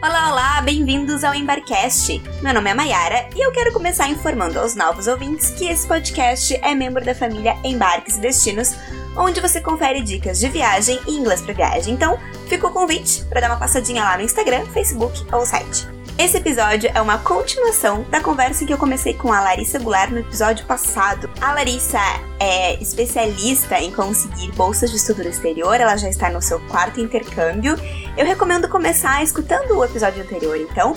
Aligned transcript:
Olá, 0.00 0.30
olá, 0.30 0.62
bem-vindos 0.62 1.24
ao 1.24 1.34
Embarcast. 1.34 2.22
Meu 2.42 2.54
nome 2.54 2.70
é 2.70 2.74
Mayara 2.74 3.28
e 3.34 3.44
eu 3.44 3.50
quero 3.50 3.72
começar 3.72 4.08
informando 4.08 4.60
aos 4.60 4.76
novos 4.76 5.08
ouvintes 5.08 5.50
que 5.50 5.66
esse 5.66 5.88
podcast 5.88 6.54
é 6.62 6.74
membro 6.76 7.04
da 7.04 7.14
família 7.14 7.56
Embarques 7.64 8.18
e 8.18 8.20
Destinos, 8.20 8.76
onde 9.16 9.40
você 9.40 9.60
confere 9.60 10.00
dicas 10.00 10.38
de 10.38 10.48
viagem 10.48 11.00
e 11.08 11.16
inglês 11.16 11.40
para 11.42 11.54
viagem. 11.54 11.94
Então, 11.94 12.20
fica 12.48 12.68
o 12.68 12.72
convite 12.72 13.24
para 13.24 13.40
dar 13.40 13.50
uma 13.50 13.58
passadinha 13.58 14.04
lá 14.04 14.16
no 14.16 14.22
Instagram, 14.22 14.64
Facebook 14.66 15.26
ou 15.32 15.44
site. 15.44 15.93
Esse 16.16 16.36
episódio 16.36 16.88
é 16.94 17.00
uma 17.02 17.18
continuação 17.18 18.04
da 18.08 18.20
conversa 18.20 18.64
que 18.64 18.72
eu 18.72 18.78
comecei 18.78 19.14
com 19.14 19.32
a 19.32 19.40
Larissa 19.40 19.80
Goulart 19.80 20.12
no 20.12 20.20
episódio 20.20 20.64
passado. 20.64 21.28
A 21.40 21.52
Larissa 21.52 21.98
é 22.38 22.80
especialista 22.80 23.80
em 23.80 23.90
conseguir 23.90 24.52
bolsas 24.52 24.90
de 24.90 24.96
estudo 24.96 25.24
no 25.24 25.30
exterior, 25.30 25.74
ela 25.74 25.96
já 25.96 26.08
está 26.08 26.30
no 26.30 26.40
seu 26.40 26.60
quarto 26.68 27.00
intercâmbio. 27.00 27.74
Eu 28.16 28.24
recomendo 28.24 28.68
começar 28.68 29.24
escutando 29.24 29.76
o 29.76 29.84
episódio 29.84 30.22
anterior, 30.22 30.56
então, 30.56 30.94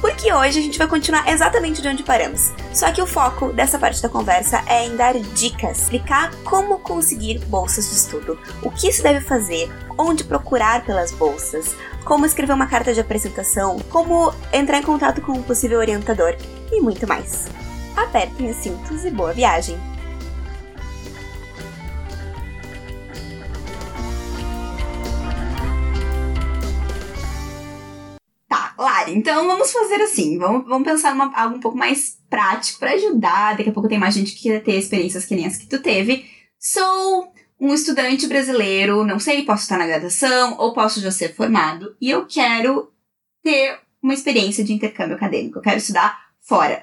porque 0.00 0.32
hoje 0.32 0.58
a 0.58 0.62
gente 0.62 0.78
vai 0.78 0.88
continuar 0.88 1.28
exatamente 1.28 1.82
de 1.82 1.88
onde 1.88 2.02
paramos. 2.02 2.52
Só 2.72 2.90
que 2.90 3.02
o 3.02 3.06
foco 3.06 3.52
dessa 3.52 3.78
parte 3.78 4.02
da 4.02 4.08
conversa 4.08 4.62
é 4.66 4.86
em 4.86 4.96
dar 4.96 5.14
dicas, 5.18 5.82
explicar 5.82 6.34
como 6.44 6.78
conseguir 6.78 7.38
bolsas 7.46 7.90
de 7.90 7.96
estudo, 7.96 8.38
o 8.62 8.70
que 8.70 8.92
se 8.92 9.02
deve 9.02 9.20
fazer, 9.20 9.70
onde 9.98 10.24
procurar 10.24 10.84
pelas 10.84 11.12
bolsas, 11.12 11.76
como 12.04 12.24
escrever 12.26 12.54
uma 12.54 12.66
carta 12.66 12.94
de 12.94 13.00
apresentação, 13.00 13.78
como 13.90 14.32
entrar 14.52 14.78
em 14.78 14.82
contato 14.82 15.20
com 15.20 15.32
um 15.32 15.42
possível 15.42 15.78
orientador 15.78 16.34
e 16.72 16.80
muito 16.80 17.06
mais. 17.06 17.46
Apertem 17.96 18.50
os 18.50 18.56
cintos 18.56 19.04
e 19.04 19.10
boa 19.10 19.32
viagem! 19.32 19.78
Então 29.12 29.46
vamos 29.46 29.72
fazer 29.72 30.02
assim, 30.02 30.38
vamos, 30.38 30.66
vamos 30.66 30.88
pensar 30.88 31.16
algo 31.34 31.56
um 31.56 31.60
pouco 31.60 31.76
mais 31.76 32.18
prático 32.28 32.78
para 32.78 32.92
ajudar. 32.92 33.56
Daqui 33.56 33.70
a 33.70 33.72
pouco 33.72 33.88
tem 33.88 33.98
mais 33.98 34.14
gente 34.14 34.32
que 34.32 34.42
quer 34.42 34.62
ter 34.62 34.76
experiências 34.76 35.24
que 35.24 35.34
nem 35.34 35.46
as 35.46 35.56
que 35.56 35.66
tu 35.66 35.80
teve. 35.80 36.24
Sou 36.58 37.32
um 37.60 37.74
estudante 37.74 38.26
brasileiro, 38.26 39.04
não 39.04 39.18
sei, 39.18 39.44
posso 39.44 39.64
estar 39.64 39.76
na 39.76 39.86
graduação 39.86 40.56
ou 40.58 40.72
posso 40.72 41.00
já 41.00 41.10
ser 41.10 41.34
formado, 41.34 41.94
e 42.00 42.10
eu 42.10 42.26
quero 42.26 42.90
ter 43.42 43.78
uma 44.02 44.14
experiência 44.14 44.64
de 44.64 44.72
intercâmbio 44.72 45.16
acadêmico, 45.16 45.58
eu 45.58 45.62
quero 45.62 45.76
estudar 45.76 46.18
fora. 46.40 46.82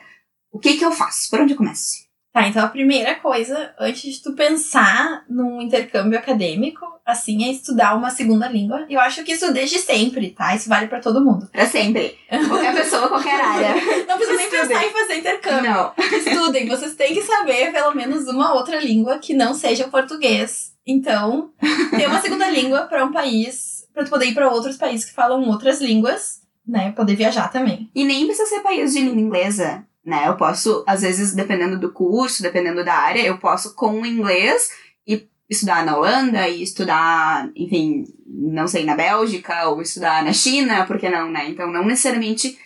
O 0.51 0.59
que 0.59 0.77
que 0.77 0.85
eu 0.85 0.91
faço? 0.91 1.29
Por 1.29 1.39
onde 1.39 1.53
eu 1.53 1.57
começo? 1.57 2.06
Tá, 2.37 2.47
então 2.47 2.63
a 2.63 2.67
primeira 2.67 3.15
coisa, 3.15 3.73
antes 3.79 4.13
de 4.13 4.21
tu 4.21 4.33
pensar 4.33 5.25
num 5.27 5.59
intercâmbio 5.59 6.19
acadêmico, 6.19 6.85
assim, 7.03 7.43
é 7.43 7.51
estudar 7.51 7.95
uma 7.95 8.11
segunda 8.11 8.47
língua. 8.47 8.85
Eu 8.87 8.99
acho 8.99 9.23
que 9.23 9.31
isso 9.31 9.51
desde 9.51 9.79
sempre, 9.79 10.29
tá? 10.29 10.55
Isso 10.55 10.69
vale 10.69 10.85
para 10.85 10.99
todo 10.99 11.25
mundo. 11.25 11.49
Pra 11.51 11.65
sempre. 11.65 12.15
Qualquer 12.47 12.75
pessoa, 12.75 13.07
qualquer 13.07 13.41
área. 13.41 13.73
Não 14.05 14.17
precisa 14.17 14.37
nem 14.37 14.49
pensar 14.51 14.85
em 14.85 14.91
fazer 14.91 15.15
intercâmbio. 15.15 15.71
Não. 15.71 15.93
Estudem, 15.97 16.67
vocês 16.67 16.93
têm 16.93 17.15
que 17.15 17.23
saber 17.23 17.71
pelo 17.71 17.95
menos 17.95 18.27
uma 18.27 18.53
outra 18.53 18.79
língua 18.79 19.17
que 19.17 19.33
não 19.33 19.55
seja 19.55 19.87
o 19.87 19.89
português. 19.89 20.75
Então, 20.85 21.49
ter 21.89 22.05
uma 22.05 22.21
segunda 22.21 22.47
língua 22.51 22.81
para 22.81 23.03
um 23.03 23.11
país, 23.11 23.87
para 23.95 24.03
tu 24.03 24.11
poder 24.11 24.27
ir 24.27 24.35
para 24.35 24.51
outros 24.51 24.77
países 24.77 25.07
que 25.07 25.15
falam 25.15 25.49
outras 25.49 25.81
línguas, 25.81 26.41
né? 26.67 26.91
Poder 26.91 27.15
viajar 27.15 27.47
também. 27.51 27.89
E 27.95 28.03
nem 28.03 28.27
precisa 28.27 28.47
ser 28.47 28.59
país 28.59 28.93
de 28.93 28.99
língua 28.99 29.21
inglesa, 29.21 29.83
né? 30.07 30.29
Eu 30.29 30.37
posso, 30.37 30.85
às 30.87 31.01
vezes, 31.01 31.33
dependendo 31.33 31.77
do 31.77 31.91
curso, 31.91 32.41
dependendo 32.41 32.81
da 32.85 32.93
área, 32.93 33.21
eu 33.21 33.37
posso, 33.37 33.75
com 33.75 33.99
o 33.99 34.05
inglês, 34.05 34.71
e 35.05 35.27
estudar 35.49 35.85
na 35.85 35.97
Holanda 35.97 36.47
e 36.47 36.63
estudar, 36.63 37.51
enfim, 37.53 38.05
não 38.25 38.69
sei, 38.69 38.85
na 38.85 38.95
Bélgica, 38.95 39.67
ou 39.67 39.81
estudar 39.81 40.23
na 40.23 40.31
China, 40.31 40.85
por 40.85 40.97
que 40.97 41.09
não, 41.09 41.29
né? 41.29 41.49
Então, 41.49 41.69
não 41.69 41.83
necessariamente 41.85 42.57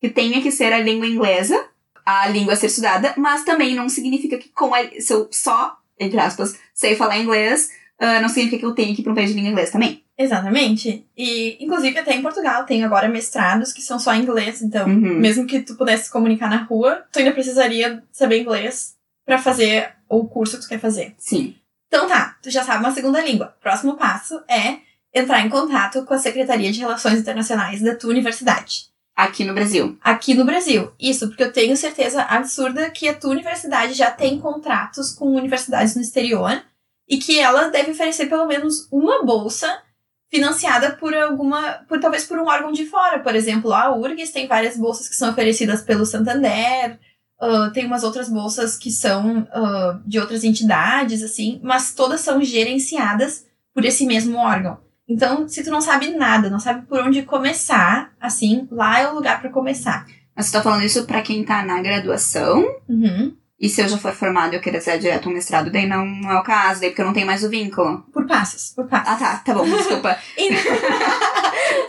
que 0.00 0.08
tenha 0.08 0.42
que 0.42 0.50
ser 0.50 0.72
a 0.72 0.80
língua 0.80 1.06
inglesa, 1.06 1.68
a 2.04 2.26
língua 2.26 2.54
a 2.54 2.56
ser 2.56 2.66
estudada, 2.66 3.14
mas 3.16 3.44
também 3.44 3.76
não 3.76 3.88
significa 3.88 4.36
que 4.36 4.48
com 4.48 4.74
a, 4.74 4.82
se 5.00 5.12
eu 5.12 5.28
só, 5.30 5.76
entre 6.00 6.18
aspas, 6.18 6.58
sei 6.74 6.96
falar 6.96 7.18
inglês, 7.18 7.70
ah, 8.00 8.20
não 8.20 8.28
significa 8.28 8.58
que 8.58 8.66
eu 8.66 8.74
tenho 8.74 8.92
que 8.92 9.02
ir 9.02 9.04
para 9.04 9.12
um 9.12 9.14
país 9.14 9.30
de 9.30 9.36
língua 9.36 9.52
inglesa 9.52 9.70
também. 9.70 10.04
Exatamente. 10.18 11.06
E, 11.16 11.56
inclusive, 11.64 11.96
até 11.98 12.14
em 12.14 12.22
Portugal 12.22 12.64
tem 12.64 12.82
agora 12.84 13.08
mestrados 13.08 13.72
que 13.72 13.80
são 13.80 13.98
só 13.98 14.12
em 14.14 14.22
inglês. 14.22 14.60
Então, 14.60 14.86
Uhum. 14.88 15.18
mesmo 15.20 15.46
que 15.46 15.60
tu 15.60 15.76
pudesse 15.76 16.04
se 16.06 16.10
comunicar 16.10 16.50
na 16.50 16.64
rua, 16.64 17.04
tu 17.12 17.20
ainda 17.20 17.32
precisaria 17.32 18.02
saber 18.10 18.40
inglês 18.40 18.94
para 19.24 19.38
fazer 19.38 19.90
o 20.08 20.26
curso 20.26 20.56
que 20.56 20.62
tu 20.64 20.68
quer 20.68 20.80
fazer. 20.80 21.14
Sim. 21.18 21.54
Então 21.86 22.08
tá, 22.08 22.36
tu 22.42 22.50
já 22.50 22.64
sabe 22.64 22.84
uma 22.84 22.92
segunda 22.92 23.20
língua. 23.22 23.56
Próximo 23.62 23.96
passo 23.96 24.42
é 24.48 24.78
entrar 25.14 25.44
em 25.44 25.48
contato 25.48 26.04
com 26.04 26.14
a 26.14 26.18
Secretaria 26.18 26.70
de 26.72 26.80
Relações 26.80 27.20
Internacionais 27.20 27.80
da 27.80 27.94
tua 27.94 28.10
universidade. 28.10 28.86
Aqui 29.16 29.44
no 29.44 29.54
Brasil. 29.54 29.98
Aqui 30.02 30.34
no 30.34 30.44
Brasil. 30.44 30.92
Isso, 31.00 31.28
porque 31.28 31.42
eu 31.42 31.52
tenho 31.52 31.76
certeza 31.76 32.22
absurda 32.22 32.90
que 32.90 33.08
a 33.08 33.14
tua 33.14 33.30
universidade 33.30 33.94
já 33.94 34.10
tem 34.10 34.38
contratos 34.38 35.12
com 35.12 35.34
universidades 35.34 35.96
no 35.96 36.02
exterior 36.02 36.62
e 37.08 37.16
que 37.18 37.38
ela 37.38 37.68
deve 37.68 37.90
oferecer 37.92 38.26
pelo 38.26 38.46
menos 38.46 38.86
uma 38.92 39.24
bolsa 39.24 39.82
financiada 40.30 40.92
por 40.92 41.14
alguma, 41.14 41.80
por 41.88 42.00
talvez 42.00 42.24
por 42.24 42.38
um 42.38 42.46
órgão 42.46 42.70
de 42.72 42.84
fora. 42.86 43.18
Por 43.20 43.34
exemplo, 43.34 43.72
a 43.72 43.94
URGS 43.96 44.30
tem 44.30 44.46
várias 44.46 44.76
bolsas 44.76 45.08
que 45.08 45.16
são 45.16 45.30
oferecidas 45.30 45.82
pelo 45.82 46.04
Santander, 46.04 46.98
ah, 47.40 47.70
tem 47.72 47.86
umas 47.86 48.02
outras 48.02 48.28
bolsas 48.28 48.76
que 48.76 48.90
são 48.90 49.46
ah, 49.52 50.00
de 50.04 50.18
outras 50.18 50.44
entidades, 50.44 51.22
assim, 51.22 51.60
mas 51.62 51.94
todas 51.94 52.20
são 52.20 52.42
gerenciadas 52.42 53.46
por 53.72 53.84
esse 53.84 54.04
mesmo 54.04 54.36
órgão. 54.36 54.78
Então, 55.08 55.48
se 55.48 55.64
tu 55.64 55.70
não 55.70 55.80
sabe 55.80 56.10
nada, 56.10 56.50
não 56.50 56.58
sabe 56.58 56.86
por 56.86 57.00
onde 57.00 57.22
começar, 57.22 58.12
assim, 58.20 58.68
lá 58.70 59.00
é 59.00 59.08
o 59.08 59.14
lugar 59.14 59.40
para 59.40 59.50
começar. 59.50 60.06
Mas 60.36 60.46
você 60.46 60.52
tá 60.52 60.62
falando 60.62 60.84
isso 60.84 61.06
pra 61.06 61.22
quem 61.22 61.44
tá 61.44 61.64
na 61.64 61.80
graduação? 61.80 62.62
Uhum. 62.88 63.34
E 63.60 63.68
se 63.68 63.80
eu 63.80 63.88
já 63.88 63.98
for 63.98 64.12
formado 64.12 64.52
e 64.52 64.56
eu 64.56 64.60
querer 64.60 64.80
ser 64.80 64.98
direto 64.98 65.28
um 65.28 65.32
mestrado, 65.32 65.70
daí 65.70 65.86
não, 65.86 66.06
não 66.06 66.30
é 66.30 66.38
o 66.38 66.44
caso, 66.44 66.80
daí 66.80 66.90
porque 66.90 67.02
eu 67.02 67.06
não 67.06 67.12
tenho 67.12 67.26
mais 67.26 67.42
o 67.42 67.50
vínculo. 67.50 68.02
Por 68.12 68.24
passos, 68.26 68.72
por 68.74 68.86
passos. 68.86 69.08
Ah, 69.08 69.16
tá, 69.16 69.36
tá 69.38 69.52
bom, 69.52 69.64
desculpa. 69.64 70.16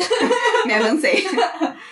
Me 0.66 0.74
avancei. 0.74 1.26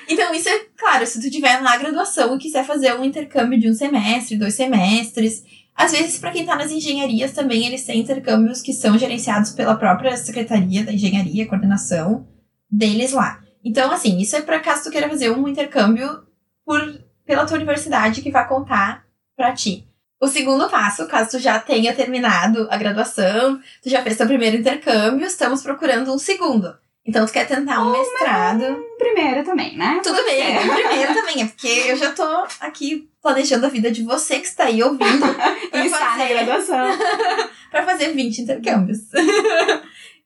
Então, 0.10 0.34
isso 0.34 0.48
é 0.48 0.62
claro, 0.78 1.06
se 1.06 1.22
tu 1.22 1.30
tiver 1.30 1.62
na 1.62 1.76
graduação 1.76 2.34
e 2.34 2.40
quiser 2.40 2.64
fazer 2.64 2.94
um 2.94 3.04
intercâmbio 3.04 3.60
de 3.60 3.70
um 3.70 3.74
semestre, 3.74 4.38
dois 4.38 4.54
semestres. 4.54 5.44
Às 5.76 5.92
vezes, 5.92 6.18
para 6.18 6.32
quem 6.32 6.46
tá 6.46 6.56
nas 6.56 6.72
engenharias 6.72 7.34
também, 7.34 7.68
eles 7.68 7.84
têm 7.84 8.00
intercâmbios 8.00 8.62
que 8.62 8.72
são 8.72 8.98
gerenciados 8.98 9.52
pela 9.52 9.76
própria 9.76 10.16
Secretaria 10.16 10.86
da 10.86 10.94
Engenharia, 10.94 11.46
coordenação 11.46 12.26
deles 12.72 13.12
lá. 13.12 13.42
Então, 13.66 13.92
assim, 13.92 14.18
isso 14.18 14.38
é 14.38 14.42
para 14.42 14.62
caso 14.62 14.86
tu 14.86 14.92
queira 14.92 15.10
fazer 15.10 15.30
um 15.30 15.46
intercâmbio 15.46 16.24
por, 16.66 16.80
pela 17.26 17.46
tua 17.46 17.58
universidade 17.58 18.22
que 18.22 18.32
vai 18.32 18.48
contar 18.48 19.07
pra 19.38 19.54
ti. 19.54 19.88
O 20.20 20.28
segundo 20.28 20.68
passo, 20.68 21.06
caso 21.08 21.32
tu 21.32 21.40
já 21.40 21.60
tenha 21.60 21.94
terminado 21.94 22.68
a 22.72 22.76
graduação, 22.76 23.62
tu 23.84 23.90
já 23.90 24.02
fez 24.02 24.18
teu 24.18 24.26
primeiro 24.26 24.58
intercâmbio, 24.58 25.28
estamos 25.28 25.62
procurando 25.62 26.12
um 26.12 26.18
segundo. 26.18 26.76
Então, 27.06 27.26
tu 27.26 27.32
quer 27.32 27.48
tentar 27.48 27.82
um 27.82 27.92
mestrado. 27.92 28.66
Primeiro 28.98 29.42
também, 29.46 29.78
né? 29.78 30.02
Tudo 30.04 30.22
bem, 30.26 30.42
É. 30.58 30.60
o 30.60 30.74
primeiro 30.76 31.14
também, 31.16 31.42
é 31.44 31.46
porque 31.46 31.68
eu 31.68 31.96
já 31.96 32.12
tô 32.12 32.24
aqui 32.60 33.08
planejando 33.22 33.66
a 33.66 33.70
vida 33.70 33.90
de 33.90 34.04
você 34.04 34.40
que 34.40 34.48
está 34.48 34.66
aí 34.66 34.84
ouvindo 34.84 35.26
E 35.74 35.86
está 35.86 36.00
na 36.00 36.12
fazer. 36.18 36.30
graduação. 36.34 36.98
pra 37.72 37.86
fazer 37.86 38.12
20 38.14 38.40
intercâmbios. 38.42 38.98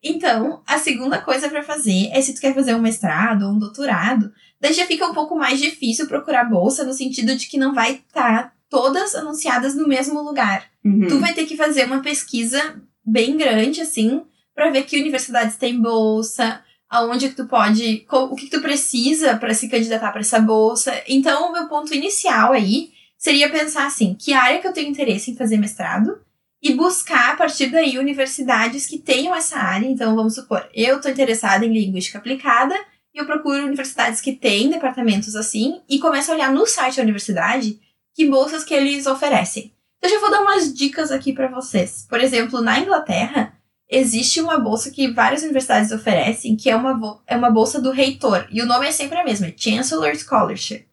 então, 0.02 0.62
a 0.66 0.78
segunda 0.78 1.18
coisa 1.20 1.48
pra 1.48 1.62
fazer 1.62 2.08
é 2.12 2.20
se 2.20 2.34
tu 2.34 2.40
quer 2.40 2.54
fazer 2.54 2.74
um 2.74 2.80
mestrado 2.80 3.42
ou 3.46 3.52
um 3.52 3.58
doutorado, 3.58 4.32
daí 4.60 4.72
já 4.72 4.84
fica 4.86 5.06
um 5.06 5.14
pouco 5.14 5.36
mais 5.36 5.60
difícil 5.60 6.08
procurar 6.08 6.44
bolsa 6.50 6.82
no 6.82 6.92
sentido 6.94 7.36
de 7.36 7.46
que 7.46 7.58
não 7.58 7.72
vai 7.74 7.92
estar 8.08 8.52
todas 8.72 9.14
anunciadas 9.14 9.74
no 9.74 9.86
mesmo 9.86 10.22
lugar. 10.22 10.64
Uhum. 10.82 11.06
Tu 11.06 11.18
vai 11.18 11.34
ter 11.34 11.44
que 11.44 11.58
fazer 11.58 11.84
uma 11.84 12.00
pesquisa 12.00 12.82
bem 13.04 13.36
grande, 13.36 13.82
assim, 13.82 14.22
pra 14.54 14.70
ver 14.70 14.84
que 14.84 14.98
universidades 14.98 15.56
têm 15.56 15.78
bolsa, 15.78 16.64
aonde 16.88 17.28
que 17.28 17.34
tu 17.34 17.46
pode, 17.46 18.06
o 18.10 18.34
que, 18.34 18.46
que 18.46 18.56
tu 18.56 18.62
precisa 18.62 19.36
pra 19.36 19.52
se 19.52 19.68
candidatar 19.68 20.10
pra 20.10 20.22
essa 20.22 20.40
bolsa. 20.40 20.90
Então, 21.06 21.50
o 21.50 21.52
meu 21.52 21.68
ponto 21.68 21.94
inicial 21.94 22.54
aí 22.54 22.92
seria 23.18 23.50
pensar 23.50 23.86
assim, 23.86 24.16
que 24.18 24.32
área 24.32 24.58
que 24.58 24.66
eu 24.66 24.72
tenho 24.72 24.88
interesse 24.88 25.30
em 25.30 25.36
fazer 25.36 25.58
mestrado 25.58 26.18
e 26.62 26.72
buscar 26.72 27.32
a 27.32 27.36
partir 27.36 27.66
daí 27.66 27.98
universidades 27.98 28.86
que 28.86 28.98
tenham 28.98 29.34
essa 29.34 29.58
área. 29.58 29.86
Então, 29.86 30.16
vamos 30.16 30.34
supor, 30.34 30.66
eu 30.72 30.98
tô 30.98 31.10
interessada 31.10 31.66
em 31.66 31.72
linguística 31.74 32.16
aplicada 32.16 32.74
e 33.14 33.20
eu 33.20 33.26
procuro 33.26 33.66
universidades 33.66 34.22
que 34.22 34.32
têm 34.32 34.70
departamentos 34.70 35.36
assim 35.36 35.82
e 35.90 35.98
começo 35.98 36.30
a 36.30 36.34
olhar 36.34 36.50
no 36.50 36.66
site 36.66 36.96
da 36.96 37.02
universidade 37.02 37.78
que 38.14 38.28
bolsas 38.28 38.64
que 38.64 38.74
eles 38.74 39.06
oferecem. 39.06 39.72
Então, 39.98 40.10
eu 40.10 40.16
já 40.16 40.20
vou 40.20 40.30
dar 40.30 40.42
umas 40.42 40.72
dicas 40.74 41.10
aqui 41.10 41.32
para 41.32 41.48
vocês. 41.48 42.06
Por 42.08 42.20
exemplo, 42.20 42.60
na 42.60 42.78
Inglaterra, 42.80 43.54
existe 43.88 44.40
uma 44.40 44.58
bolsa 44.58 44.90
que 44.90 45.12
várias 45.12 45.42
universidades 45.42 45.92
oferecem, 45.92 46.56
que 46.56 46.68
é 46.68 46.74
uma, 46.76 47.22
é 47.26 47.36
uma 47.36 47.50
bolsa 47.50 47.80
do 47.80 47.90
reitor. 47.90 48.46
E 48.50 48.60
o 48.60 48.66
nome 48.66 48.86
é 48.86 48.92
sempre 48.92 49.18
a 49.18 49.24
mesma, 49.24 49.46
é 49.46 49.54
Chancellor 49.56 50.16
Scholarship. 50.16 50.86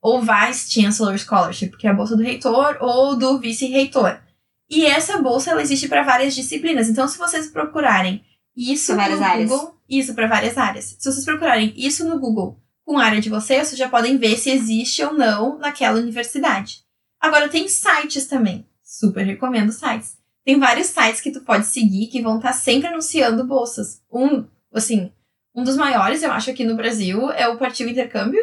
Ou 0.00 0.20
Vice 0.20 0.70
Chancellor 0.70 1.18
Scholarship, 1.18 1.76
que 1.76 1.86
é 1.86 1.90
a 1.90 1.94
bolsa 1.94 2.16
do 2.16 2.22
reitor 2.22 2.76
ou 2.80 3.16
do 3.16 3.38
vice-reitor. 3.38 4.18
E 4.68 4.84
essa 4.84 5.18
bolsa 5.18 5.50
ela 5.50 5.62
existe 5.62 5.88
para 5.88 6.02
várias 6.02 6.34
disciplinas. 6.34 6.88
Então, 6.88 7.06
se 7.08 7.18
vocês 7.18 7.48
procurarem 7.48 8.24
isso 8.56 8.94
Pra 8.94 9.08
no 9.08 9.22
áreas. 9.22 9.48
Google, 9.48 9.74
isso 9.88 10.14
para 10.14 10.26
várias 10.26 10.56
áreas. 10.56 10.96
Se 10.98 11.10
vocês 11.10 11.24
procurarem 11.24 11.72
isso 11.76 12.06
no 12.08 12.18
Google 12.18 12.63
com 12.84 12.98
a 12.98 13.04
área 13.04 13.20
de 13.20 13.30
vocês, 13.30 13.68
vocês 13.68 13.78
já 13.78 13.88
podem 13.88 14.18
ver 14.18 14.36
se 14.36 14.50
existe 14.50 15.02
ou 15.02 15.12
não 15.12 15.58
naquela 15.58 15.98
universidade. 15.98 16.84
Agora 17.20 17.48
tem 17.48 17.66
sites 17.68 18.26
também. 18.26 18.66
Super 18.82 19.24
recomendo 19.24 19.72
sites. 19.72 20.18
Tem 20.44 20.58
vários 20.58 20.88
sites 20.88 21.22
que 21.22 21.32
tu 21.32 21.40
pode 21.40 21.66
seguir 21.66 22.08
que 22.08 22.20
vão 22.20 22.36
estar 22.36 22.52
sempre 22.52 22.88
anunciando 22.88 23.46
bolsas. 23.46 24.02
Um, 24.12 24.44
assim, 24.72 25.10
um 25.54 25.64
dos 25.64 25.76
maiores, 25.76 26.22
eu 26.22 26.30
acho, 26.30 26.50
aqui 26.50 26.64
no 26.64 26.76
Brasil 26.76 27.30
é 27.30 27.48
o 27.48 27.56
Partido 27.56 27.90
Intercâmbio, 27.90 28.42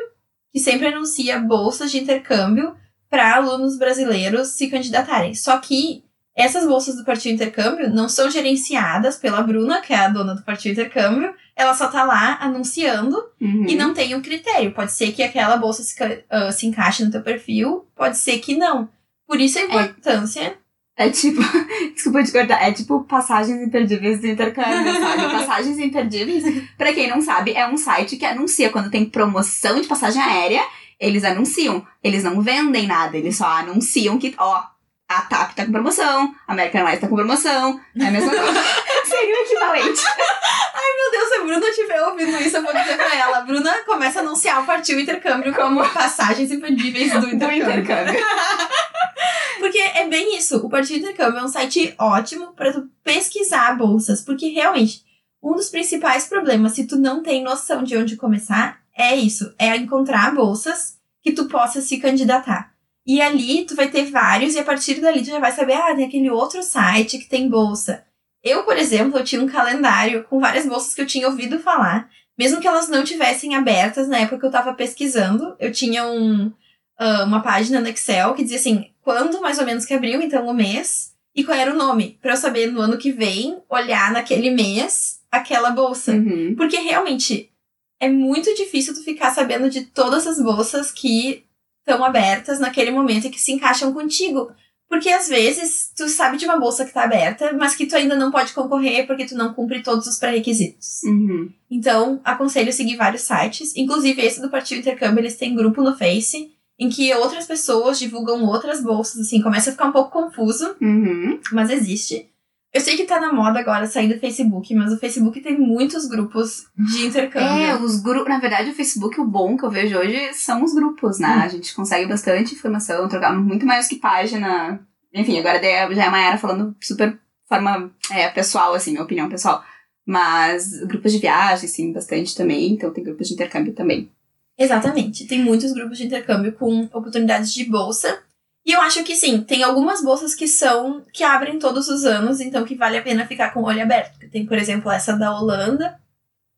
que 0.52 0.60
sempre 0.60 0.88
anuncia 0.88 1.40
bolsas 1.40 1.92
de 1.92 2.00
intercâmbio 2.00 2.76
para 3.10 3.36
alunos 3.36 3.78
brasileiros 3.78 4.48
se 4.50 4.70
candidatarem. 4.70 5.36
Só 5.36 5.60
que 5.60 6.04
essas 6.36 6.66
bolsas 6.66 6.96
do 6.96 7.04
Partido 7.04 7.36
Intercâmbio 7.36 7.90
não 7.90 8.08
são 8.08 8.32
gerenciadas 8.32 9.18
pela 9.18 9.44
Bruna, 9.44 9.82
que 9.82 9.94
é 9.94 9.98
a 9.98 10.10
dona 10.10 10.34
do 10.34 10.44
Partido 10.44 10.72
Intercâmbio. 10.72 11.36
Ela 11.56 11.74
só 11.74 11.88
tá 11.88 12.04
lá 12.04 12.38
anunciando 12.42 13.18
Uhum. 13.40 13.66
e 13.68 13.76
não 13.76 13.94
tem 13.94 14.16
um 14.16 14.22
critério. 14.22 14.72
Pode 14.74 14.92
ser 14.92 15.12
que 15.12 15.22
aquela 15.24 15.58
bolsa 15.58 15.84
se, 15.84 15.96
ah, 16.30 16.52
se 16.52 16.66
encaixe 16.68 17.04
no 17.04 17.12
teu 17.12 17.22
perfil, 17.22 17.86
pode 17.96 18.18
ser 18.18 18.40
que 18.40 18.56
não. 18.56 18.88
Por 19.28 19.40
isso 19.40 19.60
a 19.60 19.62
importância. 19.64 20.58
É 20.98 21.10
tipo, 21.10 21.42
desculpa 21.96 22.24
te 22.24 22.32
cortar, 22.32 22.62
é 22.68 22.72
tipo 22.72 23.04
passagens 23.06 23.62
imperdíveis 23.62 24.20
do 24.22 24.28
intercâmbio, 24.28 24.94
sabe? 25.00 25.24
passagens 25.32 25.80
imperdíveis, 25.80 26.44
pra 26.78 26.94
quem 26.94 27.10
não 27.10 27.22
sabe, 27.22 27.54
é 27.54 27.68
um 27.68 27.78
site 27.78 28.18
que 28.18 28.26
anuncia 28.26 28.70
quando 28.70 28.92
tem 28.92 29.06
promoção 29.06 29.80
de 29.82 29.88
passagem 29.88 30.22
aérea, 30.22 30.62
eles 31.00 31.24
anunciam. 31.24 31.86
Eles 32.04 32.24
não 32.24 32.42
vendem 32.42 32.86
nada, 32.88 33.18
eles 33.18 33.38
só 33.38 33.46
anunciam 33.48 34.18
que, 34.20 34.36
ó, 34.38 34.62
a 35.10 35.22
TAP 35.22 35.54
tá 35.56 35.66
com 35.66 35.72
promoção, 35.72 36.36
a 36.48 36.54
American 36.54 36.82
Airlines 36.82 37.02
tá 37.02 37.08
com 37.08 37.16
promoção, 37.16 37.80
é 38.00 38.06
a 38.08 38.12
mesma 38.12 38.30
coisa. 38.36 38.64
Seria 39.12 39.36
o 39.36 39.44
equivalente. 39.44 40.02
Meu 40.98 41.12
Deus, 41.12 41.30
se 41.30 41.36
a 41.36 41.44
Bruna 41.44 41.68
estiver 41.68 42.02
ouvindo 42.04 42.42
isso, 42.42 42.58
eu 42.58 42.64
vou 42.64 42.74
dizer 42.74 42.96
pra 42.96 43.16
ela. 43.16 43.38
A 43.38 43.42
Bruna 43.42 43.74
começa 43.86 44.20
a 44.20 44.22
anunciar 44.22 44.62
o 44.62 44.66
Partido 44.66 45.00
Intercâmbio 45.00 45.54
como 45.54 45.88
passagens 45.90 46.52
imperdíveis 46.52 47.12
do 47.14 47.22
Do 47.22 47.28
intercâmbio. 47.30 47.82
intercâmbio. 47.82 48.26
Porque 49.60 49.78
é 49.78 50.08
bem 50.08 50.38
isso. 50.38 50.58
O 50.58 50.70
Partido 50.70 51.00
Intercâmbio 51.00 51.40
é 51.40 51.44
um 51.44 51.48
site 51.48 51.94
ótimo 51.98 52.54
para 52.54 52.74
tu 52.74 52.90
pesquisar 53.04 53.78
bolsas. 53.78 54.22
Porque 54.22 54.50
realmente, 54.50 55.04
um 55.42 55.54
dos 55.54 55.70
principais 55.70 56.28
problemas, 56.28 56.74
se 56.74 56.86
tu 56.86 56.98
não 56.98 57.22
tem 57.22 57.44
noção 57.44 57.84
de 57.84 57.98
onde 57.98 58.16
começar, 58.16 58.80
é 58.96 59.16
isso. 59.16 59.54
É 59.58 59.76
encontrar 59.76 60.34
bolsas 60.34 60.98
que 61.24 61.32
tu 61.32 61.48
possa 61.48 61.82
se 61.82 61.98
candidatar. 62.00 62.72
E 63.06 63.22
ali 63.22 63.66
tu 63.66 63.76
vai 63.76 63.90
ter 63.90 64.06
vários, 64.12 64.54
e 64.56 64.60
a 64.60 64.64
partir 64.64 64.96
dali 65.02 65.22
tu 65.22 65.30
já 65.30 65.40
vai 65.40 65.52
saber, 65.52 65.74
ah, 65.74 65.96
tem 65.96 66.06
aquele 66.06 66.30
outro 66.30 66.62
site 66.62 67.18
que 67.18 67.28
tem 67.28 67.50
bolsa. 67.50 68.04
Eu, 68.44 68.64
por 68.64 68.78
exemplo, 68.78 69.20
eu 69.20 69.24
tinha 69.24 69.42
um 69.42 69.48
calendário 69.48 70.24
com 70.24 70.40
várias 70.40 70.66
bolsas 70.66 70.96
que 70.96 71.02
eu 71.02 71.06
tinha 71.06 71.28
ouvido 71.28 71.60
falar, 71.60 72.10
mesmo 72.38 72.60
que 72.60 72.68
elas 72.68 72.90
não 72.90 73.04
tivessem 73.04 73.56
abertas 73.56 74.08
na 74.08 74.20
época 74.20 74.40
que 74.40 74.46
eu 74.46 74.52
tava 74.52 74.74
pesquisando. 74.74 75.56
Eu 75.60 75.72
tinha 75.72 76.06
um, 76.06 76.52
ah, 76.98 77.24
uma 77.24 77.42
página 77.42 77.80
no 77.80 77.88
Excel 77.88 78.34
que 78.34 78.44
dizia 78.44 78.58
assim, 78.58 78.92
quando 79.02 79.42
mais 79.42 79.60
ou 79.60 79.66
menos 79.66 79.86
que 79.86 79.94
abriu, 79.94 80.22
então 80.22 80.48
o 80.48 80.54
mês, 80.54 81.16
e 81.36 81.44
qual 81.44 81.58
era 81.58 81.74
o 81.74 81.78
nome, 81.78 82.18
Pra 82.22 82.34
eu 82.34 82.38
saber 82.38 82.72
no 82.72 82.82
ano 82.82 82.98
que 82.98 83.12
vem 83.12 83.62
olhar 83.70 84.12
naquele 84.12 84.50
mês 84.50 85.22
aquela 85.32 85.72
bolsa. 85.72 86.12
Uhum. 86.12 86.56
Porque 86.56 86.78
realmente 86.78 87.52
é 88.00 88.10
muito 88.10 88.54
difícil 88.56 88.94
tu 88.94 89.04
ficar 89.04 89.32
sabendo 89.32 89.70
de 89.70 89.86
todas 89.86 90.28
as 90.28 90.42
bolsas 90.42 90.92
que 90.92 91.46
estão 91.80 92.04
abertas 92.04 92.60
naquele 92.60 92.92
momento 92.92 93.28
e 93.28 93.30
que 93.30 93.40
se 93.40 93.52
encaixam 93.52 93.94
contigo. 93.94 94.52
Porque 94.92 95.08
às 95.08 95.30
vezes 95.30 95.90
tu 95.96 96.10
sabe 96.10 96.36
de 96.36 96.44
uma 96.44 96.60
bolsa 96.60 96.84
que 96.84 96.92
tá 96.92 97.04
aberta, 97.06 97.54
mas 97.54 97.74
que 97.76 97.86
tu 97.86 97.96
ainda 97.96 98.14
não 98.14 98.30
pode 98.30 98.52
concorrer 98.52 99.08
porque 99.08 99.24
tu 99.26 99.36
não 99.36 99.54
cumpre 99.54 99.82
todos 99.82 100.06
os 100.06 100.18
pré-requisitos. 100.18 101.02
Uhum. 101.06 101.50
Então, 101.72 102.20
aconselho 102.26 102.74
seguir 102.74 102.98
vários 102.98 103.22
sites, 103.22 103.74
inclusive 103.78 104.22
esse 104.22 104.42
do 104.42 104.50
Partido 104.50 104.80
Intercâmbio, 104.80 105.22
eles 105.22 105.38
têm 105.38 105.56
grupo 105.56 105.82
no 105.82 105.96
Face 105.98 106.52
em 106.78 106.90
que 106.90 107.14
outras 107.14 107.46
pessoas 107.46 108.00
divulgam 108.00 108.44
outras 108.44 108.84
bolsas, 108.84 109.22
assim, 109.22 109.42
começa 109.42 109.70
a 109.70 109.72
ficar 109.74 109.86
um 109.86 109.92
pouco 109.94 110.12
confuso, 110.12 110.76
Uhum. 110.82 111.40
mas 111.54 111.70
existe. 111.70 112.28
Eu 112.74 112.80
sei 112.80 112.96
que 112.96 113.04
tá 113.04 113.20
na 113.20 113.34
moda 113.34 113.60
agora 113.60 113.86
sair 113.86 114.08
do 114.08 114.20
Facebook, 114.20 114.74
mas 114.74 114.94
o 114.94 114.98
Facebook 114.98 115.42
tem 115.42 115.60
muitos 115.60 116.08
grupos 116.08 116.68
de 116.78 117.06
intercâmbio. 117.06 117.66
É, 117.66 117.76
os 117.76 118.00
grupos. 118.00 118.30
Na 118.30 118.40
verdade, 118.40 118.70
o 118.70 118.74
Facebook, 118.74 119.20
o 119.20 119.26
bom 119.26 119.58
que 119.58 119.66
eu 119.66 119.70
vejo 119.70 119.98
hoje 119.98 120.34
são 120.34 120.64
os 120.64 120.74
grupos, 120.74 121.20
né? 121.20 121.28
Hum. 121.28 121.42
A 121.42 121.48
gente 121.50 121.76
consegue 121.76 122.08
bastante 122.08 122.56
informação, 122.56 123.10
trocar 123.10 123.34
muito 123.34 123.66
mais 123.66 123.90
que 123.90 123.98
página. 123.98 124.80
Enfim, 125.14 125.38
agora 125.40 125.62
já 125.62 126.04
é 126.04 126.08
a 126.08 126.12
Mayara 126.12 126.38
falando 126.38 126.74
super 126.80 127.20
forma 127.50 127.92
é, 128.10 128.30
pessoal, 128.30 128.74
assim, 128.74 128.92
minha 128.92 129.04
opinião 129.04 129.28
pessoal. 129.28 129.62
Mas 130.06 130.80
grupos 130.86 131.12
de 131.12 131.20
viagem, 131.20 131.68
sim, 131.68 131.92
bastante 131.92 132.34
também. 132.36 132.72
Então 132.72 132.94
tem 132.94 133.04
grupos 133.04 133.28
de 133.28 133.34
intercâmbio 133.34 133.74
também. 133.74 134.10
Exatamente. 134.58 135.28
Tem 135.28 135.44
muitos 135.44 135.74
grupos 135.74 135.98
de 135.98 136.06
intercâmbio 136.06 136.54
com 136.54 136.84
oportunidades 136.94 137.54
de 137.54 137.66
bolsa. 137.66 138.24
E 138.66 138.72
eu 138.74 138.82
acho 138.82 139.04
que 139.04 139.16
sim, 139.16 139.42
tem 139.42 139.64
algumas 139.64 140.04
bolsas 140.04 140.36
que 140.36 140.48
são 140.48 141.04
que 141.12 141.24
abrem 141.24 141.58
todos 141.58 141.88
os 141.88 142.06
anos, 142.06 142.40
então 142.40 142.64
que 142.64 142.76
vale 142.76 142.98
a 142.98 143.02
pena 143.02 143.26
ficar 143.26 143.52
com 143.52 143.62
o 143.62 143.66
olho 143.66 143.82
aberto. 143.82 144.20
Tem, 144.30 144.46
por 144.46 144.58
exemplo, 144.58 144.92
essa 144.92 145.14
da 145.14 145.36
Holanda, 145.36 146.00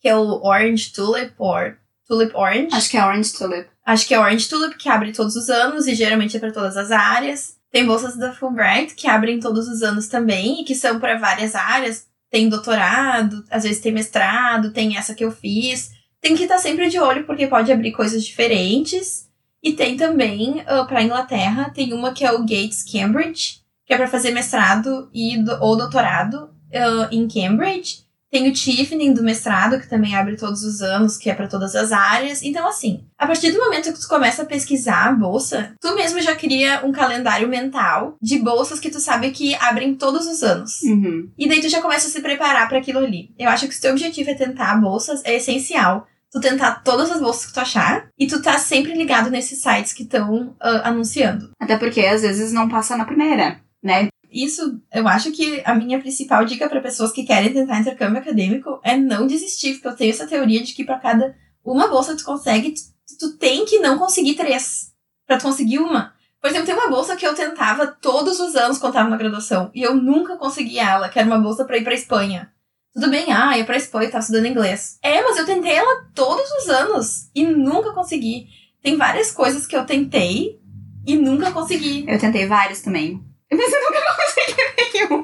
que 0.02 0.10
é 0.10 0.16
o 0.16 0.44
Orange 0.44 0.92
Tulip 0.92 1.34
or 1.38 1.78
Tulip 2.08 2.36
Orange. 2.36 2.70
Acho 2.74 2.90
que 2.90 2.98
é 2.98 3.06
Orange 3.06 3.34
Tulip. 3.34 3.70
Acho 3.86 4.08
que 4.08 4.14
é 4.14 4.20
Orange 4.20 4.50
Tulip, 4.50 4.78
que 4.78 4.90
abre 4.90 5.14
todos 5.14 5.36
os 5.36 5.50
anos 5.50 5.88
e 5.88 5.96
geralmente 5.96 6.36
é 6.36 6.40
para 6.40 6.52
todas 6.52 6.76
as 6.76 6.92
áreas. 6.92 7.56
Tem 7.72 7.86
bolsas 7.86 8.18
da 8.18 8.34
Fulbright, 8.34 8.94
que 8.94 9.08
abrem 9.08 9.40
todos 9.40 9.68
os 9.68 9.82
anos 9.82 10.08
também 10.08 10.62
e 10.62 10.64
que 10.64 10.76
são 10.76 11.00
para 11.00 11.18
várias 11.18 11.56
áreas. 11.56 12.06
Tem 12.30 12.50
doutorado, 12.50 13.44
às 13.50 13.64
vezes 13.64 13.82
tem 13.82 13.92
mestrado, 13.92 14.72
tem 14.72 14.98
essa 14.98 15.16
que 15.16 15.24
eu 15.24 15.32
fiz. 15.32 15.92
Tem 16.22 16.36
que 16.36 16.44
estar 16.44 16.60
sempre 16.60 16.90
de 16.90 17.00
olho 17.00 17.26
porque 17.26 17.48
pode 17.48 17.72
abrir 17.72 17.92
coisas 17.92 18.24
diferentes. 18.24 19.23
E 19.64 19.74
tem 19.74 19.96
também, 19.96 20.64
para 20.88 21.02
Inglaterra, 21.04 21.72
tem 21.74 21.94
uma 21.94 22.14
que 22.14 22.26
é 22.26 22.32
o 22.32 22.40
Gates 22.42 22.84
Cambridge, 22.84 23.62
que 23.86 23.94
é 23.94 23.98
para 23.98 24.08
fazer 24.08 24.32
mestrado 24.32 25.10
e 25.14 25.38
do- 25.38 25.58
ou 25.62 25.78
doutorado 25.78 26.50
ah, 26.74 27.08
em 27.12 27.28
Cambridge. 27.28 28.04
Tem 28.30 28.50
o 28.50 28.52
Tiffany 28.52 29.14
do 29.14 29.22
mestrado, 29.24 29.80
que 29.80 29.88
também 29.88 30.16
abre 30.16 30.36
todos 30.36 30.64
os 30.64 30.82
anos, 30.82 31.18
que 31.18 31.30
é 31.30 31.36
para 31.36 31.48
todas 31.48 31.76
as 31.76 31.92
áreas. 31.92 32.42
Então, 32.42 32.68
assim, 32.68 33.04
a 33.16 33.28
partir 33.28 33.52
do 33.52 33.60
momento 33.60 33.94
que 33.94 34.00
tu 34.02 34.08
começa 34.08 34.42
a 34.42 34.46
pesquisar 34.46 35.08
a 35.08 35.12
bolsa, 35.12 35.74
tu 35.80 35.94
mesmo 35.96 36.20
já 36.20 36.36
cria 36.36 36.82
um 36.84 36.92
calendário 36.92 37.48
mental 37.48 38.18
de 38.20 38.40
bolsas 38.40 38.80
que 38.80 38.90
tu 38.90 39.00
sabe 39.00 39.30
que 39.30 39.54
abrem 39.56 39.94
todos 39.94 40.26
os 40.26 40.42
anos. 40.42 40.82
Uhum. 40.82 41.30
E 41.38 41.48
daí 41.48 41.62
tu 41.62 41.70
já 41.70 41.80
começa 41.80 42.08
a 42.08 42.10
se 42.10 42.22
preparar 42.22 42.68
para 42.68 42.80
aquilo 42.80 42.98
ali. 42.98 43.30
Eu 43.38 43.50
acho 43.50 43.68
que 43.68 43.76
se 43.76 43.82
teu 43.82 43.92
objetivo 43.92 44.32
é 44.32 44.34
tentar 44.34 44.82
bolsas, 44.82 45.22
é 45.24 45.36
essencial 45.36 46.08
tu 46.34 46.42
tentar 46.42 46.84
todas 46.84 47.12
as 47.12 47.22
bolsas 47.22 47.46
que 47.46 47.54
tu 47.54 47.60
achar 47.60 48.10
e 48.18 48.26
tu 48.26 48.42
tá 48.42 48.58
sempre 48.58 48.94
ligado 48.94 49.30
nesses 49.30 49.62
sites 49.62 49.94
que 49.94 50.02
estão 50.02 50.56
anunciando. 50.60 51.52
Até 51.60 51.78
porque 51.78 52.02
às 52.02 52.24
vezes 52.24 52.52
não 52.52 52.68
passa 52.68 52.98
na 52.98 53.06
primeira, 53.06 53.62
né? 53.82 54.08
Isso, 54.32 54.82
eu 54.92 55.08
acho 55.08 55.32
que 55.32 55.62
a 55.64 55.76
minha 55.76 56.00
principal 56.00 56.44
dica 56.44 56.68
para 56.68 56.82
pessoas 56.82 57.12
que 57.12 57.24
querem 57.24 57.54
tentar 57.54 57.80
intercâmbio 57.80 58.18
acadêmico 58.18 58.80
é 58.84 58.98
não 58.98 59.28
desistir, 59.28 59.74
porque 59.74 59.88
eu 59.90 59.96
tenho 59.96 60.10
essa 60.10 60.26
teoria 60.26 60.64
de 60.64 60.74
que 60.74 60.84
para 60.84 60.98
cada 60.98 61.36
uma 61.64 61.88
bolsa 61.88 62.18
tu 62.18 62.26
consegue, 62.26 62.74
tu, 62.74 63.18
tu 63.20 63.38
tem 63.38 63.64
que 63.64 63.78
não 63.78 64.00
conseguir 64.00 64.34
três 64.34 64.92
para 65.28 65.38
tu 65.38 65.44
conseguir 65.44 65.78
uma. 65.78 66.14
Por 66.42 66.50
exemplo, 66.50 66.66
tem 66.66 66.76
uma 66.76 66.90
bolsa 66.90 67.16
que 67.16 67.26
eu 67.26 67.36
tentava 67.36 67.88
todos 67.88 68.40
os 68.40 68.56
anos 68.56 68.80
quando 68.80 68.94
tava 68.94 69.10
na 69.10 69.18
graduação 69.18 69.70
e 69.74 69.84
eu 69.84 69.94
nunca 69.94 70.36
consegui 70.36 70.80
ela, 70.80 71.08
que 71.10 71.20
era 71.20 71.28
uma 71.28 71.40
bolsa 71.40 71.64
para 71.64 71.78
ir 71.78 71.84
para 71.84 71.94
Espanha. 71.94 72.52
Tudo 72.94 73.10
bem, 73.10 73.32
ah, 73.32 73.58
ia 73.58 73.66
pra 73.66 73.76
Espanha, 73.76 74.10
tava 74.12 74.22
estudando 74.22 74.46
inglês. 74.46 75.00
É, 75.02 75.22
mas 75.24 75.38
eu 75.38 75.46
tentei 75.46 75.72
ela 75.72 76.06
todos 76.14 76.46
os 76.52 76.70
anos 76.70 77.30
e 77.34 77.44
nunca 77.44 77.92
consegui. 77.92 78.46
Tem 78.84 78.98
várias 78.98 79.32
coisas 79.32 79.66
que 79.66 79.76
eu 79.76 79.84
tentei 79.86 80.60
e 81.06 81.16
nunca 81.16 81.52
consegui. 81.52 82.06
Eu 82.08 82.20
tentei 82.20 82.46
vários 82.46 82.82
também. 82.82 83.20
Mas 83.52 83.74
eu 83.74 83.82
nunca 83.82 84.00
consegui 84.16 84.64
nenhum. 84.94 85.24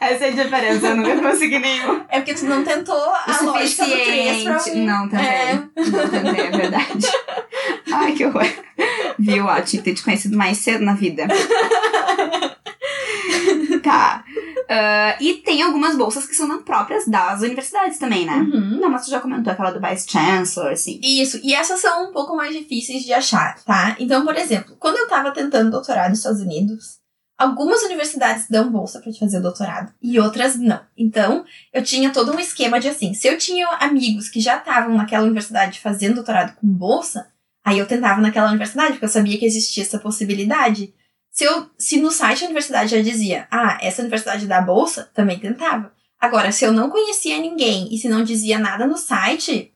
Essa 0.00 0.24
é 0.26 0.28
a 0.28 0.30
diferença, 0.44 0.86
eu 0.88 0.96
nunca 0.96 1.16
consegui 1.20 1.58
nenhum. 1.58 2.04
É 2.08 2.18
porque 2.18 2.34
tu 2.34 2.46
não 2.46 2.64
tentou 2.64 2.96
O 2.96 3.14
a 3.14 3.40
lógica 3.42 3.84
do 3.86 3.92
3 3.92 4.42
pra. 4.44 4.64
1. 4.74 4.84
Não, 4.84 5.08
tentei. 5.08 5.26
É. 5.26 5.54
Não 5.54 6.08
tentei, 6.08 6.46
é 6.46 6.50
verdade. 6.50 7.06
Ai, 7.92 8.12
que 8.12 8.26
horror. 8.26 8.46
Viu? 9.18 9.46
Ó, 9.46 9.60
tinha 9.60 9.82
que 9.82 9.90
ter 9.90 9.94
te 9.94 10.02
conhecido 10.02 10.36
mais 10.36 10.58
cedo 10.58 10.84
na 10.84 10.94
vida. 10.94 11.26
Tá. 13.82 14.24
Ah, 14.68 15.16
e 15.20 15.34
tem 15.34 15.62
algumas 15.62 15.96
bolsas 15.96 16.26
que 16.26 16.34
são 16.34 16.62
próprias 16.62 17.06
das 17.06 17.40
universidades 17.42 17.98
também, 17.98 18.26
né? 18.26 18.36
Uhum. 18.36 18.80
Não, 18.80 18.90
mas 18.90 19.04
tu 19.04 19.10
já 19.10 19.20
comentou 19.20 19.52
aquela 19.52 19.70
do 19.70 19.80
Vice 19.80 20.08
Chancellor, 20.10 20.72
assim. 20.72 21.00
Isso, 21.02 21.40
e 21.42 21.54
essas 21.54 21.80
são 21.80 22.08
um 22.08 22.12
pouco 22.12 22.36
mais 22.36 22.54
difíceis 22.54 23.04
de 23.04 23.12
achar, 23.12 23.62
tá? 23.64 23.96
Então, 23.98 24.24
por 24.24 24.36
exemplo, 24.36 24.76
quando 24.78 24.96
eu 24.96 25.08
tava 25.08 25.30
tentando 25.32 25.70
doutorado 25.70 26.10
nos 26.10 26.18
Estados 26.18 26.40
Unidos, 26.40 26.98
algumas 27.38 27.82
universidades 27.82 28.48
dão 28.48 28.70
bolsa 28.70 29.00
pra 29.00 29.12
te 29.12 29.20
fazer 29.20 29.38
o 29.38 29.42
doutorado 29.42 29.92
e 30.02 30.18
outras 30.18 30.56
não. 30.56 30.80
Então, 30.96 31.44
eu 31.72 31.82
tinha 31.82 32.10
todo 32.10 32.32
um 32.32 32.40
esquema 32.40 32.80
de 32.80 32.88
assim, 32.88 33.14
se 33.14 33.28
eu 33.28 33.38
tinha 33.38 33.68
amigos 33.80 34.28
que 34.28 34.40
já 34.40 34.56
estavam 34.56 34.96
naquela 34.96 35.24
universidade 35.24 35.80
fazendo 35.80 36.16
doutorado 36.16 36.56
com 36.56 36.66
bolsa, 36.66 37.28
aí 37.64 37.78
eu 37.78 37.86
tentava 37.86 38.20
naquela 38.20 38.48
universidade, 38.48 38.92
porque 38.92 39.04
eu 39.04 39.10
sabia 39.10 39.38
que 39.38 39.44
existia 39.44 39.82
essa 39.82 39.98
possibilidade. 39.98 40.92
Se, 41.36 41.44
eu, 41.44 41.68
se 41.76 42.00
no 42.00 42.10
site 42.10 42.40
da 42.40 42.46
universidade 42.46 42.92
já 42.92 43.02
dizia, 43.02 43.46
ah, 43.50 43.76
essa 43.82 44.00
universidade 44.00 44.46
dá 44.46 44.58
bolsa, 44.58 45.10
também 45.12 45.38
tentava. 45.38 45.92
Agora, 46.18 46.50
se 46.50 46.64
eu 46.64 46.72
não 46.72 46.88
conhecia 46.88 47.38
ninguém 47.38 47.94
e 47.94 47.98
se 47.98 48.08
não 48.08 48.24
dizia 48.24 48.58
nada 48.58 48.86
no 48.86 48.96
site, 48.96 49.70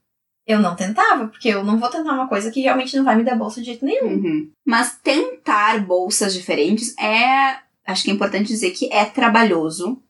eu 0.46 0.58
não 0.58 0.74
tentava, 0.74 1.28
porque 1.28 1.50
eu 1.50 1.62
não 1.62 1.78
vou 1.78 1.90
tentar 1.90 2.14
uma 2.14 2.28
coisa 2.28 2.50
que 2.50 2.62
realmente 2.62 2.96
não 2.96 3.04
vai 3.04 3.14
me 3.14 3.24
dar 3.24 3.36
bolsa 3.36 3.60
de 3.60 3.66
jeito 3.66 3.84
nenhum. 3.84 4.08
Uhum. 4.08 4.50
Mas 4.64 4.98
tentar 5.02 5.84
bolsas 5.84 6.32
diferentes 6.32 6.96
é. 6.96 7.58
Acho 7.86 8.04
que 8.04 8.10
é 8.10 8.14
importante 8.14 8.48
dizer 8.48 8.70
que 8.70 8.90
é 8.90 9.04
trabalhoso. 9.04 10.02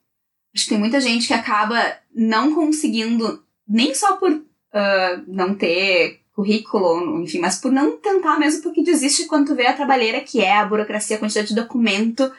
Acho 0.54 0.64
que 0.64 0.70
tem 0.70 0.78
muita 0.78 1.00
gente 1.00 1.26
que 1.26 1.34
acaba 1.34 1.98
não 2.14 2.54
conseguindo, 2.54 3.44
nem 3.66 3.92
só 3.92 4.16
por 4.16 4.30
uh, 4.30 5.24
não 5.26 5.56
ter 5.56 6.19
currículo, 6.40 7.22
enfim, 7.22 7.38
mas 7.38 7.60
por 7.60 7.70
não 7.70 7.98
tentar 7.98 8.38
mesmo, 8.38 8.62
porque 8.62 8.82
desiste 8.82 9.26
quando 9.26 9.48
tu 9.48 9.54
vê 9.54 9.66
a 9.66 9.74
trabalheira 9.74 10.20
que 10.20 10.40
é 10.40 10.56
a 10.56 10.64
burocracia, 10.64 11.16
a 11.16 11.18
quantidade 11.18 11.48
de 11.48 11.54
documento, 11.54 12.32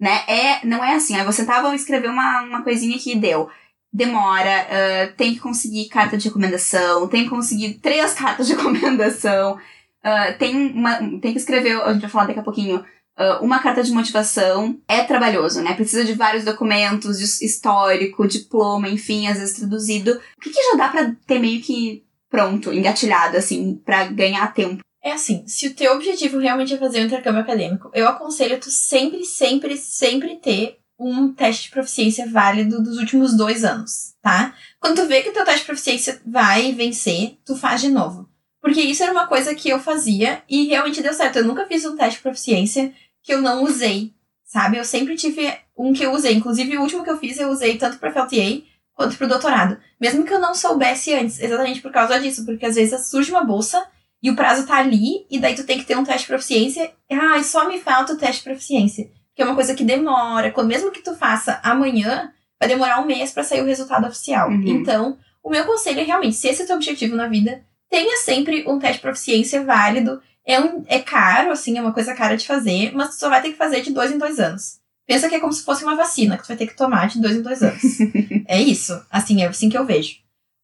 né? 0.00 0.22
É, 0.28 0.64
não 0.64 0.82
é 0.84 0.94
assim, 0.94 1.16
aí 1.16 1.24
você 1.24 1.44
tava 1.44 1.74
escrever 1.74 2.08
uma, 2.08 2.42
uma 2.42 2.62
coisinha 2.62 2.98
que 2.98 3.16
deu 3.16 3.50
demora, 3.92 4.66
uh, 4.66 5.16
tem 5.16 5.34
que 5.34 5.40
conseguir 5.40 5.88
carta 5.88 6.16
de 6.16 6.28
recomendação, 6.28 7.08
tem 7.08 7.24
que 7.24 7.30
conseguir 7.30 7.74
três 7.80 8.12
cartas 8.14 8.46
de 8.46 8.54
recomendação, 8.54 9.54
uh, 9.56 10.38
tem, 10.38 10.72
uma, 10.72 10.98
tem 11.20 11.32
que 11.32 11.38
escrever, 11.38 11.80
a 11.82 11.92
gente 11.92 12.02
vai 12.02 12.10
falar 12.10 12.26
daqui 12.26 12.38
a 12.38 12.44
pouquinho, 12.44 12.84
uh, 13.18 13.42
uma 13.42 13.58
carta 13.60 13.82
de 13.82 13.90
motivação. 13.90 14.78
É 14.86 15.02
trabalhoso, 15.04 15.62
né? 15.62 15.74
Precisa 15.74 16.04
de 16.04 16.12
vários 16.12 16.44
documentos, 16.44 17.18
de 17.18 17.24
histórico, 17.44 18.28
diploma, 18.28 18.88
enfim, 18.88 19.26
às 19.26 19.38
vezes 19.38 19.56
traduzido. 19.56 20.20
O 20.36 20.40
que, 20.40 20.50
que 20.50 20.62
já 20.62 20.76
dá 20.76 20.88
para 20.88 21.16
ter 21.26 21.38
meio 21.38 21.60
que 21.62 22.04
pronto, 22.30 22.72
engatilhado, 22.72 23.36
assim, 23.36 23.80
para 23.84 24.06
ganhar 24.06 24.52
tempo? 24.52 24.82
É 25.02 25.12
assim, 25.12 25.46
se 25.46 25.68
o 25.68 25.74
teu 25.74 25.94
objetivo 25.94 26.38
realmente 26.38 26.74
é 26.74 26.78
fazer 26.78 27.00
um 27.00 27.06
intercâmbio 27.06 27.40
acadêmico, 27.40 27.90
eu 27.94 28.08
aconselho 28.08 28.58
tu 28.58 28.70
sempre, 28.70 29.24
sempre, 29.24 29.76
sempre 29.76 30.36
ter 30.36 30.78
um 30.98 31.32
teste 31.32 31.64
de 31.64 31.70
proficiência 31.70 32.28
válido 32.28 32.82
dos 32.82 32.98
últimos 32.98 33.36
dois 33.36 33.64
anos, 33.64 34.14
tá? 34.20 34.54
Quando 34.80 34.96
tu 34.96 35.06
vê 35.06 35.22
que 35.22 35.28
o 35.28 35.32
teu 35.32 35.44
teste 35.44 35.60
de 35.60 35.66
proficiência 35.66 36.20
vai 36.26 36.72
vencer, 36.72 37.38
tu 37.44 37.54
faz 37.54 37.80
de 37.80 37.88
novo. 37.88 38.28
Porque 38.60 38.80
isso 38.80 39.02
era 39.02 39.12
uma 39.12 39.28
coisa 39.28 39.54
que 39.54 39.68
eu 39.68 39.78
fazia 39.78 40.42
e 40.48 40.66
realmente 40.66 41.00
deu 41.00 41.14
certo. 41.14 41.36
Eu 41.36 41.44
nunca 41.44 41.66
fiz 41.66 41.84
um 41.84 41.96
teste 41.96 42.16
de 42.16 42.22
proficiência 42.22 42.92
que 43.22 43.32
eu 43.32 43.40
não 43.40 43.62
usei, 43.62 44.12
sabe? 44.44 44.76
Eu 44.76 44.84
sempre 44.84 45.14
tive 45.14 45.56
um 45.76 45.92
que 45.92 46.02
eu 46.02 46.12
usei. 46.12 46.34
Inclusive, 46.34 46.76
o 46.76 46.82
último 46.82 47.04
que 47.04 47.10
eu 47.10 47.18
fiz, 47.18 47.38
eu 47.38 47.48
usei 47.48 47.78
tanto 47.78 47.98
para 47.98 48.12
FLTA 48.12 48.62
quanto 48.98 49.16
para 49.16 49.26
o 49.26 49.28
doutorado. 49.30 49.78
Mesmo 50.00 50.24
que 50.24 50.34
eu 50.34 50.40
não 50.40 50.54
soubesse 50.54 51.14
antes, 51.14 51.40
exatamente 51.40 51.80
por 51.80 51.92
causa 51.92 52.20
disso. 52.20 52.44
Porque 52.44 52.66
às 52.66 52.74
vezes 52.74 53.08
surge 53.08 53.30
uma 53.30 53.44
bolsa 53.44 53.82
e 54.22 54.30
o 54.30 54.36
prazo 54.36 54.66
tá 54.66 54.76
ali, 54.76 55.24
e 55.30 55.38
daí 55.38 55.54
tu 55.54 55.64
tem 55.64 55.78
que 55.78 55.84
ter 55.84 55.96
um 55.96 56.02
teste 56.02 56.22
de 56.22 56.26
proficiência. 56.26 56.90
Ah, 57.10 57.40
só 57.42 57.68
me 57.68 57.78
falta 57.78 58.12
o 58.12 58.16
teste 58.16 58.38
de 58.38 58.50
proficiência 58.50 59.08
que 59.38 59.42
é 59.42 59.44
uma 59.44 59.54
coisa 59.54 59.72
que 59.72 59.84
demora. 59.84 60.52
Mesmo 60.64 60.90
que 60.90 61.00
tu 61.00 61.14
faça 61.14 61.60
amanhã, 61.62 62.32
vai 62.58 62.68
demorar 62.68 63.00
um 63.00 63.06
mês 63.06 63.30
para 63.30 63.44
sair 63.44 63.62
o 63.62 63.66
resultado 63.66 64.04
oficial. 64.04 64.50
Uhum. 64.50 64.64
Então, 64.66 65.16
o 65.44 65.48
meu 65.48 65.64
conselho 65.64 66.00
é 66.00 66.02
realmente, 66.02 66.34
se 66.34 66.48
esse 66.48 66.62
é 66.62 66.64
o 66.64 66.66
teu 66.66 66.74
objetivo 66.74 67.14
na 67.14 67.28
vida, 67.28 67.62
tenha 67.88 68.16
sempre 68.16 68.64
um 68.66 68.80
teste 68.80 68.96
de 68.96 69.02
proficiência 69.02 69.62
válido. 69.62 70.20
É, 70.44 70.58
um, 70.58 70.82
é 70.88 70.98
caro, 70.98 71.52
assim, 71.52 71.78
é 71.78 71.80
uma 71.80 71.92
coisa 71.92 72.16
cara 72.16 72.36
de 72.36 72.48
fazer, 72.48 72.90
mas 72.96 73.10
tu 73.10 73.20
só 73.20 73.28
vai 73.28 73.40
ter 73.40 73.52
que 73.52 73.56
fazer 73.56 73.80
de 73.80 73.92
dois 73.92 74.10
em 74.10 74.18
dois 74.18 74.40
anos. 74.40 74.77
Pensa 75.08 75.26
que 75.26 75.34
é 75.34 75.40
como 75.40 75.54
se 75.54 75.64
fosse 75.64 75.82
uma 75.82 75.96
vacina 75.96 76.36
que 76.36 76.42
tu 76.42 76.48
vai 76.48 76.56
ter 76.58 76.66
que 76.66 76.76
tomar 76.76 77.08
de 77.08 77.18
dois 77.18 77.34
em 77.34 77.40
dois 77.40 77.62
anos. 77.62 77.82
é 78.46 78.60
isso. 78.60 79.02
Assim, 79.10 79.42
é 79.42 79.46
assim 79.46 79.70
que 79.70 79.78
eu 79.78 79.86
vejo. 79.86 80.16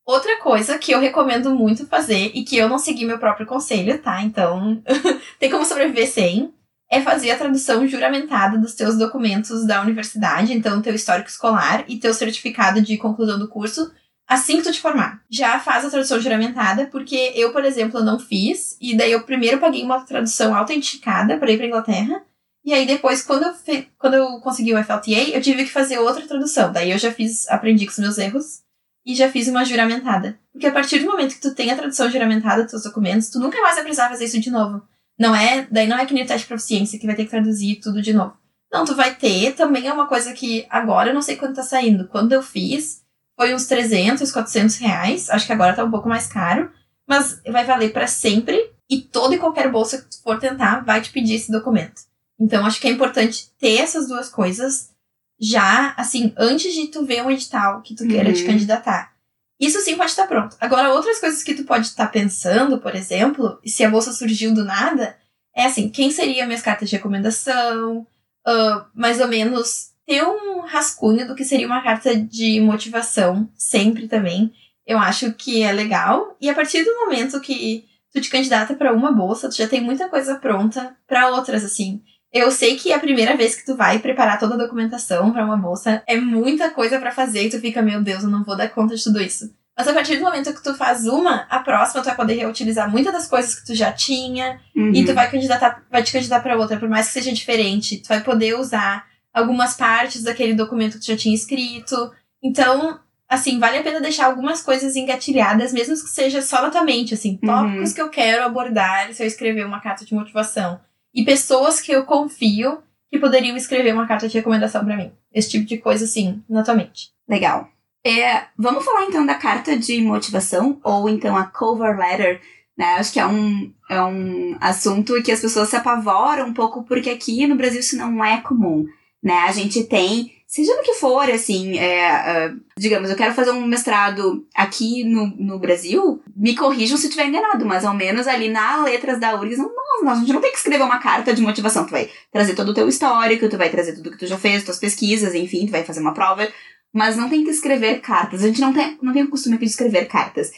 Outra 0.04 0.38
coisa 0.42 0.76
que 0.76 0.92
eu 0.92 1.00
recomendo 1.00 1.54
muito 1.54 1.86
fazer 1.86 2.30
e 2.34 2.44
que 2.44 2.58
eu 2.58 2.68
não 2.68 2.76
segui 2.76 3.06
meu 3.06 3.18
próprio 3.18 3.46
conselho, 3.46 3.98
tá? 4.02 4.20
Então, 4.22 4.82
tem 5.40 5.50
como 5.50 5.64
sobreviver 5.64 6.06
sem 6.06 6.52
é 6.90 7.00
fazer 7.00 7.30
a 7.30 7.38
tradução 7.38 7.88
juramentada 7.88 8.58
dos 8.58 8.74
teus 8.74 8.98
documentos 8.98 9.66
da 9.66 9.80
universidade, 9.80 10.52
então 10.52 10.82
teu 10.82 10.94
histórico 10.94 11.30
escolar 11.30 11.82
e 11.88 11.98
teu 11.98 12.12
certificado 12.12 12.82
de 12.82 12.98
conclusão 12.98 13.38
do 13.38 13.48
curso, 13.48 13.90
assim 14.28 14.58
que 14.58 14.64
tu 14.64 14.72
te 14.72 14.80
formar. 14.80 15.22
Já 15.30 15.58
faz 15.58 15.86
a 15.86 15.90
tradução 15.90 16.20
juramentada, 16.20 16.86
porque 16.86 17.32
eu, 17.34 17.50
por 17.50 17.64
exemplo, 17.64 18.04
não 18.04 18.18
fiz, 18.18 18.76
e 18.78 18.94
daí 18.94 19.10
eu 19.10 19.24
primeiro 19.24 19.58
paguei 19.58 19.82
uma 19.82 20.02
tradução 20.02 20.54
autenticada 20.54 21.38
para 21.38 21.50
ir 21.50 21.56
para 21.56 21.66
Inglaterra, 21.66 22.22
e 22.64 22.72
aí 22.72 22.86
depois, 22.86 23.22
quando 23.22 23.44
eu, 23.44 23.54
fe... 23.54 23.88
quando 23.98 24.14
eu 24.14 24.40
consegui 24.40 24.72
o 24.72 24.82
FLTA, 24.82 25.30
eu 25.32 25.40
tive 25.42 25.64
que 25.64 25.70
fazer 25.70 25.98
outra 25.98 26.26
tradução. 26.26 26.72
Daí 26.72 26.90
eu 26.90 26.98
já 26.98 27.12
fiz, 27.12 27.48
aprendi 27.48 27.84
com 27.84 27.92
os 27.92 27.98
meus 27.98 28.18
erros, 28.18 28.62
e 29.04 29.14
já 29.14 29.30
fiz 29.30 29.48
uma 29.48 29.64
juramentada. 29.64 30.38
Porque 30.50 30.66
a 30.66 30.72
partir 30.72 31.00
do 31.00 31.06
momento 31.06 31.34
que 31.34 31.40
tu 31.40 31.54
tem 31.54 31.70
a 31.70 31.76
tradução 31.76 32.10
juramentada 32.10 32.62
dos 32.62 32.70
teus 32.70 32.84
documentos, 32.84 33.28
tu 33.28 33.38
nunca 33.38 33.60
mais 33.60 33.74
vai 33.74 33.84
precisar 33.84 34.08
fazer 34.08 34.24
isso 34.24 34.40
de 34.40 34.50
novo. 34.50 34.82
Não 35.18 35.34
é, 35.34 35.68
daí 35.70 35.86
não 35.86 35.98
é 35.98 36.06
que 36.06 36.14
nem 36.14 36.24
o 36.24 36.26
teste 36.26 36.44
de 36.44 36.48
proficiência 36.48 36.98
que 36.98 37.06
vai 37.06 37.14
ter 37.14 37.24
que 37.24 37.30
traduzir 37.30 37.80
tudo 37.80 38.00
de 38.00 38.12
novo. 38.12 38.34
Não, 38.72 38.84
tu 38.84 38.94
vai 38.96 39.14
ter, 39.14 39.54
também 39.54 39.86
é 39.86 39.92
uma 39.92 40.08
coisa 40.08 40.32
que 40.32 40.66
agora 40.68 41.10
eu 41.10 41.14
não 41.14 41.22
sei 41.22 41.36
quanto 41.36 41.56
tá 41.56 41.62
saindo. 41.62 42.08
Quando 42.08 42.32
eu 42.32 42.42
fiz, 42.42 43.02
foi 43.36 43.54
uns 43.54 43.66
300, 43.66 44.32
400 44.32 44.76
reais. 44.78 45.30
Acho 45.30 45.46
que 45.46 45.52
agora 45.52 45.74
tá 45.74 45.84
um 45.84 45.90
pouco 45.90 46.08
mais 46.08 46.26
caro. 46.26 46.70
Mas 47.06 47.40
vai 47.46 47.64
valer 47.64 47.92
para 47.92 48.06
sempre. 48.06 48.72
E 48.90 49.00
toda 49.00 49.34
e 49.34 49.38
qualquer 49.38 49.70
bolsa 49.70 49.98
que 49.98 50.10
tu 50.10 50.22
for 50.22 50.38
tentar 50.40 50.84
vai 50.84 51.00
te 51.00 51.10
pedir 51.10 51.34
esse 51.34 51.52
documento. 51.52 52.02
Então, 52.38 52.66
acho 52.66 52.80
que 52.80 52.88
é 52.88 52.90
importante 52.90 53.50
ter 53.58 53.78
essas 53.78 54.08
duas 54.08 54.28
coisas 54.28 54.90
já, 55.38 55.94
assim, 55.96 56.32
antes 56.36 56.72
de 56.72 56.88
tu 56.88 57.04
ver 57.04 57.22
um 57.22 57.30
edital 57.30 57.82
que 57.82 57.94
tu 57.94 58.06
queira 58.06 58.28
uhum. 58.28 58.34
te 58.34 58.44
candidatar. 58.44 59.14
Isso 59.58 59.80
sim 59.80 59.96
pode 59.96 60.10
estar 60.10 60.26
pronto. 60.26 60.56
Agora, 60.60 60.92
outras 60.92 61.20
coisas 61.20 61.42
que 61.42 61.54
tu 61.54 61.64
pode 61.64 61.86
estar 61.86 62.08
pensando, 62.08 62.78
por 62.78 62.94
exemplo, 62.94 63.58
se 63.64 63.84
a 63.84 63.90
bolsa 63.90 64.12
surgiu 64.12 64.52
do 64.52 64.64
nada, 64.64 65.16
é 65.54 65.64
assim, 65.64 65.88
quem 65.88 66.10
seria 66.10 66.46
minhas 66.46 66.62
cartas 66.62 66.90
de 66.90 66.96
recomendação? 66.96 68.06
Uh, 68.46 68.84
mais 68.94 69.20
ou 69.20 69.28
menos 69.28 69.92
ter 70.06 70.22
um 70.22 70.60
rascunho 70.60 71.26
do 71.26 71.34
que 71.34 71.44
seria 71.44 71.66
uma 71.66 71.82
carta 71.82 72.14
de 72.16 72.60
motivação, 72.60 73.48
sempre 73.56 74.08
também. 74.08 74.52
Eu 74.86 74.98
acho 74.98 75.32
que 75.32 75.62
é 75.62 75.72
legal. 75.72 76.36
E 76.40 76.50
a 76.50 76.54
partir 76.54 76.84
do 76.84 76.94
momento 76.96 77.40
que 77.40 77.84
tu 78.12 78.20
te 78.20 78.28
candidata 78.28 78.74
para 78.74 78.92
uma 78.92 79.12
bolsa, 79.12 79.48
tu 79.48 79.56
já 79.56 79.66
tem 79.66 79.80
muita 79.80 80.08
coisa 80.08 80.36
pronta 80.36 80.94
para 81.06 81.30
outras, 81.30 81.64
assim. 81.64 82.02
Eu 82.34 82.50
sei 82.50 82.74
que 82.74 82.92
a 82.92 82.98
primeira 82.98 83.36
vez 83.36 83.54
que 83.54 83.64
tu 83.64 83.76
vai 83.76 84.00
preparar 84.00 84.40
toda 84.40 84.54
a 84.54 84.58
documentação 84.58 85.32
para 85.32 85.44
uma 85.44 85.56
bolsa 85.56 86.02
é 86.04 86.16
muita 86.16 86.68
coisa 86.68 86.98
para 86.98 87.12
fazer 87.12 87.44
e 87.44 87.48
tu 87.48 87.60
fica, 87.60 87.80
meu 87.80 88.02
Deus, 88.02 88.24
eu 88.24 88.28
não 88.28 88.42
vou 88.42 88.56
dar 88.56 88.68
conta 88.70 88.96
de 88.96 89.04
tudo 89.04 89.22
isso. 89.22 89.54
Mas 89.76 89.86
a 89.86 89.92
partir 89.92 90.16
do 90.16 90.24
momento 90.24 90.52
que 90.52 90.62
tu 90.62 90.74
faz 90.74 91.06
uma, 91.06 91.46
a 91.48 91.60
próxima 91.60 92.02
tu 92.02 92.06
vai 92.06 92.16
poder 92.16 92.34
reutilizar 92.34 92.90
muitas 92.90 93.12
das 93.12 93.28
coisas 93.28 93.54
que 93.54 93.64
tu 93.64 93.72
já 93.72 93.92
tinha 93.92 94.60
uhum. 94.74 94.90
e 94.92 95.04
tu 95.04 95.14
vai 95.14 95.30
candidatar, 95.30 95.84
vai 95.88 96.02
te 96.02 96.10
candidatar 96.12 96.42
para 96.42 96.56
outra, 96.56 96.76
por 96.76 96.88
mais 96.88 97.06
que 97.06 97.12
seja 97.12 97.30
diferente, 97.30 97.98
tu 97.98 98.08
vai 98.08 98.20
poder 98.20 98.58
usar 98.58 99.06
algumas 99.32 99.76
partes 99.76 100.24
daquele 100.24 100.54
documento 100.54 100.94
que 100.94 101.00
tu 101.00 101.06
já 101.06 101.16
tinha 101.16 101.34
escrito. 101.36 102.12
Então, 102.42 102.98
assim, 103.28 103.60
vale 103.60 103.78
a 103.78 103.82
pena 103.84 104.00
deixar 104.00 104.26
algumas 104.26 104.60
coisas 104.60 104.96
engatilhadas, 104.96 105.72
mesmo 105.72 105.94
que 105.94 106.10
seja 106.10 106.42
só 106.42 106.60
na 106.62 106.70
tua 106.70 106.82
mente, 106.82 107.14
assim, 107.14 107.38
uhum. 107.44 107.48
tópicos 107.48 107.92
que 107.92 108.02
eu 108.02 108.10
quero 108.10 108.44
abordar 108.44 109.12
se 109.12 109.22
eu 109.22 109.26
escrever 109.28 109.64
uma 109.64 109.80
carta 109.80 110.04
de 110.04 110.12
motivação 110.14 110.80
e 111.14 111.24
pessoas 111.24 111.80
que 111.80 111.92
eu 111.92 112.04
confio 112.04 112.78
que 113.10 113.18
poderiam 113.18 113.56
escrever 113.56 113.94
uma 113.94 114.08
carta 114.08 114.26
de 114.26 114.36
recomendação 114.36 114.84
para 114.84 114.96
mim. 114.96 115.12
Esse 115.32 115.50
tipo 115.50 115.64
de 115.64 115.78
coisa, 115.78 116.04
assim, 116.04 116.42
na 116.48 116.62
tua 116.62 116.74
mente. 116.74 117.10
Legal. 117.28 117.68
É, 118.04 118.44
vamos 118.58 118.84
falar 118.84 119.04
então 119.04 119.24
da 119.24 119.34
carta 119.34 119.78
de 119.78 120.02
motivação, 120.02 120.78
ou 120.82 121.08
então 121.08 121.36
a 121.36 121.44
cover 121.44 121.96
letter, 121.96 122.40
né? 122.76 122.96
Acho 122.96 123.12
que 123.12 123.20
é 123.20 123.26
um, 123.26 123.72
é 123.88 124.02
um 124.02 124.56
assunto 124.60 125.22
que 125.22 125.32
as 125.32 125.40
pessoas 125.40 125.68
se 125.68 125.76
apavoram 125.76 126.48
um 126.48 126.52
pouco, 126.52 126.82
porque 126.82 127.08
aqui 127.08 127.46
no 127.46 127.54
Brasil 127.54 127.80
isso 127.80 127.96
não 127.96 128.22
é 128.22 128.40
comum, 128.40 128.86
né? 129.22 129.44
A 129.48 129.52
gente 129.52 129.84
tem 129.84 130.34
seja 130.54 130.76
no 130.76 130.84
que 130.84 130.94
for, 130.94 131.28
assim, 131.30 131.76
é, 131.78 132.52
uh, 132.52 132.60
digamos, 132.78 133.10
eu 133.10 133.16
quero 133.16 133.34
fazer 133.34 133.50
um 133.50 133.66
mestrado 133.66 134.46
aqui 134.54 135.02
no, 135.02 135.26
no 135.36 135.58
Brasil, 135.58 136.22
me 136.36 136.54
corrijam 136.54 136.96
se 136.96 137.06
estiver 137.06 137.26
enganado, 137.26 137.66
mas 137.66 137.84
ao 137.84 137.92
menos 137.92 138.28
ali 138.28 138.48
na 138.48 138.84
letras 138.84 139.18
da 139.18 139.34
URGS, 139.34 139.58
não, 139.58 139.74
não, 140.02 140.12
a 140.12 140.14
gente 140.16 140.32
não 140.32 140.40
tem 140.40 140.50
que 140.50 140.58
escrever 140.58 140.82
uma 140.82 140.98
carta 140.98 141.34
de 141.34 141.42
motivação, 141.42 141.84
tu 141.84 141.90
vai 141.90 142.10
trazer 142.32 142.54
todo 142.54 142.70
o 142.70 142.74
teu 142.74 142.88
histórico, 142.88 143.48
tu 143.48 143.58
vai 143.58 143.70
trazer 143.70 143.94
tudo 143.94 144.10
que 144.10 144.18
tu 144.18 144.26
já 144.26 144.38
fez, 144.38 144.64
tuas 144.64 144.78
pesquisas, 144.78 145.34
enfim, 145.34 145.66
tu 145.66 145.72
vai 145.72 145.84
fazer 145.84 146.00
uma 146.00 146.14
prova, 146.14 146.48
mas 146.92 147.16
não 147.16 147.28
tem 147.28 147.44
que 147.44 147.50
escrever 147.50 148.00
cartas, 148.00 148.42
a 148.42 148.46
gente 148.46 148.60
não 148.60 148.72
tem, 148.72 148.98
não 149.02 149.12
tem 149.12 149.22
o 149.22 149.30
costume 149.30 149.56
aqui 149.56 149.64
de 149.64 149.70
escrever 149.70 150.06
cartas. 150.06 150.50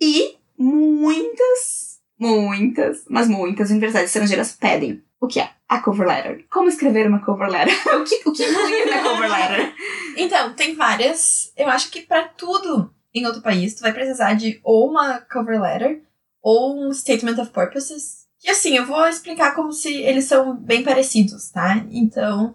E 0.00 0.36
muitas, 0.58 2.00
muitas, 2.18 3.04
mas 3.08 3.28
muitas 3.28 3.70
universidades 3.70 4.10
estrangeiras 4.10 4.52
pedem 4.52 5.02
o 5.20 5.26
que 5.26 5.38
é 5.38 5.50
a 5.68 5.80
cover 5.80 6.08
letter. 6.08 6.44
Como 6.50 6.68
escrever 6.68 7.06
uma 7.06 7.24
cover 7.24 7.48
letter? 7.48 7.74
o 8.00 8.04
que, 8.04 8.28
o 8.28 8.32
que 8.32 8.44
inclui 8.44 8.84
na 8.86 9.02
cover 9.04 9.30
letter? 9.30 9.74
Então, 10.16 10.54
tem 10.54 10.74
várias. 10.74 11.52
Eu 11.56 11.68
acho 11.68 11.90
que 11.90 12.00
para 12.00 12.24
tudo 12.28 12.92
em 13.14 13.26
outro 13.26 13.42
país, 13.42 13.74
tu 13.74 13.82
vai 13.82 13.92
precisar 13.92 14.34
de 14.34 14.60
ou 14.62 14.90
uma 14.90 15.20
cover 15.20 15.60
letter 15.60 16.02
ou 16.42 16.88
um 16.88 16.92
statement 16.92 17.40
of 17.40 17.50
purposes. 17.50 18.19
E 18.44 18.50
assim, 18.50 18.76
eu 18.76 18.86
vou 18.86 19.06
explicar 19.06 19.54
como 19.54 19.72
se 19.72 19.92
eles 19.92 20.24
são 20.24 20.56
bem 20.56 20.82
parecidos, 20.82 21.50
tá? 21.50 21.84
Então. 21.90 22.54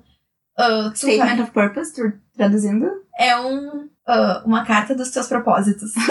Uh, 0.57 0.95
statement 0.95 1.43
of 1.43 1.51
purpose, 1.51 1.93
traduzindo? 2.35 2.89
É 3.17 3.37
um, 3.37 3.83
uh, 3.83 4.45
uma 4.45 4.65
carta 4.65 4.95
dos 4.95 5.11
teus 5.11 5.27
propósitos. 5.27 5.91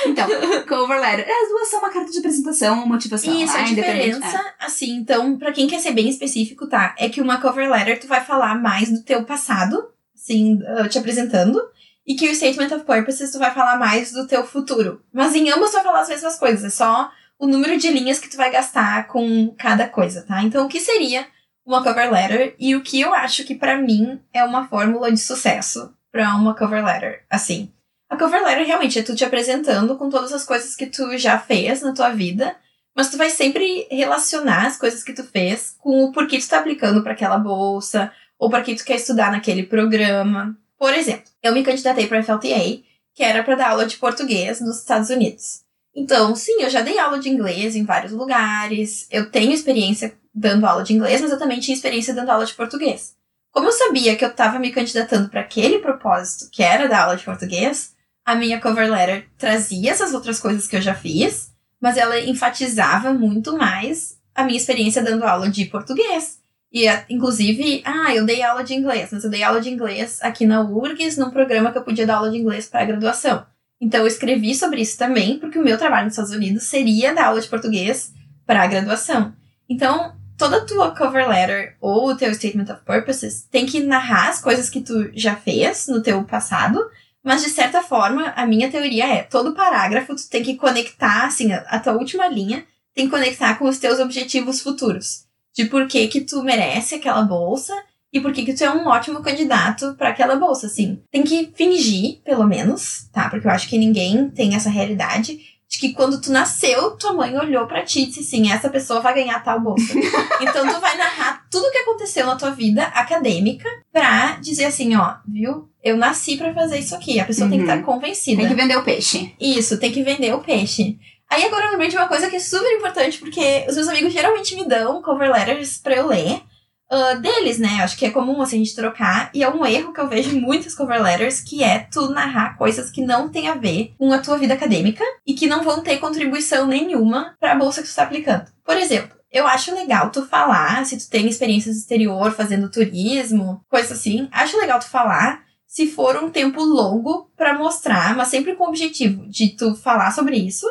Então, 0.06 0.26
cover 0.66 1.00
letter. 1.00 1.26
As 1.28 1.48
duas 1.48 1.68
são 1.68 1.80
uma 1.80 1.90
carta 1.90 2.10
de 2.10 2.18
apresentação, 2.18 2.86
motivação. 2.86 3.34
Isso, 3.34 3.52
né? 3.52 3.60
a 3.60 3.64
diferença, 3.64 4.54
assim, 4.58 4.96
então, 4.96 5.36
pra 5.38 5.52
quem 5.52 5.66
quer 5.66 5.80
ser 5.80 5.92
bem 5.92 6.08
específico, 6.08 6.66
tá? 6.66 6.94
É 6.98 7.08
que 7.08 7.20
uma 7.20 7.40
cover 7.40 7.70
letter 7.70 8.00
tu 8.00 8.06
vai 8.06 8.24
falar 8.24 8.54
mais 8.60 8.90
do 8.90 9.02
teu 9.02 9.24
passado, 9.24 9.90
assim, 10.14 10.58
uh, 10.62 10.88
te 10.88 10.98
apresentando, 10.98 11.60
e 12.06 12.14
que 12.14 12.28
o 12.28 12.34
statement 12.34 12.74
of 12.74 12.84
purposes 12.84 13.30
tu 13.30 13.38
vai 13.38 13.52
falar 13.52 13.78
mais 13.78 14.12
do 14.12 14.26
teu 14.26 14.44
futuro. 14.46 15.02
Mas 15.12 15.34
em 15.34 15.50
ambos 15.50 15.70
tu 15.70 15.74
vai 15.74 15.84
falar 15.84 16.00
as 16.00 16.08
mesmas 16.08 16.38
coisas, 16.38 16.64
é 16.64 16.70
só 16.70 17.10
o 17.40 17.46
número 17.46 17.78
de 17.78 17.90
linhas 17.90 18.18
que 18.18 18.28
tu 18.28 18.36
vai 18.36 18.50
gastar 18.50 19.06
com 19.06 19.54
cada 19.56 19.88
coisa, 19.88 20.22
tá? 20.22 20.42
Então, 20.42 20.66
o 20.66 20.68
que 20.68 20.78
seria 20.78 21.26
uma 21.64 21.82
cover 21.82 22.12
letter 22.12 22.54
e 22.58 22.76
o 22.76 22.82
que 22.82 23.00
eu 23.00 23.14
acho 23.14 23.44
que 23.44 23.54
pra 23.54 23.78
mim 23.78 24.20
é 24.30 24.44
uma 24.44 24.68
fórmula 24.68 25.10
de 25.10 25.18
sucesso 25.18 25.94
pra 26.12 26.34
uma 26.34 26.54
cover 26.54 26.84
letter, 26.84 27.24
assim. 27.30 27.72
A 28.10 28.16
cover 28.16 28.44
letter 28.44 28.66
realmente 28.66 28.98
é 28.98 29.02
tu 29.02 29.16
te 29.16 29.24
apresentando 29.24 29.96
com 29.96 30.10
todas 30.10 30.34
as 30.34 30.44
coisas 30.44 30.76
que 30.76 30.84
tu 30.84 31.16
já 31.16 31.38
fez 31.38 31.80
na 31.80 31.94
tua 31.94 32.10
vida, 32.10 32.54
mas 32.94 33.08
tu 33.08 33.16
vai 33.16 33.30
sempre 33.30 33.86
relacionar 33.90 34.66
as 34.66 34.76
coisas 34.76 35.02
que 35.02 35.14
tu 35.14 35.24
fez 35.24 35.74
com 35.78 36.04
o 36.04 36.12
porquê 36.12 36.38
tu 36.38 36.46
tá 36.46 36.58
aplicando 36.58 37.02
para 37.02 37.12
aquela 37.12 37.38
bolsa 37.38 38.12
ou 38.38 38.50
para 38.50 38.62
que 38.62 38.74
tu 38.74 38.84
quer 38.84 38.96
estudar 38.96 39.32
naquele 39.32 39.62
programa. 39.62 40.54
Por 40.76 40.92
exemplo, 40.92 41.30
eu 41.42 41.54
me 41.54 41.62
candidatei 41.62 42.06
para 42.06 42.22
FLTA, 42.22 42.82
que 43.14 43.22
era 43.22 43.42
para 43.42 43.54
dar 43.54 43.70
aula 43.70 43.86
de 43.86 43.96
português 43.96 44.60
nos 44.60 44.78
Estados 44.78 45.08
Unidos. 45.08 45.69
Então, 45.94 46.34
sim, 46.36 46.62
eu 46.62 46.70
já 46.70 46.80
dei 46.82 46.98
aula 46.98 47.18
de 47.18 47.28
inglês 47.28 47.74
em 47.74 47.84
vários 47.84 48.12
lugares, 48.12 49.06
eu 49.10 49.30
tenho 49.30 49.52
experiência 49.52 50.14
dando 50.32 50.64
aula 50.64 50.84
de 50.84 50.92
inglês, 50.92 51.20
mas 51.20 51.30
eu 51.30 51.38
também 51.38 51.58
tinha 51.58 51.74
experiência 51.74 52.14
dando 52.14 52.30
aula 52.30 52.46
de 52.46 52.54
português. 52.54 53.16
Como 53.50 53.66
eu 53.66 53.72
sabia 53.72 54.14
que 54.14 54.24
eu 54.24 54.28
estava 54.28 54.58
me 54.58 54.70
candidatando 54.70 55.28
para 55.28 55.40
aquele 55.40 55.80
propósito, 55.80 56.48
que 56.52 56.62
era 56.62 56.88
dar 56.88 57.02
aula 57.02 57.16
de 57.16 57.24
português, 57.24 57.96
a 58.24 58.36
minha 58.36 58.60
cover 58.60 58.88
letter 58.88 59.28
trazia 59.36 59.90
essas 59.90 60.14
outras 60.14 60.38
coisas 60.38 60.68
que 60.68 60.76
eu 60.76 60.80
já 60.80 60.94
fiz, 60.94 61.52
mas 61.80 61.96
ela 61.96 62.20
enfatizava 62.20 63.12
muito 63.12 63.56
mais 63.56 64.18
a 64.34 64.44
minha 64.44 64.56
experiência 64.56 65.02
dando 65.02 65.24
aula 65.24 65.48
de 65.50 65.64
português. 65.64 66.38
E, 66.72 66.86
inclusive, 67.08 67.82
ah, 67.84 68.14
eu 68.14 68.24
dei 68.24 68.42
aula 68.42 68.62
de 68.62 68.74
inglês, 68.74 69.08
mas 69.10 69.24
eu 69.24 69.30
dei 69.30 69.42
aula 69.42 69.60
de 69.60 69.70
inglês 69.70 70.20
aqui 70.22 70.46
na 70.46 70.62
URGS, 70.62 71.16
num 71.16 71.30
programa 71.30 71.72
que 71.72 71.78
eu 71.78 71.82
podia 71.82 72.06
dar 72.06 72.18
aula 72.18 72.30
de 72.30 72.38
inglês 72.38 72.68
para 72.68 72.84
graduação. 72.84 73.44
Então, 73.80 74.00
eu 74.00 74.06
escrevi 74.06 74.54
sobre 74.54 74.82
isso 74.82 74.98
também, 74.98 75.38
porque 75.38 75.58
o 75.58 75.64
meu 75.64 75.78
trabalho 75.78 76.04
nos 76.04 76.12
Estados 76.12 76.32
Unidos 76.32 76.64
seria 76.64 77.14
dar 77.14 77.26
aula 77.26 77.40
de 77.40 77.48
português 77.48 78.12
para 78.46 78.66
graduação. 78.66 79.32
Então, 79.68 80.14
toda 80.36 80.58
a 80.58 80.64
tua 80.64 80.94
cover 80.94 81.28
letter 81.28 81.76
ou 81.80 82.08
o 82.08 82.16
teu 82.16 82.34
statement 82.34 82.72
of 82.72 82.82
purposes 82.84 83.46
tem 83.50 83.64
que 83.64 83.80
narrar 83.80 84.28
as 84.28 84.40
coisas 84.40 84.68
que 84.68 84.80
tu 84.80 85.10
já 85.14 85.36
fez 85.36 85.86
no 85.86 86.02
teu 86.02 86.22
passado, 86.24 86.78
mas 87.22 87.42
de 87.42 87.50
certa 87.50 87.82
forma, 87.82 88.32
a 88.36 88.46
minha 88.46 88.70
teoria 88.70 89.06
é, 89.06 89.22
todo 89.22 89.54
parágrafo 89.54 90.14
tu 90.14 90.28
tem 90.28 90.42
que 90.42 90.56
conectar, 90.56 91.26
assim, 91.26 91.52
a, 91.52 91.58
a 91.68 91.78
tua 91.78 91.92
última 91.94 92.26
linha 92.26 92.64
tem 92.94 93.04
que 93.04 93.10
conectar 93.10 93.58
com 93.58 93.66
os 93.66 93.78
teus 93.78 93.98
objetivos 93.98 94.60
futuros. 94.60 95.26
De 95.54 95.66
por 95.66 95.86
que 95.86 96.08
que 96.08 96.22
tu 96.22 96.42
merece 96.42 96.94
aquela 96.94 97.22
bolsa 97.22 97.74
e 98.12 98.20
por 98.20 98.32
que 98.32 98.44
que 98.44 98.54
tu 98.54 98.64
é 98.64 98.70
um 98.70 98.86
ótimo 98.88 99.20
candidato 99.22 99.94
para 99.96 100.08
aquela 100.10 100.36
bolsa, 100.36 100.66
assim. 100.66 101.00
Tem 101.10 101.22
que 101.22 101.52
fingir, 101.54 102.20
pelo 102.24 102.46
menos, 102.46 103.08
tá? 103.12 103.28
Porque 103.28 103.46
eu 103.46 103.50
acho 103.50 103.68
que 103.68 103.78
ninguém 103.78 104.28
tem 104.30 104.54
essa 104.54 104.68
realidade 104.70 105.38
de 105.68 105.78
que 105.78 105.92
quando 105.92 106.20
tu 106.20 106.32
nasceu, 106.32 106.96
tua 106.96 107.12
mãe 107.12 107.36
olhou 107.38 107.64
pra 107.68 107.84
ti 107.84 108.00
e 108.02 108.06
disse 108.06 108.20
assim, 108.20 108.50
essa 108.50 108.68
pessoa 108.68 109.00
vai 109.00 109.14
ganhar 109.14 109.38
tal 109.44 109.60
bolsa. 109.60 109.94
então 110.42 110.66
tu 110.66 110.80
vai 110.80 110.96
narrar 110.96 111.46
tudo 111.48 111.64
o 111.64 111.70
que 111.70 111.78
aconteceu 111.78 112.26
na 112.26 112.34
tua 112.34 112.50
vida 112.50 112.82
acadêmica 112.86 113.68
pra 113.92 114.32
dizer 114.40 114.64
assim, 114.64 114.96
ó, 114.96 115.14
viu? 115.28 115.68
Eu 115.82 115.96
nasci 115.96 116.36
pra 116.36 116.52
fazer 116.52 116.78
isso 116.80 116.94
aqui. 116.96 117.20
A 117.20 117.24
pessoa 117.24 117.48
tem 117.48 117.58
que 117.60 117.64
Uhum. 117.64 117.70
estar 117.72 117.84
convencida. 117.86 118.38
Tem 118.42 118.48
que 118.48 118.54
vender 118.60 118.76
o 118.76 118.82
peixe. 118.82 119.32
Isso, 119.40 119.78
tem 119.78 119.92
que 119.92 120.02
vender 120.02 120.34
o 120.34 120.40
peixe. 120.40 120.98
Aí 121.30 121.44
agora 121.44 121.66
eu 121.66 121.70
lembrei 121.70 121.88
de 121.88 121.96
uma 121.96 122.08
coisa 122.08 122.28
que 122.28 122.34
é 122.36 122.40
super 122.40 122.70
importante, 122.76 123.18
porque 123.18 123.64
os 123.68 123.76
meus 123.76 123.86
amigos 123.88 124.12
geralmente 124.12 124.56
me 124.56 124.64
dão 124.68 125.00
cover 125.00 125.30
letters 125.30 125.78
pra 125.78 125.94
eu 125.94 126.08
ler. 126.08 126.42
Ah, 126.90 127.14
deles, 127.14 127.58
né? 127.58 127.78
Acho 127.82 127.96
que 127.96 128.04
é 128.04 128.10
comum 128.10 128.42
assim 128.42 128.56
a 128.56 128.64
gente 128.64 128.74
trocar. 128.74 129.30
E 129.32 129.44
é 129.44 129.48
um 129.48 129.64
erro 129.64 129.92
que 129.92 130.00
eu 130.00 130.08
vejo 130.08 130.36
em 130.36 130.40
muitas 130.40 130.74
cover 130.74 131.00
letters, 131.00 131.40
que 131.40 131.62
é 131.62 131.86
tu 131.90 132.10
narrar 132.10 132.58
coisas 132.58 132.90
que 132.90 133.00
não 133.00 133.28
tem 133.28 133.48
a 133.48 133.54
ver 133.54 133.94
com 133.96 134.12
a 134.12 134.18
tua 134.18 134.36
vida 134.36 134.54
acadêmica 134.54 135.04
e 135.24 135.34
que 135.34 135.46
não 135.46 135.62
vão 135.62 135.82
ter 135.82 135.98
contribuição 135.98 136.66
nenhuma 136.66 137.36
pra 137.38 137.54
bolsa 137.54 137.80
que 137.80 137.88
tu 137.88 137.94
tá 137.94 138.02
aplicando. 138.02 138.46
Por 138.64 138.76
exemplo, 138.76 139.16
eu 139.30 139.46
acho 139.46 139.72
legal 139.72 140.10
tu 140.10 140.26
falar, 140.26 140.84
se 140.84 140.98
tu 140.98 141.08
tem 141.08 141.28
experiências 141.28 141.76
no 141.76 141.80
exterior 141.80 142.32
fazendo 142.32 142.68
turismo, 142.68 143.64
coisa 143.68 143.94
assim, 143.94 144.28
acho 144.32 144.58
legal 144.58 144.80
tu 144.80 144.86
falar 144.86 145.44
se 145.64 145.86
for 145.86 146.16
um 146.16 146.28
tempo 146.28 146.60
longo 146.64 147.30
pra 147.36 147.56
mostrar, 147.56 148.16
mas 148.16 148.26
sempre 148.26 148.56
com 148.56 148.64
o 148.64 148.68
objetivo 148.68 149.24
de 149.28 149.50
tu 149.50 149.76
falar 149.76 150.10
sobre 150.10 150.36
isso, 150.36 150.66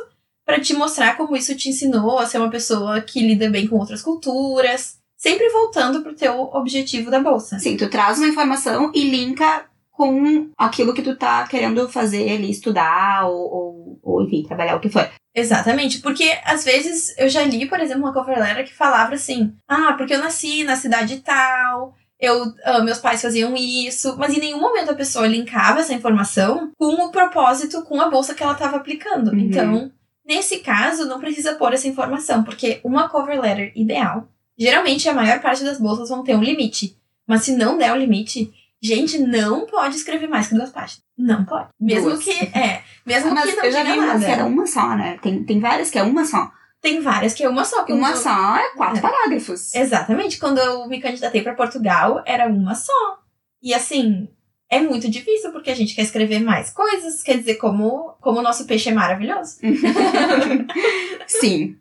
pra 0.45 0.60
te 0.60 0.73
mostrar 0.73 1.15
como 1.15 1.38
isso 1.38 1.55
te 1.55 1.69
ensinou 1.69 2.19
a 2.19 2.25
ser 2.25 2.38
uma 2.38 2.49
pessoa 2.49 2.99
que 2.99 3.21
lida 3.21 3.49
bem 3.49 3.65
com 3.65 3.77
outras 3.77 4.01
culturas, 4.01 4.98
sempre 5.19 5.49
voltando 5.49 6.01
pro 6.01 6.15
teu 6.15 6.49
objetivo 6.53 7.12
da 7.12 7.19
bolsa. 7.19 7.60
Sim, 7.60 7.75
tu 7.75 7.89
traz 7.89 8.17
uma 8.17 8.27
informação 8.29 8.89
e 8.95 9.03
linka 9.03 9.65
com 9.91 10.49
aquilo 10.58 10.93
que 10.93 11.01
tu 11.01 11.13
tá 11.17 11.45
querendo 11.45 11.89
fazer 11.89 12.32
ali, 12.32 12.49
estudar 12.49 13.27
ou, 13.27 13.53
ou, 13.53 13.99
ou 14.01 14.23
enfim, 14.23 14.43
trabalhar 14.43 14.77
o 14.77 14.79
que 14.79 14.89
for. 14.89 15.08
Exatamente, 15.36 15.99
porque 15.99 16.39
às 16.45 16.63
vezes 16.63 17.13
eu 17.17 17.27
já 17.27 17.43
li, 17.43 17.67
por 17.67 17.79
exemplo, 17.82 18.03
uma 18.03 18.13
cover 18.13 18.39
letter 18.39 18.65
que 18.65 18.73
falava 18.73 19.13
assim: 19.13 19.53
ah, 19.67 19.93
porque 19.97 20.13
eu 20.13 20.19
nasci 20.19 20.63
na 20.63 20.77
cidade 20.77 21.17
tal, 21.17 21.93
eu, 22.17 22.53
ah, 22.63 22.82
meus 22.82 22.99
pais 22.99 23.21
faziam 23.21 23.53
isso, 23.55 24.15
mas 24.17 24.34
em 24.34 24.39
nenhum 24.39 24.60
momento 24.62 24.91
a 24.91 24.95
pessoa 24.95 25.27
linkava 25.27 25.82
essa 25.82 25.93
informação 25.93 26.71
com 26.77 26.93
o 26.93 27.12
propósito, 27.12 27.84
com 27.84 27.99
a 28.01 28.10
bolsa 28.10 28.34
que 28.34 28.41
ela 28.41 28.53
estava 28.53 28.77
aplicando. 28.77 29.32
Uhum. 29.32 29.39
Então, 29.39 29.91
nesse 30.25 30.60
caso, 30.60 31.08
não 31.08 31.19
precisa 31.19 31.55
pôr 31.55 31.73
essa 31.73 31.89
informação, 31.89 32.43
porque 32.43 32.79
uma 32.86 33.10
cover 33.10 33.39
letter 33.39 33.73
ideal, 33.75 34.27
geralmente 34.60 35.08
a 35.08 35.13
maior 35.13 35.39
parte 35.41 35.63
das 35.63 35.80
bolsas 35.80 36.10
vão 36.10 36.24
ter 36.24 36.36
um 36.36 36.43
limite, 36.43 36.95
mas 37.26 37.43
se 37.43 37.56
não 37.56 37.78
der 37.78 37.93
o 37.93 37.98
limite, 37.98 38.52
gente, 38.82 39.17
não 39.17 39.65
pode 39.65 39.95
escrever 39.95 40.28
mais 40.28 40.48
que 40.48 40.56
duas 40.56 40.69
páginas. 40.72 41.04
Não 41.17 41.43
pode. 41.45 41.67
Mesmo 41.80 42.12
Duas. 42.12 42.24
que, 42.24 42.32
é, 42.32 42.82
mesmo 43.06 43.34
Mas 43.34 43.50
que 43.50 43.56
não 43.58 43.65
eu 43.65 43.72
já 43.72 43.82
diga 43.84 43.93
vi 43.93 44.00
nada. 44.00 44.19
que 44.26 44.32
era 44.32 44.45
uma 44.45 44.65
só, 44.67 44.95
né? 44.95 45.17
Tem, 45.22 45.43
tem 45.43 45.60
várias 45.60 45.89
que 45.89 45.98
é 46.00 46.04
uma 46.04 46.24
só. 46.26 46.50
Tem 46.82 47.02
várias 47.02 47.34
que 47.34 47.43
é 47.43 47.50
uma 47.50 47.65
só. 47.65 47.84
Uma 47.89 48.12
eu- 48.12 48.15
só 48.15 48.56
é 48.56 48.69
quatro 48.78 49.00
É. 49.00 49.02
parágrafos. 49.02 49.76
Exatamente. 49.76 50.38
Quando 50.39 50.60
eu 50.60 50.88
me 50.88 51.02
candidatei 51.02 51.41
para 51.41 51.54
Portugal, 51.56 52.24
era 52.26 52.48
uma 52.48 52.74
só. 52.74 53.19
E 53.62 53.74
assim, 53.74 54.30
é 54.69 54.80
muito 54.80 55.10
difícil 55.10 55.52
porque 55.52 55.69
a 55.72 55.76
gente 55.76 55.93
quer 55.93 56.04
escrever 56.04 56.39
mais 56.39 56.69
coisas. 56.72 57.22
Quer 57.22 57.38
dizer, 57.39 57.56
como, 57.56 58.13
como 58.22 58.39
o 58.39 58.41
nosso 58.41 58.65
peixe 58.65 58.88
é 58.88 58.93
maravilhoso. 58.93 59.58
Sim. 61.28 61.76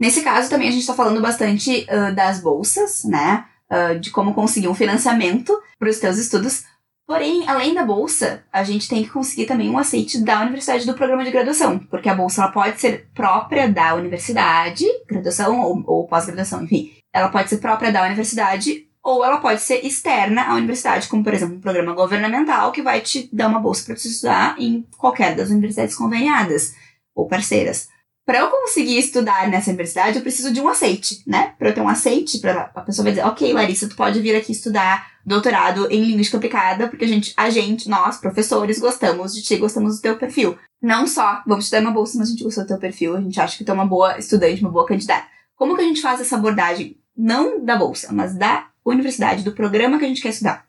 Nesse 0.00 0.22
caso, 0.22 0.48
também 0.48 0.68
a 0.68 0.72
gente 0.72 0.86
tá 0.86 0.94
falando 0.94 1.20
bastante 1.20 1.86
ah, 1.90 2.10
das 2.10 2.40
bolsas, 2.40 3.04
né? 3.04 3.44
Ah, 3.68 3.94
de 3.94 4.10
como 4.10 4.34
conseguir 4.34 4.68
um 4.68 4.74
financiamento 4.74 5.56
para 5.78 5.90
os 5.90 5.98
teus 5.98 6.16
estudos. 6.16 6.64
Porém, 7.06 7.48
além 7.48 7.74
da 7.74 7.84
bolsa, 7.84 8.44
a 8.52 8.62
gente 8.62 8.88
tem 8.88 9.02
que 9.02 9.10
conseguir 9.10 9.46
também 9.46 9.68
um 9.68 9.76
aceite 9.76 10.22
da 10.22 10.40
universidade 10.40 10.86
do 10.86 10.94
programa 10.94 11.24
de 11.24 11.30
graduação. 11.30 11.78
Porque 11.78 12.08
a 12.08 12.14
bolsa 12.14 12.42
ela 12.42 12.52
pode 12.52 12.80
ser 12.80 13.10
própria 13.12 13.68
da 13.68 13.94
universidade, 13.94 14.84
graduação 15.08 15.60
ou, 15.60 15.82
ou 15.86 16.06
pós-graduação, 16.06 16.62
enfim. 16.64 16.92
Ela 17.12 17.28
pode 17.28 17.48
ser 17.48 17.58
própria 17.58 17.92
da 17.92 18.04
universidade 18.04 18.86
ou 19.02 19.24
ela 19.24 19.38
pode 19.38 19.60
ser 19.60 19.84
externa 19.84 20.44
à 20.44 20.54
universidade, 20.54 21.08
como 21.08 21.24
por 21.24 21.34
exemplo 21.34 21.56
um 21.56 21.60
programa 21.60 21.94
governamental 21.94 22.70
que 22.70 22.82
vai 22.82 23.00
te 23.00 23.28
dar 23.32 23.48
uma 23.48 23.58
bolsa 23.58 23.84
para 23.84 23.96
você 23.96 24.08
estudar 24.08 24.54
em 24.58 24.86
qualquer 24.96 25.34
das 25.34 25.50
universidades 25.50 25.96
conveniadas 25.96 26.74
ou 27.14 27.26
parceiras. 27.26 27.88
Para 28.30 28.38
eu 28.38 28.48
conseguir 28.48 28.96
estudar 28.96 29.50
nessa 29.50 29.70
universidade, 29.70 30.16
eu 30.16 30.22
preciso 30.22 30.52
de 30.52 30.60
um 30.60 30.68
aceite, 30.68 31.20
né? 31.26 31.52
Para 31.58 31.70
eu 31.70 31.74
ter 31.74 31.80
um 31.80 31.88
aceite, 31.88 32.38
para 32.38 32.70
a 32.72 32.80
pessoa 32.80 33.02
vai 33.02 33.12
dizer, 33.12 33.26
ok, 33.26 33.52
Larissa, 33.52 33.88
tu 33.88 33.96
pode 33.96 34.20
vir 34.20 34.36
aqui 34.36 34.52
estudar 34.52 35.10
doutorado 35.26 35.90
em 35.90 36.04
linguística 36.04 36.36
aplicada, 36.36 36.86
porque 36.86 37.04
a 37.04 37.08
gente, 37.08 37.34
a 37.36 37.50
gente, 37.50 37.88
nós, 37.88 38.18
professores, 38.18 38.78
gostamos 38.78 39.34
de 39.34 39.42
ti, 39.42 39.56
gostamos 39.56 39.96
do 39.96 40.02
teu 40.02 40.16
perfil. 40.16 40.56
Não 40.80 41.08
só 41.08 41.42
vamos 41.44 41.66
te 41.66 41.72
dar 41.72 41.80
uma 41.80 41.90
bolsa, 41.90 42.18
mas 42.18 42.28
a 42.28 42.30
gente 42.30 42.44
gosta 42.44 42.60
do 42.60 42.68
teu 42.68 42.78
perfil, 42.78 43.16
a 43.16 43.20
gente 43.20 43.40
acha 43.40 43.58
que 43.58 43.64
tu 43.64 43.70
é 43.72 43.74
uma 43.74 43.84
boa 43.84 44.16
estudante, 44.16 44.60
uma 44.60 44.70
boa 44.70 44.86
candidata. 44.86 45.26
Como 45.56 45.74
que 45.74 45.82
a 45.82 45.86
gente 45.86 46.00
faz 46.00 46.20
essa 46.20 46.36
abordagem, 46.36 46.98
não 47.16 47.64
da 47.64 47.74
bolsa, 47.74 48.12
mas 48.12 48.36
da 48.36 48.68
universidade, 48.86 49.42
do 49.42 49.50
programa 49.50 49.98
que 49.98 50.04
a 50.04 50.08
gente 50.08 50.22
quer 50.22 50.28
estudar? 50.28 50.66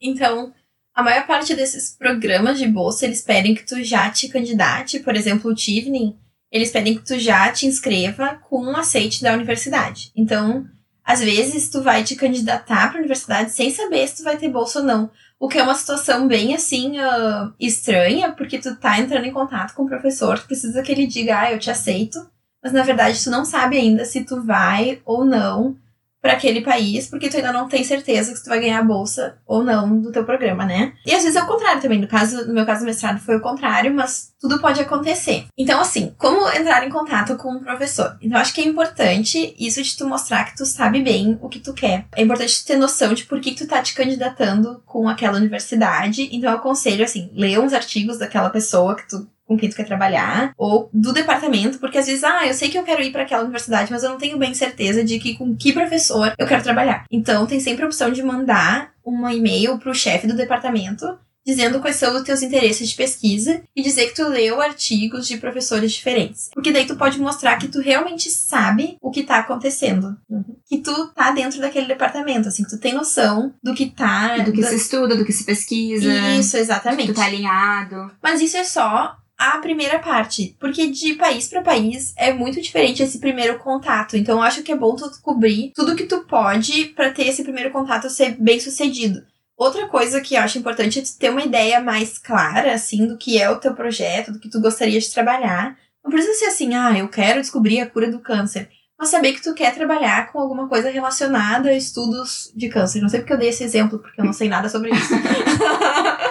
Então, 0.00 0.54
a 0.94 1.02
maior 1.02 1.26
parte 1.26 1.54
desses 1.54 1.94
programas 1.94 2.58
de 2.58 2.66
bolsa, 2.66 3.04
eles 3.04 3.20
pedem 3.20 3.54
que 3.54 3.66
tu 3.66 3.84
já 3.84 4.08
te 4.10 4.26
candidate. 4.30 5.00
Por 5.00 5.14
exemplo, 5.14 5.50
o 5.50 5.54
Tivning, 5.54 6.16
eles 6.50 6.70
pedem 6.70 6.96
que 6.96 7.04
tu 7.04 7.18
já 7.18 7.50
te 7.52 7.66
inscreva 7.66 8.40
com 8.48 8.64
um 8.64 8.76
aceite 8.76 9.22
da 9.22 9.32
universidade. 9.32 10.10
Então, 10.16 10.66
às 11.04 11.20
vezes, 11.20 11.70
tu 11.70 11.82
vai 11.82 12.04
te 12.04 12.16
candidatar 12.16 12.88
para 12.88 12.98
a 12.98 13.00
universidade 13.00 13.52
sem 13.52 13.70
saber 13.70 14.06
se 14.06 14.18
tu 14.18 14.24
vai 14.24 14.36
ter 14.36 14.48
bolsa 14.48 14.80
ou 14.80 14.84
não. 14.84 15.10
O 15.40 15.48
que 15.48 15.58
é 15.58 15.62
uma 15.62 15.74
situação 15.74 16.26
bem, 16.28 16.54
assim, 16.54 16.98
ah, 16.98 17.52
estranha, 17.58 18.32
porque 18.32 18.58
tu 18.58 18.76
tá 18.76 18.98
entrando 18.98 19.24
em 19.24 19.32
contato 19.32 19.74
com 19.74 19.84
o 19.84 19.88
professor, 19.88 20.38
tu 20.38 20.46
precisa 20.46 20.82
que 20.82 20.92
ele 20.92 21.06
diga, 21.06 21.40
ah, 21.40 21.52
eu 21.52 21.58
te 21.58 21.70
aceito. 21.70 22.18
Mas, 22.62 22.72
na 22.72 22.82
verdade, 22.82 23.22
tu 23.22 23.30
não 23.30 23.44
sabe 23.44 23.78
ainda 23.78 24.04
se 24.04 24.24
tu 24.24 24.42
vai 24.42 25.00
ou 25.04 25.24
não 25.24 25.76
para 26.20 26.32
aquele 26.32 26.60
país, 26.60 27.06
porque 27.06 27.28
tu 27.28 27.36
ainda 27.36 27.52
não 27.52 27.68
tem 27.68 27.84
certeza 27.84 28.32
que 28.32 28.42
tu 28.42 28.48
vai 28.48 28.60
ganhar 28.60 28.80
a 28.80 28.84
bolsa 28.84 29.38
ou 29.46 29.62
não 29.62 30.00
do 30.00 30.10
teu 30.10 30.24
programa, 30.24 30.64
né? 30.64 30.92
E 31.06 31.14
às 31.14 31.22
vezes 31.22 31.36
é 31.36 31.42
o 31.42 31.46
contrário 31.46 31.80
também. 31.80 32.00
No 32.00 32.08
caso, 32.08 32.46
no 32.46 32.54
meu 32.54 32.66
caso, 32.66 32.82
o 32.82 32.86
mestrado 32.86 33.20
foi 33.20 33.36
o 33.36 33.40
contrário, 33.40 33.94
mas 33.94 34.32
tudo 34.40 34.60
pode 34.60 34.80
acontecer. 34.80 35.46
Então, 35.56 35.80
assim, 35.80 36.14
como 36.18 36.48
entrar 36.50 36.86
em 36.86 36.90
contato 36.90 37.36
com 37.36 37.52
um 37.52 37.60
professor? 37.60 38.16
Então, 38.20 38.38
acho 38.38 38.52
que 38.52 38.60
é 38.60 38.64
importante 38.64 39.54
isso 39.58 39.82
de 39.82 39.96
tu 39.96 40.06
mostrar 40.06 40.44
que 40.44 40.56
tu 40.56 40.66
sabe 40.66 41.02
bem 41.02 41.38
o 41.40 41.48
que 41.48 41.60
tu 41.60 41.72
quer. 41.72 42.06
É 42.16 42.22
importante 42.22 42.62
tu 42.62 42.66
ter 42.66 42.76
noção 42.76 43.14
de 43.14 43.24
por 43.24 43.40
que, 43.40 43.54
tu 43.54 43.66
tá 43.66 43.80
te 43.82 43.94
candidatando 43.94 44.82
com 44.84 45.08
aquela 45.08 45.36
universidade. 45.36 46.28
Então, 46.32 46.50
eu 46.50 46.56
aconselho, 46.56 47.04
assim, 47.04 47.30
ler 47.34 47.58
uns 47.58 47.72
artigos 47.72 48.18
daquela 48.18 48.50
pessoa 48.50 48.96
que 48.96 49.08
tu 49.08 49.28
com 49.48 49.56
quem 49.56 49.70
tu 49.70 49.74
quer 49.74 49.86
trabalhar, 49.86 50.52
ou 50.56 50.90
do 50.92 51.12
departamento, 51.12 51.78
porque 51.78 51.96
às 51.96 52.06
vezes, 52.06 52.22
ah, 52.22 52.46
eu 52.46 52.52
sei 52.52 52.68
que 52.68 52.78
eu 52.78 52.84
quero 52.84 53.02
ir 53.02 53.10
para 53.10 53.22
aquela 53.22 53.42
universidade, 53.42 53.90
mas 53.90 54.02
eu 54.02 54.10
não 54.10 54.18
tenho 54.18 54.36
bem 54.36 54.52
certeza 54.52 55.02
de 55.02 55.18
que 55.18 55.36
com 55.36 55.56
que 55.56 55.72
professor 55.72 56.34
eu 56.38 56.46
quero 56.46 56.62
trabalhar. 56.62 57.06
Então, 57.10 57.46
tem 57.46 57.58
sempre 57.58 57.82
a 57.82 57.86
opção 57.86 58.12
de 58.12 58.22
mandar 58.22 58.92
um 59.04 59.28
e-mail 59.28 59.78
pro 59.78 59.94
chefe 59.94 60.26
do 60.26 60.36
departamento 60.36 61.18
dizendo 61.48 61.80
quais 61.80 61.96
são 61.96 62.14
os 62.14 62.22
teus 62.24 62.42
interesses 62.42 62.90
de 62.90 62.94
pesquisa 62.94 63.62
e 63.74 63.82
dizer 63.82 64.08
que 64.08 64.16
tu 64.16 64.28
leu 64.28 64.60
artigos 64.60 65.26
de 65.26 65.38
professores 65.38 65.92
diferentes. 65.92 66.50
Porque 66.52 66.70
daí 66.70 66.84
tu 66.86 66.94
pode 66.94 67.18
mostrar 67.18 67.56
que 67.56 67.68
tu 67.68 67.80
realmente 67.80 68.28
sabe 68.28 68.98
o 69.00 69.10
que 69.10 69.22
tá 69.22 69.38
acontecendo. 69.38 70.14
Uhum. 70.28 70.44
Que 70.66 70.76
tu 70.76 71.08
tá 71.14 71.30
dentro 71.30 71.58
daquele 71.58 71.86
departamento, 71.86 72.48
assim, 72.48 72.64
que 72.64 72.68
tu 72.68 72.78
tem 72.78 72.92
noção 72.92 73.54
do 73.62 73.72
que 73.72 73.86
tá... 73.86 74.36
Do 74.40 74.52
que 74.52 74.62
se 74.62 74.74
estuda, 74.74 75.16
do 75.16 75.24
que 75.24 75.32
se 75.32 75.44
pesquisa. 75.44 76.12
Isso, 76.38 76.58
exatamente. 76.58 77.06
Que 77.06 77.12
tu 77.14 77.16
tá 77.16 77.24
alinhado. 77.24 78.10
Mas 78.22 78.42
isso 78.42 78.58
é 78.58 78.64
só 78.64 79.16
a 79.38 79.58
primeira 79.58 80.00
parte, 80.00 80.56
porque 80.58 80.88
de 80.88 81.14
país 81.14 81.48
para 81.48 81.62
país 81.62 82.12
é 82.16 82.32
muito 82.32 82.60
diferente 82.60 83.04
esse 83.04 83.20
primeiro 83.20 83.58
contato. 83.60 84.16
Então 84.16 84.38
eu 84.38 84.42
acho 84.42 84.64
que 84.64 84.72
é 84.72 84.76
bom 84.76 84.96
tu 84.96 85.08
cobrir 85.22 85.72
tudo 85.76 85.94
que 85.94 86.06
tu 86.06 86.24
pode 86.24 86.86
para 86.86 87.12
ter 87.12 87.28
esse 87.28 87.44
primeiro 87.44 87.70
contato 87.70 88.10
ser 88.10 88.36
bem 88.40 88.58
sucedido. 88.58 89.22
Outra 89.56 89.86
coisa 89.86 90.20
que 90.20 90.34
eu 90.34 90.40
acho 90.40 90.58
importante 90.58 90.98
é 90.98 91.02
tu 91.02 91.16
ter 91.16 91.30
uma 91.30 91.42
ideia 91.42 91.80
mais 91.80 92.18
clara, 92.18 92.74
assim, 92.74 93.06
do 93.06 93.16
que 93.16 93.40
é 93.40 93.48
o 93.48 93.56
teu 93.56 93.74
projeto, 93.74 94.32
do 94.32 94.40
que 94.40 94.50
tu 94.50 94.60
gostaria 94.60 94.98
de 94.98 95.10
trabalhar. 95.10 95.76
Não 96.02 96.10
precisa 96.10 96.34
ser 96.34 96.46
assim, 96.46 96.74
ah, 96.74 96.96
eu 96.96 97.08
quero 97.08 97.40
descobrir 97.40 97.80
a 97.80 97.90
cura 97.90 98.10
do 98.10 98.20
câncer. 98.20 98.68
Mas 98.98 99.10
saber 99.10 99.32
que 99.32 99.42
tu 99.42 99.54
quer 99.54 99.72
trabalhar 99.74 100.32
com 100.32 100.40
alguma 100.40 100.68
coisa 100.68 100.90
relacionada 100.90 101.68
a 101.68 101.76
estudos 101.76 102.52
de 102.54 102.68
câncer. 102.68 103.00
Não 103.00 103.08
sei 103.08 103.20
porque 103.20 103.32
eu 103.32 103.38
dei 103.38 103.50
esse 103.50 103.62
exemplo, 103.62 103.98
porque 104.00 104.20
eu 104.20 104.24
não 104.24 104.32
sei 104.32 104.48
nada 104.48 104.68
sobre 104.68 104.90
isso. 104.90 105.14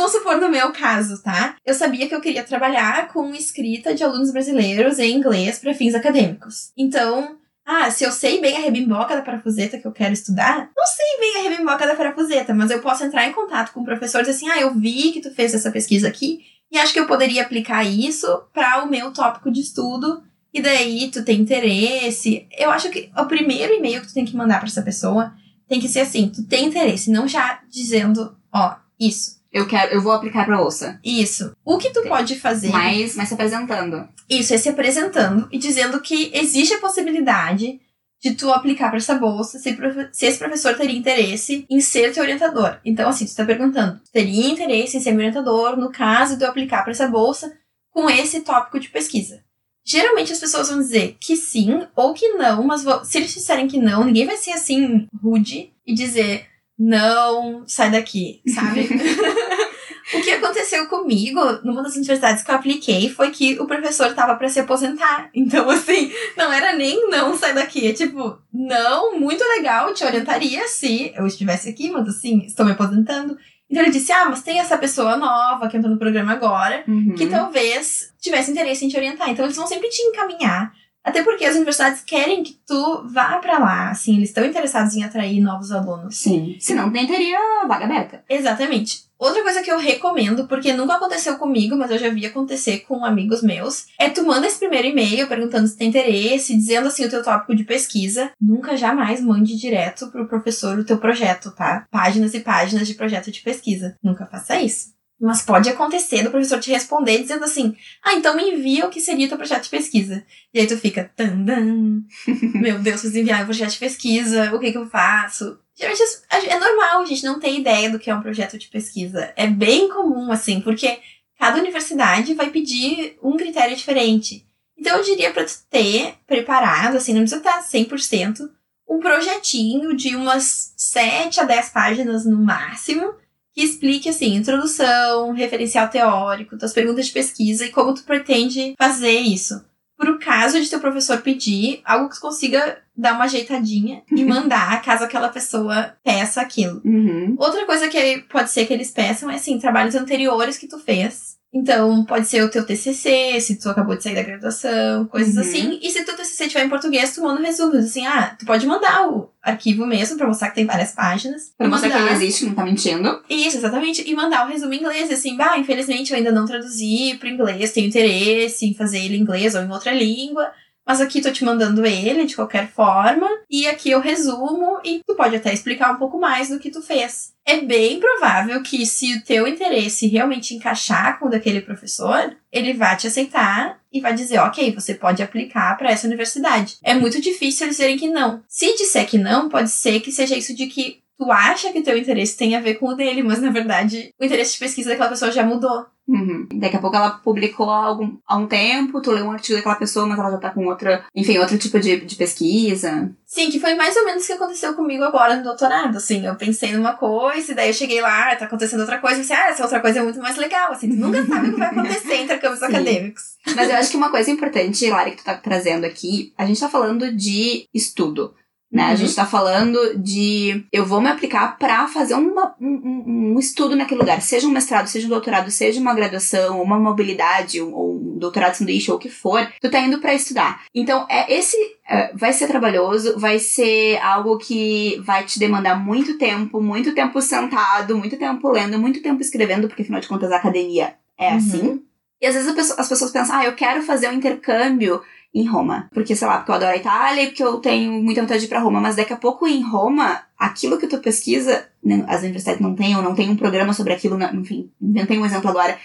Vamos 0.00 0.12
supor 0.12 0.40
no 0.40 0.48
meu 0.48 0.72
caso, 0.72 1.22
tá? 1.22 1.56
Eu 1.62 1.74
sabia 1.74 2.08
que 2.08 2.14
eu 2.14 2.22
queria 2.22 2.42
trabalhar 2.42 3.08
com 3.08 3.34
escrita 3.34 3.94
de 3.94 4.02
alunos 4.02 4.32
brasileiros 4.32 4.98
em 4.98 5.14
inglês 5.14 5.58
para 5.58 5.74
fins 5.74 5.94
acadêmicos. 5.94 6.72
Então, 6.74 7.36
ah, 7.66 7.90
se 7.90 8.02
eu 8.02 8.10
sei 8.10 8.40
bem 8.40 8.56
a 8.56 8.60
rebimboca 8.60 9.14
da 9.14 9.20
parafuseta 9.20 9.76
que 9.76 9.86
eu 9.86 9.92
quero 9.92 10.14
estudar, 10.14 10.70
não 10.74 10.86
sei 10.86 11.20
bem 11.20 11.36
a 11.36 11.50
rebimboca 11.50 11.86
da 11.86 11.94
parafuseta, 11.94 12.54
mas 12.54 12.70
eu 12.70 12.80
posso 12.80 13.04
entrar 13.04 13.28
em 13.28 13.32
contato 13.34 13.72
com 13.72 13.80
o 13.80 13.84
professor 13.84 14.22
dizer 14.22 14.30
assim: 14.30 14.48
ah, 14.48 14.58
eu 14.58 14.72
vi 14.74 15.12
que 15.12 15.20
tu 15.20 15.34
fez 15.34 15.52
essa 15.52 15.70
pesquisa 15.70 16.08
aqui 16.08 16.46
e 16.72 16.78
acho 16.78 16.94
que 16.94 17.00
eu 17.00 17.06
poderia 17.06 17.42
aplicar 17.42 17.84
isso 17.84 18.26
para 18.54 18.82
o 18.82 18.88
meu 18.88 19.12
tópico 19.12 19.50
de 19.50 19.60
estudo. 19.60 20.22
E 20.50 20.62
daí 20.62 21.10
tu 21.10 21.22
tem 21.22 21.42
interesse. 21.42 22.48
Eu 22.56 22.70
acho 22.70 22.88
que 22.88 23.10
o 23.14 23.26
primeiro 23.26 23.74
e-mail 23.74 24.00
que 24.00 24.08
tu 24.08 24.14
tem 24.14 24.24
que 24.24 24.34
mandar 24.34 24.60
para 24.60 24.68
essa 24.68 24.80
pessoa 24.80 25.34
tem 25.68 25.78
que 25.78 25.88
ser 25.88 26.00
assim: 26.00 26.30
tu 26.30 26.42
tem 26.46 26.64
interesse, 26.64 27.10
não 27.10 27.28
já 27.28 27.60
dizendo, 27.68 28.34
ó, 28.50 28.76
isso 28.98 29.39
eu 29.52 29.66
quero, 29.66 29.92
eu 29.92 30.00
vou 30.00 30.12
aplicar 30.12 30.46
pra 30.46 30.60
ouça. 30.60 31.00
Isso. 31.04 31.54
O 31.64 31.76
que 31.76 31.90
tu 31.90 32.02
pode 32.02 32.38
fazer? 32.38 32.68
Mas, 32.68 33.16
mas 33.16 33.28
se 33.28 33.34
apresentando. 33.34 34.08
Isso, 34.28 34.54
é 34.54 34.58
se 34.58 34.68
apresentando 34.68 35.48
e 35.50 35.58
dizendo 35.58 36.00
que 36.00 36.30
existe 36.32 36.74
a 36.74 36.80
possibilidade 36.80 37.80
de 38.22 38.34
tu 38.34 38.52
aplicar 38.52 38.88
para 38.88 38.98
essa 38.98 39.14
bolsa 39.14 39.58
se, 39.58 39.76
se, 40.12 40.26
esse 40.26 40.38
professor 40.38 40.76
teria 40.76 40.96
interesse 40.96 41.64
em 41.68 41.80
ser 41.80 42.12
teu 42.12 42.22
orientador. 42.22 42.78
Então, 42.84 43.08
assim, 43.08 43.24
tu 43.24 43.34
tá 43.34 43.44
perguntando, 43.44 43.98
tu 43.98 44.12
teria 44.12 44.50
interesse 44.50 44.96
em 44.96 45.00
ser 45.00 45.12
meu 45.12 45.20
orientador 45.20 45.76
no 45.76 45.90
caso 45.90 46.36
de 46.36 46.44
eu 46.44 46.50
aplicar 46.50 46.82
para 46.82 46.92
essa 46.92 47.08
bolsa 47.08 47.52
com 47.90 48.08
esse 48.08 48.40
tópico 48.40 48.78
de 48.78 48.90
pesquisa? 48.90 49.42
Geralmente 49.82 50.32
as 50.32 50.38
pessoas 50.38 50.68
vão 50.68 50.78
dizer 50.78 51.16
que 51.18 51.34
sim 51.34 51.86
ou 51.96 52.12
que 52.12 52.28
não, 52.34 52.62
mas 52.62 52.84
vou, 52.84 53.02
se 53.04 53.16
eles 53.16 53.32
disserem 53.32 53.66
que 53.66 53.78
não, 53.78 54.04
ninguém 54.04 54.26
vai 54.26 54.36
ser 54.36 54.52
assim 54.52 55.08
rude 55.20 55.72
e 55.86 55.94
dizer 55.94 56.46
não, 56.82 57.62
sai 57.66 57.90
daqui, 57.90 58.40
sabe? 58.46 58.88
o 60.14 60.22
que 60.22 60.30
aconteceu 60.30 60.86
comigo, 60.86 61.38
numa 61.62 61.82
das 61.82 61.94
universidades 61.94 62.42
que 62.42 62.50
eu 62.50 62.54
apliquei, 62.54 63.10
foi 63.10 63.30
que 63.30 63.60
o 63.60 63.66
professor 63.66 64.14
tava 64.14 64.34
para 64.34 64.48
se 64.48 64.60
aposentar. 64.60 65.28
Então, 65.34 65.68
assim, 65.68 66.10
não 66.38 66.50
era 66.50 66.74
nem 66.74 67.10
não, 67.10 67.36
sai 67.36 67.52
daqui. 67.52 67.86
É 67.86 67.92
tipo, 67.92 68.38
não, 68.50 69.18
muito 69.20 69.44
legal, 69.44 69.92
te 69.92 70.04
orientaria 70.04 70.66
se 70.68 71.12
eu 71.14 71.26
estivesse 71.26 71.68
aqui, 71.68 71.90
mas 71.90 72.08
assim, 72.08 72.46
estou 72.46 72.64
me 72.64 72.72
aposentando. 72.72 73.36
Então 73.68 73.82
ele 73.82 73.92
disse: 73.92 74.10
Ah, 74.10 74.26
mas 74.28 74.42
tem 74.42 74.58
essa 74.58 74.78
pessoa 74.78 75.16
nova 75.16 75.68
que 75.68 75.76
entrou 75.76 75.92
no 75.92 75.98
programa 75.98 76.32
agora, 76.32 76.82
uhum. 76.88 77.14
que 77.14 77.26
talvez 77.26 78.12
tivesse 78.20 78.50
interesse 78.50 78.84
em 78.84 78.88
te 78.88 78.96
orientar. 78.96 79.28
Então 79.28 79.44
eles 79.44 79.56
vão 79.56 79.66
sempre 79.66 79.88
te 79.88 80.02
encaminhar 80.02 80.72
até 81.04 81.22
porque 81.22 81.44
as 81.44 81.56
universidades 81.56 82.02
querem 82.02 82.42
que 82.42 82.58
tu 82.66 83.06
vá 83.12 83.38
para 83.38 83.58
lá, 83.58 83.90
assim, 83.90 84.16
eles 84.16 84.28
estão 84.28 84.44
interessados 84.44 84.94
em 84.94 85.02
atrair 85.02 85.40
novos 85.40 85.72
alunos. 85.72 86.16
Sim. 86.16 86.56
Senão 86.60 86.90
nem 86.90 87.06
teria 87.06 87.38
vaga 87.66 87.84
aberta. 87.84 88.24
Exatamente. 88.28 89.08
Outra 89.18 89.42
coisa 89.42 89.62
que 89.62 89.70
eu 89.70 89.78
recomendo, 89.78 90.46
porque 90.46 90.72
nunca 90.72 90.94
aconteceu 90.94 91.36
comigo, 91.36 91.76
mas 91.76 91.90
eu 91.90 91.98
já 91.98 92.08
vi 92.08 92.24
acontecer 92.24 92.80
com 92.80 93.04
amigos 93.04 93.42
meus, 93.42 93.86
é 93.98 94.08
tu 94.08 94.24
manda 94.24 94.46
esse 94.46 94.58
primeiro 94.58 94.88
e-mail 94.88 95.28
perguntando 95.28 95.68
se 95.68 95.76
tem 95.76 95.88
interesse, 95.88 96.56
dizendo 96.56 96.88
assim 96.88 97.04
o 97.04 97.10
teu 97.10 97.22
tópico 97.22 97.54
de 97.54 97.64
pesquisa. 97.64 98.32
Nunca 98.40 98.78
jamais 98.78 99.20
mande 99.20 99.56
direto 99.56 100.10
pro 100.10 100.26
professor 100.26 100.78
o 100.78 100.84
teu 100.84 100.96
projeto, 100.96 101.50
tá? 101.50 101.86
Páginas 101.90 102.32
e 102.32 102.40
páginas 102.40 102.88
de 102.88 102.94
projeto 102.94 103.30
de 103.30 103.42
pesquisa. 103.42 103.94
Nunca 104.02 104.24
faça 104.24 104.58
isso. 104.58 104.98
Mas 105.20 105.42
pode 105.42 105.68
acontecer 105.68 106.22
do 106.22 106.30
professor 106.30 106.58
te 106.58 106.70
responder 106.70 107.18
dizendo 107.18 107.44
assim: 107.44 107.76
Ah, 108.02 108.14
então 108.14 108.34
me 108.34 108.50
envia 108.50 108.86
o 108.86 108.90
que 108.90 109.00
seria 109.00 109.26
o 109.26 109.28
teu 109.28 109.36
projeto 109.36 109.64
de 109.64 109.68
pesquisa. 109.68 110.24
E 110.54 110.60
aí 110.60 110.66
tu 110.66 110.78
fica, 110.78 111.12
tandam, 111.14 112.02
meu 112.54 112.78
Deus, 112.78 113.00
preciso 113.00 113.18
enviar 113.18 113.42
um 113.42 113.44
projeto 113.44 113.72
de 113.72 113.78
pesquisa, 113.78 114.54
o 114.54 114.58
que 114.58 114.72
que 114.72 114.78
eu 114.78 114.88
faço? 114.88 115.58
Geralmente 115.76 116.02
é 116.30 116.58
normal, 116.58 117.02
a 117.02 117.04
gente 117.04 117.24
não 117.24 117.38
tem 117.38 117.60
ideia 117.60 117.90
do 117.90 117.98
que 117.98 118.10
é 118.10 118.14
um 118.14 118.22
projeto 118.22 118.58
de 118.58 118.68
pesquisa. 118.68 119.32
É 119.36 119.46
bem 119.46 119.90
comum, 119.90 120.32
assim, 120.32 120.60
porque 120.60 120.98
cada 121.38 121.58
universidade 121.58 122.34
vai 122.34 122.50
pedir 122.50 123.18
um 123.22 123.36
critério 123.36 123.76
diferente. 123.76 124.46
Então 124.78 124.96
eu 124.96 125.04
diria 125.04 125.30
para 125.30 125.44
tu 125.44 125.52
ter 125.68 126.14
preparado, 126.26 126.96
assim, 126.96 127.12
não 127.12 127.20
precisa 127.20 127.40
estar 127.40 127.62
100%, 127.62 128.48
um 128.88 128.98
projetinho 129.00 129.94
de 129.94 130.16
umas 130.16 130.72
7 130.76 131.40
a 131.40 131.44
10 131.44 131.68
páginas 131.68 132.24
no 132.24 132.38
máximo, 132.38 133.14
que 133.60 133.66
explique, 133.66 134.08
assim, 134.08 134.34
introdução, 134.34 135.32
referencial 135.32 135.88
teórico, 135.88 136.56
tuas 136.56 136.72
perguntas 136.72 137.06
de 137.06 137.12
pesquisa 137.12 137.66
e 137.66 137.70
como 137.70 137.94
tu 137.94 138.02
pretende 138.04 138.74
fazer 138.78 139.18
isso. 139.20 139.62
Pro 139.98 140.18
caso 140.18 140.58
de 140.58 140.70
teu 140.70 140.80
professor 140.80 141.20
pedir, 141.20 141.82
algo 141.84 142.08
que 142.08 142.14
tu 142.14 142.22
consiga 142.22 142.78
dar 142.96 143.12
uma 143.12 143.24
ajeitadinha 143.24 144.02
e 144.10 144.24
mandar 144.24 144.80
caso 144.80 145.04
aquela 145.04 145.28
pessoa 145.28 145.94
peça 146.02 146.40
aquilo. 146.40 146.80
Uhum. 146.82 147.36
Outra 147.38 147.66
coisa 147.66 147.88
que 147.88 148.24
pode 148.30 148.50
ser 148.50 148.64
que 148.64 148.72
eles 148.72 148.90
peçam 148.90 149.30
é, 149.30 149.34
assim, 149.34 149.58
trabalhos 149.58 149.94
anteriores 149.94 150.56
que 150.56 150.66
tu 150.66 150.78
fez 150.78 151.38
então, 151.52 152.04
pode 152.04 152.28
ser 152.28 152.44
o 152.44 152.48
teu 152.48 152.64
TCC, 152.64 153.40
se 153.40 153.56
tu 153.56 153.68
acabou 153.68 153.96
de 153.96 154.04
sair 154.04 154.14
da 154.14 154.22
graduação, 154.22 155.06
coisas 155.06 155.34
uhum. 155.34 155.40
assim. 155.40 155.80
E 155.82 155.90
se 155.90 156.04
teu 156.04 156.14
TCC 156.14 156.44
estiver 156.44 156.64
em 156.64 156.68
português, 156.68 157.12
tu 157.12 157.22
manda 157.22 157.40
um 157.40 157.44
resumo. 157.44 157.76
Assim, 157.76 158.06
ah, 158.06 158.36
tu 158.38 158.46
pode 158.46 158.64
mandar 158.66 159.08
o 159.08 159.28
arquivo 159.42 159.84
mesmo 159.84 160.16
pra 160.16 160.28
mostrar 160.28 160.50
que 160.50 160.54
tem 160.54 160.66
várias 160.66 160.92
páginas. 160.92 161.52
Pra 161.58 161.66
mostrar 161.66 161.88
mandar... 161.88 162.04
que 162.04 162.14
ele 162.14 162.24
existe, 162.24 162.40
que 162.40 162.46
não 162.46 162.54
tá 162.54 162.64
mentindo. 162.64 163.20
Isso, 163.28 163.56
exatamente. 163.56 164.08
E 164.08 164.14
mandar 164.14 164.46
o 164.46 164.48
resumo 164.48 164.72
em 164.72 164.78
inglês. 164.78 165.10
Assim, 165.10 165.36
bah, 165.36 165.58
infelizmente 165.58 166.12
eu 166.12 166.18
ainda 166.18 166.30
não 166.30 166.46
traduzi 166.46 167.16
pro 167.18 167.28
inglês, 167.28 167.72
tenho 167.72 167.88
interesse 167.88 168.66
em 168.66 168.74
fazer 168.74 169.04
ele 169.04 169.16
em 169.16 169.20
inglês 169.20 169.54
ou 169.56 169.62
em 169.62 169.70
outra 169.70 169.92
língua. 169.92 170.52
Mas 170.90 171.00
aqui 171.00 171.22
tô 171.22 171.30
te 171.30 171.44
mandando 171.44 171.86
ele 171.86 172.26
de 172.26 172.34
qualquer 172.34 172.68
forma. 172.68 173.28
E 173.48 173.64
aqui 173.68 173.92
eu 173.92 174.00
resumo 174.00 174.80
e 174.84 175.00
tu 175.06 175.14
pode 175.14 175.36
até 175.36 175.52
explicar 175.52 175.92
um 175.92 175.98
pouco 175.98 176.18
mais 176.18 176.48
do 176.48 176.58
que 176.58 176.68
tu 176.68 176.82
fez. 176.82 177.32
É 177.46 177.60
bem 177.60 178.00
provável 178.00 178.60
que 178.60 178.84
se 178.84 179.14
o 179.14 179.22
teu 179.22 179.46
interesse 179.46 180.08
realmente 180.08 180.52
encaixar 180.52 181.20
com 181.20 181.26
o 181.26 181.30
daquele 181.30 181.60
professor, 181.60 182.36
ele 182.50 182.72
vai 182.72 182.96
te 182.96 183.06
aceitar 183.06 183.78
e 183.92 184.00
vai 184.00 184.14
dizer, 184.14 184.40
ok, 184.40 184.74
você 184.74 184.92
pode 184.92 185.22
aplicar 185.22 185.78
para 185.78 185.92
essa 185.92 186.08
universidade. 186.08 186.78
É 186.82 186.92
muito 186.92 187.20
difícil 187.20 187.66
eles 187.66 187.76
dizerem 187.76 187.96
que 187.96 188.08
não. 188.08 188.42
Se 188.48 188.76
disser 188.76 189.06
que 189.06 189.16
não, 189.16 189.48
pode 189.48 189.70
ser 189.70 190.00
que 190.00 190.10
seja 190.10 190.36
isso 190.36 190.52
de 190.56 190.66
que 190.66 190.98
tu 191.20 191.30
acha 191.30 191.70
que 191.70 191.82
teu 191.82 191.98
interesse 191.98 192.34
tem 192.34 192.56
a 192.56 192.60
ver 192.60 192.76
com 192.76 192.88
o 192.88 192.94
dele, 192.94 193.22
mas 193.22 193.42
na 193.42 193.50
verdade 193.50 194.10
o 194.18 194.24
interesse 194.24 194.54
de 194.54 194.58
pesquisa 194.58 194.88
daquela 194.88 195.10
pessoa 195.10 195.30
já 195.30 195.44
mudou. 195.44 195.84
Uhum. 196.08 196.48
Daqui 196.54 196.76
a 196.76 196.80
pouco 196.80 196.96
ela 196.96 197.10
publicou 197.10 197.70
há, 197.70 197.84
algum, 197.84 198.16
há 198.26 198.36
um 198.36 198.46
tempo, 198.46 199.00
tu 199.00 199.12
leu 199.12 199.26
um 199.26 199.30
artigo 199.30 199.56
daquela 199.56 199.76
pessoa, 199.76 200.06
mas 200.06 200.18
ela 200.18 200.30
já 200.30 200.38
tá 200.38 200.50
com 200.50 200.66
outra, 200.66 201.04
enfim, 201.14 201.38
outro 201.38 201.56
tipo 201.56 201.78
de, 201.78 202.00
de 202.00 202.16
pesquisa. 202.16 203.14
Sim, 203.24 203.48
que 203.48 203.60
foi 203.60 203.74
mais 203.74 203.94
ou 203.96 204.04
menos 204.04 204.24
o 204.24 204.26
que 204.26 204.32
aconteceu 204.32 204.74
comigo 204.74 205.04
agora 205.04 205.36
no 205.36 205.44
doutorado, 205.44 205.98
assim. 205.98 206.26
Eu 206.26 206.34
pensei 206.34 206.72
numa 206.72 206.94
coisa, 206.94 207.52
e 207.52 207.54
daí 207.54 207.68
eu 207.68 207.74
cheguei 207.74 208.00
lá, 208.00 208.34
tá 208.34 208.46
acontecendo 208.46 208.80
outra 208.80 208.98
coisa, 208.98 209.18
e 209.18 209.20
pensei, 209.20 209.36
ah, 209.36 209.50
essa 209.50 209.62
outra 209.62 209.78
coisa 209.78 210.00
é 210.00 210.02
muito 210.02 210.18
mais 210.18 210.36
legal, 210.36 210.72
assim. 210.72 210.88
Tu 210.88 210.96
nunca 210.96 211.24
sabe 211.24 211.50
o 211.50 211.52
que 211.52 211.58
vai 211.58 211.68
acontecer 211.70 212.14
em 212.14 212.24
intercâmbios 212.24 212.62
acadêmicos. 212.62 213.22
Mas 213.54 213.70
eu 213.70 213.76
acho 213.76 213.90
que 213.90 213.96
uma 213.96 214.10
coisa 214.10 214.30
importante, 214.32 214.90
Lari, 214.90 215.12
que 215.12 215.18
tu 215.18 215.24
tá 215.24 215.34
trazendo 215.34 215.84
aqui, 215.84 216.32
a 216.36 216.44
gente 216.44 216.58
tá 216.58 216.68
falando 216.68 217.14
de 217.14 217.68
estudo. 217.72 218.34
Né? 218.72 218.84
Uhum. 218.84 218.90
A 218.90 218.94
gente 218.94 219.14
tá 219.16 219.26
falando 219.26 219.98
de 219.98 220.64
eu 220.72 220.86
vou 220.86 221.00
me 221.00 221.08
aplicar 221.08 221.58
pra 221.58 221.88
fazer 221.88 222.14
uma, 222.14 222.54
um, 222.60 223.34
um- 223.34 223.38
estudo 223.38 223.74
naquele 223.74 223.98
lugar, 224.00 224.20
seja 224.22 224.46
um 224.46 224.50
mestrado, 224.52 224.86
seja 224.86 225.06
um 225.06 225.10
doutorado, 225.10 225.50
seja 225.50 225.80
uma 225.80 225.92
graduação, 225.94 226.62
uma 226.62 226.78
mobilidade, 226.78 227.60
um- 227.60 227.74
ou 227.74 227.96
um 227.96 228.16
doutorado 228.18 228.54
sanduíche, 228.54 228.90
ou 228.90 228.96
o 228.96 229.00
que 229.00 229.08
for, 229.08 229.44
tu 229.60 229.68
tá 229.70 229.80
indo 229.80 229.98
pra 229.98 230.14
estudar. 230.14 230.62
Então, 230.74 231.04
é 231.10 231.32
esse 231.36 231.56
é, 231.92 232.12
vai 232.14 232.32
ser 232.32 232.46
trabalhoso, 232.46 233.18
vai 233.18 233.40
ser 233.40 233.98
algo 234.00 234.38
que 234.38 235.00
vai 235.04 235.24
te 235.24 235.40
demandar 235.40 235.74
muito 235.74 236.16
tempo, 236.16 236.60
muito 236.60 236.94
tempo 236.94 237.20
sentado, 237.20 237.98
muito 237.98 238.16
tempo 238.16 238.48
lendo, 238.50 238.78
muito 238.78 239.02
tempo 239.02 239.20
escrevendo, 239.20 239.66
porque 239.66 239.82
afinal 239.82 240.00
de 240.00 240.06
contas 240.06 240.30
a 240.30 240.36
academia 240.36 240.94
é 241.18 241.30
Uhum. 241.30 241.36
assim. 241.36 241.82
E 242.22 242.26
às 242.26 242.34
vezes 242.34 242.52
pessoa- 242.52 242.78
as 242.78 242.88
pessoas 242.88 243.10
pensam, 243.10 243.34
ah, 243.34 243.44
eu 243.46 243.54
quero 243.54 243.82
fazer 243.82 244.08
um 244.08 244.12
intercâmbio 244.12 245.00
em 245.34 245.46
Roma. 245.46 245.88
Porque, 245.92 246.16
sei 246.16 246.26
lá, 246.26 246.38
porque 246.38 246.50
eu 246.50 246.54
adoro 246.56 246.72
a 246.72 246.76
Itália 246.76 247.22
e 247.22 247.26
porque 247.28 247.42
eu 247.42 247.58
tenho 247.58 247.92
muita 248.02 248.20
vontade 248.20 248.40
de 248.40 248.46
ir 248.46 248.48
pra 248.48 248.60
Roma. 248.60 248.80
Mas 248.80 248.96
daqui 248.96 249.12
a 249.12 249.16
pouco 249.16 249.46
em 249.46 249.62
Roma, 249.62 250.22
aquilo 250.38 250.78
que 250.78 250.86
tu 250.86 250.98
pesquisa, 250.98 251.68
né, 251.84 252.04
as 252.08 252.20
universidades 252.22 252.60
não 252.60 252.74
têm, 252.74 252.96
ou 252.96 253.02
não 253.02 253.14
tem 253.14 253.30
um 253.30 253.36
programa 253.36 253.72
sobre 253.72 253.92
aquilo, 253.92 254.16
na- 254.18 254.32
enfim, 254.34 254.70
inventei 254.80 255.18
um 255.18 255.24
exemplo 255.26 255.48
agora. 255.50 255.78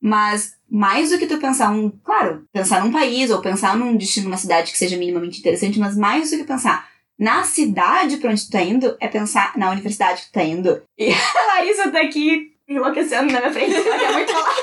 Mas 0.00 0.54
mais 0.70 1.10
do 1.10 1.18
que 1.18 1.26
tu 1.26 1.38
pensar 1.38 1.70
um, 1.70 1.90
claro, 2.02 2.44
pensar 2.52 2.84
num 2.84 2.90
país 2.90 3.30
ou 3.30 3.40
pensar 3.40 3.76
num 3.76 3.96
destino, 3.96 4.28
numa 4.28 4.36
cidade 4.38 4.72
que 4.72 4.78
seja 4.78 4.96
minimamente 4.96 5.38
interessante, 5.38 5.78
mas 5.78 5.96
mais 5.96 6.30
do 6.30 6.36
que 6.38 6.44
pensar 6.44 6.88
na 7.18 7.44
cidade 7.44 8.16
pra 8.16 8.30
onde 8.30 8.44
tu 8.46 8.50
tá 8.50 8.62
indo, 8.62 8.96
é 8.98 9.06
pensar 9.06 9.52
na 9.56 9.70
universidade 9.70 10.22
que 10.22 10.26
tu 10.28 10.32
tá 10.32 10.42
indo. 10.42 10.82
E 10.98 11.12
a 11.12 11.14
Larissa 11.56 11.90
tá 11.90 12.00
aqui 12.00 12.51
enlouquecendo 12.76 13.32
na 13.32 13.40
minha 13.40 13.52
frente, 13.52 13.82
quer 13.82 14.12
muito 14.12 14.32
falar. 14.32 14.54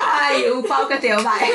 Ai, 0.00 0.50
o 0.50 0.62
palco 0.62 0.92
é 0.92 0.96
teu, 0.98 1.22
vai. 1.22 1.50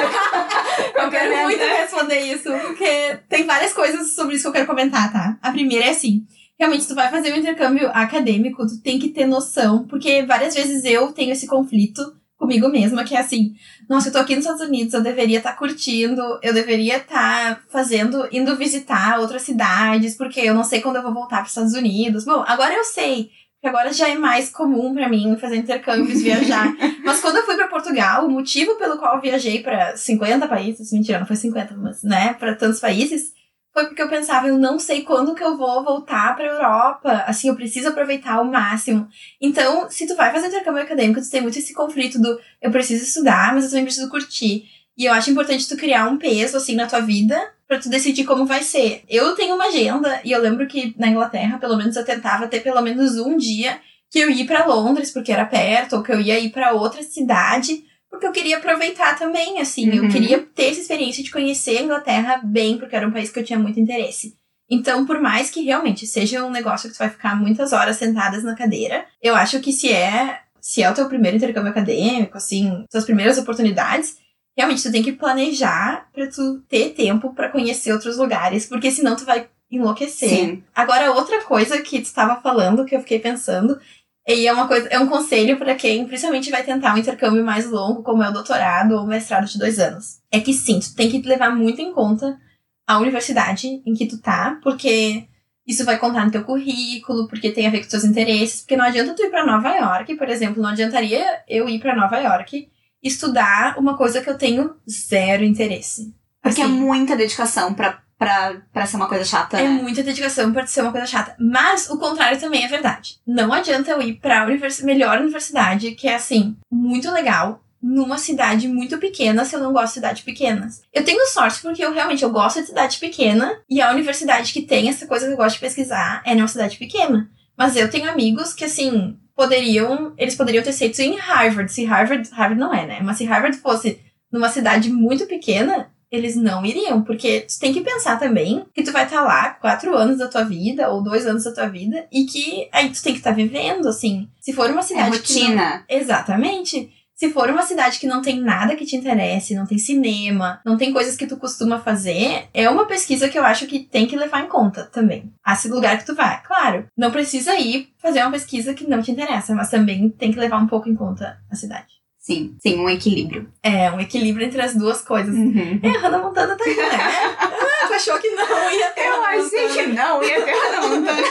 Eu 0.96 1.10
quero 1.10 1.44
muito 1.44 1.60
responder 1.60 2.20
isso, 2.20 2.50
porque 2.52 3.20
tem 3.28 3.46
várias 3.46 3.74
coisas 3.74 4.16
sobre 4.16 4.36
isso 4.36 4.44
que 4.44 4.48
eu 4.50 4.54
quero 4.54 4.68
comentar, 4.68 5.12
tá? 5.12 5.38
A 5.42 5.52
primeira 5.52 5.86
é 5.86 5.90
assim. 5.90 6.26
Realmente, 6.58 6.88
tu 6.88 6.96
vai 6.96 7.10
fazer 7.10 7.34
um 7.34 7.38
intercâmbio 7.38 7.90
acadêmico, 7.94 8.66
tu 8.68 8.80
tem 8.82 9.00
que 9.00 9.10
ter 9.10 9.26
noção, 9.26 9.86
porque 9.88 10.24
várias 10.24 10.54
vezes 10.54 10.86
eu 10.86 11.12
tenho 11.12 11.32
esse 11.32 11.48
conflito 11.48 12.16
comigo 12.38 12.70
mesma, 12.70 13.04
que 13.04 13.16
é 13.16 13.20
assim, 13.20 13.54
nossa, 13.88 14.10
eu 14.10 14.14
tô 14.14 14.18
aqui 14.18 14.36
nos 14.36 14.46
Estados 14.46 14.68
Unidos, 14.68 14.94
eu 14.94 15.02
deveria 15.02 15.38
estar 15.38 15.54
curtindo, 15.54 16.22
eu 16.42 16.54
deveria 16.54 16.98
estar 16.98 17.62
fazendo, 17.70 18.28
indo 18.32 18.56
visitar 18.56 19.20
outras 19.20 19.44
cidades, 19.44 20.16
porque 20.16 20.40
eu 20.40 20.56
não 20.56 20.64
sei 20.64 20.82
quando 20.82 20.96
eu 20.96 21.04
vou 21.04 21.14
voltar 21.14 21.38
para 21.38 21.44
os 21.44 21.50
Estados 21.50 21.74
Unidos. 21.74 22.26
Bom, 22.26 22.44
agora 22.48 22.74
eu 22.74 22.84
sei, 22.84 23.30
porque 23.62 23.68
agora 23.68 23.94
já 23.94 24.10
é 24.10 24.16
mais 24.16 24.50
comum 24.50 24.92
para 24.92 25.08
mim 25.08 25.38
fazer 25.40 25.58
intercâmbios, 25.58 26.20
viajar. 26.24 26.76
Mas 27.06 27.22
quando 27.22 27.38
eu 27.38 27.46
fui 27.46 27.56
para 27.56 27.68
Portugal, 27.68 28.26
o 28.26 28.32
motivo 28.32 28.76
pelo 28.76 28.98
qual 28.98 29.16
eu 29.16 29.22
viajei 29.22 29.62
para 29.62 29.96
50 29.96 30.48
países, 30.48 30.92
mentira, 30.92 31.20
não 31.20 31.28
foi 31.28 31.36
50, 31.36 31.76
mas, 31.78 32.02
né, 32.02 32.34
para 32.34 32.56
tantos 32.56 32.80
países, 32.80 33.34
foi 33.72 33.86
porque 33.86 34.02
eu 34.02 34.10
pensava, 34.10 34.48
eu 34.48 34.58
não 34.58 34.80
sei 34.80 35.04
quando 35.04 35.36
que 35.36 35.44
eu 35.44 35.56
vou 35.56 35.84
voltar 35.84 36.36
para 36.36 36.48
Europa, 36.48 37.24
assim, 37.28 37.50
eu 37.50 37.56
preciso 37.56 37.90
aproveitar 37.90 38.34
ao 38.34 38.46
máximo. 38.46 39.08
Então, 39.40 39.88
se 39.92 40.08
tu 40.08 40.16
vai 40.16 40.32
fazer 40.32 40.48
intercâmbio 40.48 40.82
acadêmico, 40.82 41.22
tu 41.22 41.30
tem 41.30 41.42
muito 41.42 41.60
esse 41.60 41.72
conflito 41.72 42.20
do 42.20 42.40
eu 42.60 42.72
preciso 42.72 43.04
estudar, 43.04 43.54
mas 43.54 43.66
eu 43.66 43.70
também 43.70 43.86
preciso 43.86 44.10
curtir. 44.10 44.66
E 44.98 45.06
eu 45.06 45.14
acho 45.14 45.30
importante 45.30 45.70
tu 45.70 45.78
criar 45.78 46.08
um 46.08 46.18
peso, 46.18 46.58
assim, 46.58 46.76
na 46.76 46.88
tua 46.88 47.00
vida, 47.00 47.40
pra 47.72 47.80
tu 47.80 47.88
decidir 47.88 48.26
como 48.26 48.46
vai 48.46 48.64
ser. 48.64 49.02
Eu 49.08 49.34
tenho 49.34 49.56
uma 49.56 49.68
agenda, 49.68 50.20
e 50.26 50.32
eu 50.34 50.42
lembro 50.42 50.68
que 50.68 50.94
na 50.98 51.08
Inglaterra, 51.08 51.58
pelo 51.58 51.78
menos, 51.78 51.96
eu 51.96 52.04
tentava 52.04 52.46
ter 52.46 52.60
pelo 52.60 52.82
menos 52.82 53.18
um 53.18 53.38
dia 53.38 53.80
que 54.10 54.20
eu 54.20 54.30
ia 54.30 54.46
para 54.46 54.66
Londres, 54.66 55.10
porque 55.10 55.32
era 55.32 55.46
perto, 55.46 55.96
ou 55.96 56.04
que 56.04 56.12
eu 56.12 56.20
ia 56.20 56.38
ir 56.38 56.50
para 56.50 56.74
outra 56.74 57.02
cidade, 57.02 57.82
porque 58.10 58.28
eu 58.28 58.34
queria 58.34 58.58
aproveitar 58.58 59.18
também, 59.18 59.58
assim. 59.62 59.90
Uhum. 59.90 60.04
Eu 60.04 60.10
queria 60.10 60.40
ter 60.54 60.66
essa 60.66 60.82
experiência 60.82 61.24
de 61.24 61.32
conhecer 61.32 61.78
a 61.78 61.82
Inglaterra 61.82 62.42
bem, 62.44 62.78
porque 62.78 62.94
era 62.94 63.08
um 63.08 63.12
país 63.12 63.32
que 63.32 63.40
eu 63.40 63.46
tinha 63.46 63.58
muito 63.58 63.80
interesse. 63.80 64.36
Então, 64.70 65.06
por 65.06 65.22
mais 65.22 65.50
que 65.50 65.62
realmente 65.62 66.06
seja 66.06 66.46
um 66.46 66.52
negócio 66.52 66.90
que 66.90 66.96
tu 66.98 67.00
vai 67.00 67.10
ficar 67.10 67.38
muitas 67.40 67.72
horas 67.72 67.96
sentadas 67.96 68.44
na 68.44 68.54
cadeira, 68.54 69.06
eu 69.22 69.34
acho 69.34 69.62
que 69.62 69.72
se 69.72 69.90
é, 69.90 70.40
se 70.60 70.84
é 70.84 70.92
o 70.92 70.94
teu 70.94 71.08
primeiro 71.08 71.38
intercâmbio 71.38 71.72
acadêmico, 71.72 72.36
assim, 72.36 72.84
suas 72.92 73.06
primeiras 73.06 73.38
oportunidades, 73.38 74.18
realmente 74.56 74.84
tu 74.84 74.92
tem 74.92 75.04
que 75.04 75.14
planejar 75.14 76.10
pra 76.14 76.28
tu 76.28 76.60
ter 76.68 76.90
tempo 76.90 77.34
pra 77.34 77.50
conhecer 77.50 77.92
outros 77.92 78.18
lugares, 78.18 78.66
porque 78.66 78.92
senão 78.92 79.16
tu 79.16 79.26
vai 79.26 79.48
enlouquecer. 79.70 80.30
Sim. 80.30 80.64
Agora, 80.76 81.14
outra 81.14 81.44
coisa 81.44 81.82
que 81.82 82.00
tu 82.00 82.06
estava 82.06 82.42
falando, 82.42 82.86
que 82.86 82.96
eu 82.96 83.00
fiquei 83.00 83.20
pensando, 83.20 83.80
e 84.28 84.46
é 84.46 84.54
uma 84.54 84.68
coisa, 84.68 84.88
é 84.90 85.00
um 85.00 85.08
conselho 85.08 85.58
pra 85.58 85.76
quem 85.76 86.06
principalmente 86.06 86.52
vai 86.52 86.64
tentar 86.64 86.94
um 86.94 86.98
intercâmbio 86.98 87.44
mais 87.44 87.70
longo, 87.70 88.04
como 88.04 88.22
é 88.22 88.30
o 88.30 88.34
doutorado 88.34 88.96
ou 88.96 89.04
o 89.04 89.08
mestrado 89.08 89.48
de 89.48 89.58
dois 89.58 89.80
anos. 89.80 90.20
É 90.32 90.40
que 90.40 90.54
sim, 90.54 90.80
tu 90.80 90.94
tem 90.96 91.10
que 91.10 91.28
levar 91.28 91.56
muito 91.56 91.82
em 91.82 91.94
conta 91.94 92.38
a 92.86 93.00
universidade 93.00 93.82
em 93.86 93.94
que 93.94 94.06
tu 94.06 94.20
tá, 94.20 94.60
porque 94.62 95.26
isso 95.66 95.86
vai 95.86 95.98
contar 95.98 96.26
no 96.26 96.32
teu 96.32 96.44
currículo, 96.44 97.28
porque 97.28 97.52
tem 97.52 97.66
a 97.66 97.70
ver 97.70 97.78
com 97.78 97.86
os 97.86 97.90
teus 97.90 98.04
interesses, 98.04 98.62
porque 98.62 98.76
não 98.76 98.86
adianta 98.86 99.14
tu 99.14 99.24
ir 99.24 99.30
pra 99.30 99.46
Nova 99.46 99.70
York, 99.70 100.16
por 100.16 100.28
exemplo, 100.28 100.62
não 100.62 100.70
adiantaria 100.70 101.26
eu 101.48 101.70
ir 101.70 101.80
pra 101.80 101.96
Nova 101.96 102.18
York 102.18 102.70
estudar 103.04 103.78
uma 103.78 103.98
coisa 103.98 104.22
que 104.22 104.30
eu 104.30 104.38
tenho 104.38 104.76
zero 104.90 105.44
interesse. 105.44 106.14
Porque 106.42 106.62
é 106.62 106.66
Assim, 106.66 106.74
muita 106.74 107.16
dedicação 107.16 107.74
pra, 107.74 108.00
pra, 108.18 108.56
pra 108.74 108.86
ser 108.86 108.96
uma 108.98 109.08
coisa 109.08 109.24
chata, 109.24 109.60
é 109.60 109.64
né? 109.64 109.70
muita 109.70 110.02
dedicação 110.04 110.52
pra 110.52 110.66
ser 110.66 110.82
uma 110.82 110.92
coisa 110.92 111.06
chata. 111.08 111.36
Mas 111.40 111.90
o 111.90 111.98
contrário 111.98 112.40
também 112.40 112.64
é 112.64 112.68
verdade. 112.68 113.20
Não 113.26 113.54
adianta 113.54 113.92
eu 113.92 114.02
ir 114.02 114.14
pra 114.16 114.46
univers 114.46 114.82
melhor 114.82 115.20
universidade, 115.20 115.92
que 115.92 116.08
é 116.08 116.16
assim, 116.16 116.56
muito 116.72 117.12
legal, 117.12 117.64
numa 117.82 118.18
cidade 118.18 118.68
muito 118.68 118.98
pequena, 119.00 119.44
se 119.44 119.56
eu 119.56 119.60
não 119.60 119.74
gosto 119.74 119.88
de 119.88 119.94
cidades 119.94 120.24
pequenas. 120.24 120.82
Eu 120.94 121.04
tenho 121.04 121.26
sorte 121.28 121.62
porque 121.62 121.84
eu 121.84 121.92
realmente 121.94 122.24
eu 122.24 122.30
gosto 122.30 122.62
de 122.62 122.68
cidade 122.68 123.00
pequena, 123.00 123.58
e 123.70 123.82
a 123.82 123.92
universidade 123.92 124.54
que 124.54 124.62
tem 124.62 124.88
essa 124.90 125.08
coisa 125.08 125.26
que 125.26 125.34
eu 125.34 125.38
gosto 125.38 125.56
de 125.56 125.62
pesquisar 125.62 126.22
é 126.26 126.36
numa 126.36 126.48
cidade 126.48 126.78
pequena. 126.78 127.30
Mas 127.58 127.76
eu 127.76 127.90
tenho 127.90 128.10
amigos 128.10 128.54
que, 128.54 128.66
assim, 128.66 129.18
poderiam. 129.42 130.14
Eles 130.18 130.36
poderiam 130.36 130.64
ter 130.64 130.74
feito 130.74 131.00
em 131.02 131.16
Harvard. 131.18 131.72
Se 131.72 131.84
Harvard. 131.86 132.30
Harvard 132.32 132.60
não 132.60 132.74
é, 132.74 132.86
né? 132.86 133.00
Mas 133.04 133.18
se 133.18 133.26
Harvard 133.26 133.58
fosse 133.58 134.00
numa 134.32 134.50
cidade 134.50 134.90
muito 134.90 135.26
pequena, 135.26 135.90
eles 136.12 136.36
não 136.36 136.66
iriam, 136.66 137.02
porque 137.02 137.42
tu 137.42 137.60
tem 137.60 137.74
que 137.74 137.82
pensar 137.82 138.18
também 138.20 138.66
que 138.74 138.84
tu 138.84 138.92
vai 138.92 139.06
estar 139.06 139.22
lá 139.22 139.52
quatro 139.52 139.96
anos 139.96 140.18
da 140.18 140.28
tua 140.28 140.44
vida, 140.44 140.90
ou 140.90 141.02
dois 141.02 141.26
anos 141.26 141.44
da 141.46 141.54
tua 141.54 141.68
vida, 141.68 142.06
e 142.12 142.26
que 142.26 142.68
aí 142.72 142.90
tu 142.90 143.02
tem 143.02 143.14
que 143.14 143.20
estar 143.20 143.32
vivendo, 143.32 143.88
assim. 143.88 144.28
Se 144.40 144.52
for 144.54 144.70
uma 144.70 144.80
É 144.82 144.84
cidade 144.84 145.10
não- 145.10 145.18
rotina. 145.18 145.86
Exatamente. 145.90 146.92
Se 147.22 147.30
for 147.30 147.48
uma 147.52 147.62
cidade 147.62 148.00
que 148.00 148.08
não 148.08 148.20
tem 148.20 148.42
nada 148.42 148.76
que 148.76 148.84
te 148.84 148.96
interesse, 148.96 149.54
não 149.54 149.68
tem 149.68 149.78
cinema, 149.78 150.60
não 150.66 150.76
tem 150.76 150.92
coisas 150.92 151.16
que 151.16 151.28
tu 151.28 151.38
costuma 151.38 151.80
fazer, 151.80 152.46
é 152.52 152.68
uma 152.68 152.88
pesquisa 152.88 153.30
que 153.30 153.38
eu 153.38 153.46
acho 153.46 153.68
que 153.68 153.78
tem 153.78 154.08
que 154.08 154.18
levar 154.18 154.44
em 154.44 154.48
conta 154.48 154.86
também. 154.86 155.32
A 155.46 155.54
esse 155.54 155.70
lugar 155.70 156.00
que 156.00 156.06
tu 156.08 156.16
vai. 156.16 156.42
Claro, 156.42 156.88
não 156.98 157.12
precisa 157.12 157.54
ir 157.54 157.90
fazer 158.02 158.24
uma 158.24 158.32
pesquisa 158.32 158.74
que 158.74 158.90
não 158.90 159.04
te 159.04 159.12
interessa, 159.12 159.54
mas 159.54 159.70
também 159.70 160.10
tem 160.10 160.34
que 160.34 160.40
levar 160.40 160.58
um 160.58 160.66
pouco 160.66 160.90
em 160.90 160.96
conta 160.96 161.38
a 161.52 161.56
cidade. 161.56 161.94
Sim, 162.18 162.56
sim, 162.60 162.80
um 162.80 162.90
equilíbrio. 162.90 163.54
É, 163.62 163.92
um 163.92 164.00
equilíbrio 164.00 164.48
entre 164.48 164.60
as 164.60 164.74
duas 164.74 165.04
coisas. 165.04 165.36
Uhum. 165.36 165.80
É, 165.84 165.90
a 165.90 166.00
Hannah 166.00 166.24
Montana 166.24 166.58
tá 166.58 166.64
aí, 166.64 166.76
né? 166.76 166.90
Ah, 167.38 167.88
tu 167.88 167.94
achou 167.94 168.18
que 168.18 168.32
não 168.32 168.72
ia 168.72 168.90
ter 168.90 169.06
Eu 169.06 169.24
achei 169.26 169.70
que 169.70 169.86
não 169.94 170.24
ia 170.24 170.44
ter 170.44 170.56
Hannah 170.56 170.88
Montana. 170.88 171.22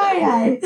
ai, 0.00 0.22
ai. 0.22 0.58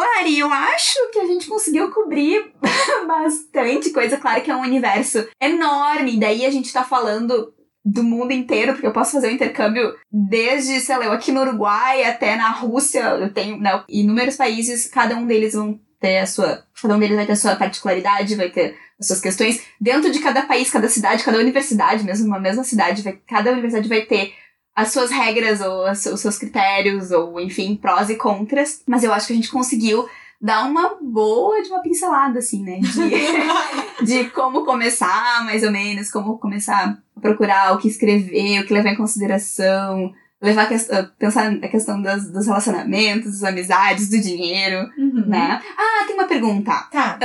Lari, 0.00 0.38
eu 0.38 0.52
acho 0.52 1.10
que 1.12 1.18
a 1.18 1.26
gente 1.26 1.48
conseguiu 1.48 1.90
cobrir 1.90 2.52
bastante 3.06 3.90
coisa. 3.90 4.16
Claro 4.16 4.42
que 4.42 4.50
é 4.50 4.56
um 4.56 4.62
universo 4.62 5.26
enorme. 5.40 6.14
E 6.14 6.20
daí 6.20 6.46
a 6.46 6.50
gente 6.50 6.72
tá 6.72 6.84
falando 6.84 7.52
do 7.84 8.02
mundo 8.02 8.32
inteiro, 8.32 8.72
porque 8.72 8.86
eu 8.86 8.92
posso 8.92 9.12
fazer 9.12 9.28
o 9.28 9.32
intercâmbio 9.32 9.94
desde, 10.10 10.80
sei 10.80 10.96
lá, 10.98 11.04
eu 11.06 11.12
aqui 11.12 11.32
no 11.32 11.40
Uruguai 11.40 12.04
até 12.04 12.36
na 12.36 12.50
Rússia. 12.50 13.00
Eu 13.00 13.32
tenho 13.32 13.58
né, 13.58 13.82
inúmeros 13.88 14.36
países, 14.36 14.88
cada 14.88 15.16
um 15.16 15.26
deles 15.26 15.54
vão 15.54 15.80
ter 16.00 16.18
a 16.18 16.26
sua. 16.26 16.64
Cada 16.80 16.94
um 16.94 16.98
deles 16.98 17.16
vai 17.16 17.26
ter 17.26 17.32
a 17.32 17.36
sua 17.36 17.56
particularidade, 17.56 18.36
vai 18.36 18.50
ter 18.50 18.76
as 19.00 19.06
suas 19.06 19.20
questões. 19.20 19.62
Dentro 19.80 20.10
de 20.10 20.20
cada 20.20 20.42
país, 20.42 20.70
cada 20.70 20.88
cidade, 20.88 21.24
cada 21.24 21.38
universidade, 21.38 22.04
mesmo 22.04 22.26
uma 22.26 22.38
mesma 22.38 22.62
cidade, 22.62 23.02
vai, 23.02 23.18
cada 23.26 23.52
universidade 23.52 23.88
vai 23.88 24.02
ter 24.02 24.34
as 24.80 24.92
suas 24.92 25.10
regras 25.10 25.60
ou 25.60 25.84
as- 25.86 26.06
os 26.06 26.20
seus 26.20 26.38
critérios, 26.38 27.10
ou 27.10 27.40
enfim, 27.40 27.76
prós 27.76 28.08
e 28.10 28.14
contras. 28.16 28.82
Mas 28.86 29.02
eu 29.02 29.12
acho 29.12 29.26
que 29.26 29.32
a 29.32 29.36
gente 29.36 29.50
conseguiu 29.50 30.08
dar 30.40 30.64
uma 30.70 30.96
boa 31.02 31.60
de 31.62 31.68
uma 31.68 31.80
pincelada, 31.82 32.38
assim, 32.38 32.62
né? 32.62 32.78
De, 32.78 34.04
de 34.24 34.30
como 34.30 34.64
começar, 34.64 35.44
mais 35.44 35.64
ou 35.64 35.72
menos, 35.72 36.10
como 36.12 36.38
começar 36.38 36.96
a 37.16 37.20
procurar 37.20 37.74
o 37.74 37.78
que 37.78 37.88
escrever, 37.88 38.60
o 38.60 38.66
que 38.66 38.72
levar 38.72 38.90
em 38.90 38.96
consideração. 38.96 40.12
Levar 40.40 40.68
a 40.72 41.02
pensar 41.18 41.50
na 41.50 41.66
questão 41.66 42.00
das, 42.00 42.30
dos 42.30 42.46
relacionamentos, 42.46 43.40
das 43.40 43.42
amizades, 43.50 44.08
do 44.08 44.20
dinheiro, 44.20 44.88
Uhum. 44.96 45.24
né? 45.26 45.60
Ah, 45.76 46.04
tem 46.06 46.14
uma 46.14 46.28
pergunta 46.28 46.70
Tá. 46.92 47.18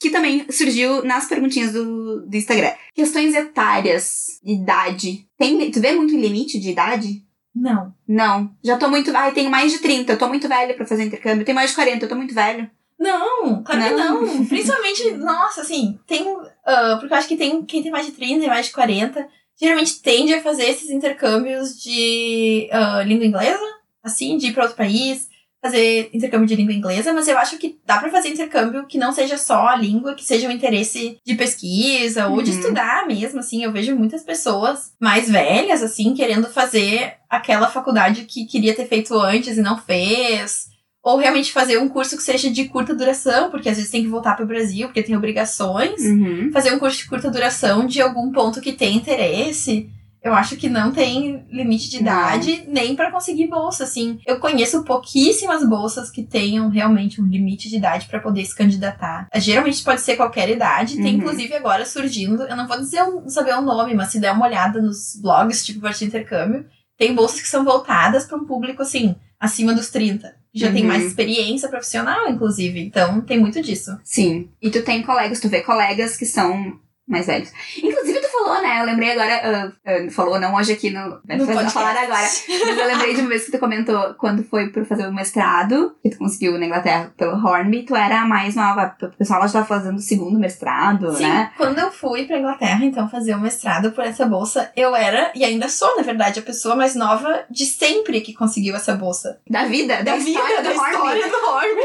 Que 0.00 0.10
também 0.10 0.46
surgiu 0.50 1.04
nas 1.04 1.28
perguntinhas 1.28 1.72
do, 1.72 2.26
do 2.26 2.36
Instagram. 2.36 2.72
Questões 2.94 3.34
etárias, 3.34 4.40
idade. 4.42 5.26
Tem, 5.38 5.70
tu 5.70 5.80
vê 5.80 5.92
muito 5.92 6.16
limite 6.16 6.58
de 6.58 6.70
idade? 6.70 7.22
Não. 7.54 7.94
Não. 8.08 8.50
Já 8.64 8.78
tô 8.78 8.88
muito. 8.88 9.14
Ai, 9.14 9.32
tenho 9.32 9.50
mais 9.50 9.70
de 9.70 9.78
30, 9.78 10.12
eu 10.12 10.18
tô 10.18 10.26
muito 10.26 10.48
velha 10.48 10.72
pra 10.74 10.86
fazer 10.86 11.04
intercâmbio. 11.04 11.44
Tenho 11.44 11.54
mais 11.54 11.70
de 11.70 11.76
40, 11.76 12.04
eu 12.04 12.08
tô 12.08 12.16
muito 12.16 12.34
velho. 12.34 12.70
Não, 12.98 13.62
claro 13.62 13.82
que 13.82 13.90
Não. 13.90 14.22
não. 14.22 14.44
Principalmente, 14.46 15.10
nossa, 15.12 15.62
assim, 15.62 15.98
tem. 16.06 16.24
ah, 16.64 16.96
porque 16.98 17.12
eu 17.12 17.18
acho 17.18 17.28
que 17.28 17.36
tem 17.36 17.62
quem 17.64 17.82
tem 17.82 17.90
mais 17.92 18.06
de 18.06 18.12
30 18.12 18.44
e 18.44 18.48
mais 18.48 18.66
de 18.66 18.72
40. 18.72 19.26
geralmente 19.60 20.00
tende 20.00 20.32
a 20.32 20.42
fazer 20.42 20.64
esses 20.64 20.90
intercâmbios 20.90 21.78
de 21.80 22.68
uh, 22.72 23.02
língua 23.06 23.26
inglesa, 23.26 23.66
assim, 24.02 24.38
de 24.38 24.46
ir 24.48 24.52
para 24.54 24.62
outro 24.64 24.76
país, 24.78 25.28
fazer 25.62 26.08
intercâmbio 26.14 26.46
de 26.46 26.56
língua 26.56 26.72
inglesa, 26.72 27.12
mas 27.12 27.28
eu 27.28 27.36
acho 27.36 27.58
que 27.58 27.78
dá 27.84 27.98
para 27.98 28.10
fazer 28.10 28.28
intercâmbio 28.30 28.86
que 28.86 28.96
não 28.96 29.12
seja 29.12 29.36
só 29.36 29.66
a 29.68 29.76
língua, 29.76 30.14
que 30.14 30.24
seja 30.24 30.48
um 30.48 30.50
interesse 30.50 31.18
de 31.24 31.34
pesquisa 31.34 32.28
ou 32.28 32.40
de 32.42 32.50
Uhum. 32.50 32.58
estudar 32.58 33.06
mesmo, 33.06 33.40
assim. 33.40 33.62
Eu 33.62 33.70
vejo 33.72 33.94
muitas 33.94 34.22
pessoas 34.22 34.92
mais 34.98 35.28
velhas, 35.30 35.82
assim, 35.82 36.14
querendo 36.14 36.48
fazer 36.48 37.14
aquela 37.28 37.68
faculdade 37.68 38.24
que 38.24 38.46
queria 38.46 38.74
ter 38.74 38.86
feito 38.88 39.14
antes 39.18 39.58
e 39.58 39.62
não 39.62 39.76
fez. 39.78 40.68
Ou 41.02 41.16
realmente 41.16 41.50
fazer 41.52 41.78
um 41.78 41.88
curso 41.88 42.14
que 42.16 42.22
seja 42.22 42.50
de 42.50 42.66
curta 42.68 42.94
duração, 42.94 43.50
porque 43.50 43.68
às 43.70 43.76
vezes 43.76 43.90
tem 43.90 44.02
que 44.02 44.08
voltar 44.08 44.34
para 44.36 44.44
o 44.44 44.48
Brasil, 44.48 44.86
porque 44.88 45.02
tem 45.02 45.16
obrigações 45.16 46.00
Uhum. 46.02 46.50
fazer 46.52 46.72
um 46.74 46.78
curso 46.78 46.98
de 46.98 47.08
curta 47.08 47.30
duração 47.30 47.86
de 47.86 48.00
algum 48.02 48.30
ponto 48.32 48.60
que 48.60 48.72
tem 48.72 48.96
interesse, 48.96 49.88
eu 50.22 50.34
acho 50.34 50.56
que 50.56 50.68
não 50.68 50.92
tem 50.92 51.44
limite 51.50 51.88
de 51.90 51.96
Não. 52.02 52.12
idade 52.12 52.64
nem 52.68 52.94
pra 52.94 53.10
conseguir 53.10 53.46
bolsa, 53.48 53.84
assim. 53.84 54.18
Eu 54.26 54.38
conheço 54.38 54.84
pouquíssimas 54.84 55.66
bolsas 55.66 56.10
que 56.10 56.22
tenham 56.22 56.68
realmente 56.68 57.20
um 57.20 57.26
limite 57.26 57.68
de 57.68 57.76
idade 57.76 58.06
pra 58.06 58.20
poder 58.20 58.44
se 58.44 58.54
candidatar. 58.54 59.28
Geralmente 59.36 59.82
pode 59.82 60.00
ser 60.00 60.16
qualquer 60.16 60.48
idade, 60.50 60.96
tem 60.96 61.14
Uhum. 61.14 61.20
inclusive 61.20 61.54
agora 61.54 61.84
surgindo, 61.86 62.42
eu 62.42 62.56
não 62.56 62.68
vou 62.68 62.78
dizer 62.78 63.00
saber 63.28 63.54
o 63.54 63.62
nome, 63.62 63.94
mas 63.94 64.08
se 64.12 64.20
der 64.20 64.32
uma 64.32 64.46
olhada 64.46 64.80
nos 64.80 65.16
blogs, 65.20 65.64
tipo 65.64 65.80
Parte 65.80 66.00
de 66.00 66.04
Intercâmbio, 66.06 66.66
tem 66.98 67.14
bolsas 67.14 67.40
que 67.40 67.48
são 67.48 67.64
voltadas 67.64 68.24
pra 68.26 68.36
um 68.36 68.44
público 68.44 68.82
assim, 68.82 69.16
acima 69.38 69.72
dos 69.74 69.90
30. 69.90 70.34
que 70.52 70.58
Já 70.58 70.70
tem 70.72 70.82
Uhum. 70.82 70.88
mais 70.88 71.04
experiência 71.04 71.68
profissional, 71.68 72.28
inclusive. 72.28 72.80
Então, 72.80 73.20
tem 73.20 73.38
muito 73.38 73.62
disso. 73.62 73.96
Sim. 74.04 74.48
E 74.60 74.68
tu 74.68 74.82
tem 74.82 75.00
colegas, 75.02 75.38
tu 75.40 75.48
vê 75.48 75.60
colegas 75.62 76.16
que 76.16 76.26
são 76.26 76.78
mais 77.08 77.26
velhos. 77.26 77.50
Inclusive, 77.82 78.19
falou, 78.44 78.62
né? 78.62 78.80
Eu 78.80 78.84
lembrei 78.86 79.12
agora. 79.12 79.40
ah, 79.44 79.72
ah, 79.86 80.10
falou 80.10 80.40
não 80.40 80.54
hoje 80.54 80.72
aqui 80.72 80.90
no. 80.90 81.08
No 81.08 81.20
fazer- 81.46 81.46
podcast. 81.46 81.72
falar 81.72 81.90
agora. 81.96 82.26
Mas 82.66 82.78
eu 82.78 82.86
lembrei 82.86 83.14
de 83.14 83.20
uma 83.20 83.28
vez 83.28 83.44
que 83.44 83.52
tu 83.52 83.58
comentou 83.58 84.14
quando 84.14 84.42
foi 84.44 84.68
pra 84.70 84.84
fazer 84.84 85.06
o 85.06 85.12
mestrado, 85.12 85.94
que 86.02 86.10
tu 86.10 86.18
conseguiu 86.18 86.58
na 86.58 86.66
Inglaterra 86.66 87.12
pelo 87.16 87.32
Hornby, 87.44 87.82
tu 87.84 87.94
era 87.96 88.20
a 88.22 88.26
mais 88.26 88.54
nova. 88.54 88.94
O 89.02 89.16
pessoal 89.16 89.42
já 89.46 89.52
tava 89.54 89.66
fazendo 89.66 89.96
o 89.96 90.00
segundo 90.02 90.38
mestrado, 90.38 91.14
Sim, 91.16 91.22
né? 91.24 91.50
quando 91.56 91.78
eu 91.78 91.90
fui 91.90 92.24
pra 92.26 92.38
Inglaterra, 92.38 92.84
então, 92.84 93.08
fazer 93.08 93.34
o 93.34 93.40
mestrado 93.40 93.92
por 93.92 94.04
essa 94.04 94.26
bolsa, 94.26 94.70
eu 94.76 94.94
era, 94.96 95.30
e 95.34 95.44
ainda 95.44 95.68
sou, 95.68 95.96
na 95.96 96.02
verdade, 96.02 96.40
a 96.40 96.42
pessoa 96.42 96.74
mais 96.76 96.94
nova 96.94 97.44
de 97.50 97.66
sempre 97.66 98.20
que 98.20 98.32
conseguiu 98.34 98.74
essa 98.76 98.94
bolsa. 98.94 99.38
Da 99.48 99.64
vida, 99.64 100.02
da, 100.02 100.16
história 100.16 100.62
da 100.62 100.70
do 100.72 100.78
Hornby. 100.78 100.92
história 100.94 101.28
do 101.28 101.36
Hornby. 101.36 101.82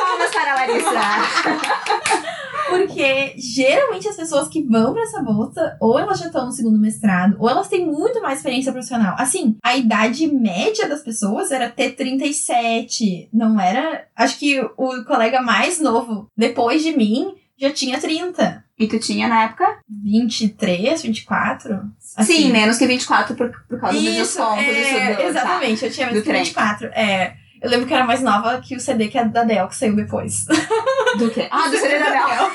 Palmas 0.00 0.30
para 0.32 0.52
a 0.52 0.54
Larissa. 0.56 2.36
Porque 2.68 3.34
geralmente 3.36 4.08
as 4.08 4.16
pessoas 4.16 4.48
que 4.48 4.62
vão 4.62 4.92
pra 4.92 5.02
essa 5.02 5.22
bolsa, 5.22 5.76
ou 5.80 5.98
elas 5.98 6.18
já 6.18 6.26
estão 6.26 6.46
no 6.46 6.52
segundo 6.52 6.78
mestrado, 6.78 7.36
ou 7.38 7.48
elas 7.48 7.68
têm 7.68 7.86
muito 7.86 8.20
mais 8.20 8.38
experiência 8.38 8.72
profissional. 8.72 9.14
Assim, 9.18 9.56
a 9.62 9.76
idade 9.76 10.26
média 10.26 10.88
das 10.88 11.02
pessoas 11.02 11.50
era 11.50 11.68
ter 11.70 11.92
37. 11.92 13.28
Não 13.32 13.60
era. 13.60 14.06
Acho 14.14 14.38
que 14.38 14.60
o 14.76 15.04
colega 15.04 15.40
mais 15.42 15.80
novo, 15.80 16.30
depois 16.36 16.82
de 16.82 16.96
mim, 16.96 17.34
já 17.58 17.70
tinha 17.70 17.98
30. 17.98 18.64
e 18.78 18.86
tu 18.86 18.98
tinha 18.98 19.26
na 19.28 19.44
época? 19.44 19.78
23, 19.88 21.02
24? 21.02 21.80
Assim. 22.16 22.32
Sim, 22.34 22.52
menos 22.52 22.76
que 22.76 22.86
24 22.86 23.34
por, 23.34 23.50
por 23.68 23.80
causa 23.80 23.98
do 23.98 24.04
Isso, 24.04 24.38
desconto 24.38 24.60
é, 24.60 25.10
do 25.10 25.16
tá? 25.16 25.22
Exatamente, 25.24 25.84
eu 25.84 25.90
tinha 25.90 26.06
menos 26.06 26.20
Do 26.20 26.24
que 26.24 26.30
trem. 26.30 26.42
24. 26.44 26.86
É, 26.88 27.34
eu 27.66 27.70
lembro 27.70 27.86
que 27.86 27.92
eu 27.92 27.96
era 27.96 28.06
mais 28.06 28.22
nova 28.22 28.60
que 28.60 28.76
o 28.76 28.80
CD 28.80 29.08
que 29.08 29.18
é 29.18 29.24
da 29.24 29.42
Dell, 29.42 29.66
que 29.66 29.74
saiu 29.74 29.96
depois. 29.96 30.46
Do 31.18 31.30
quê? 31.30 31.48
Ah, 31.50 31.68
do 31.68 31.76
CD 31.76 31.98
da 31.98 32.10
Bel. 32.10 32.50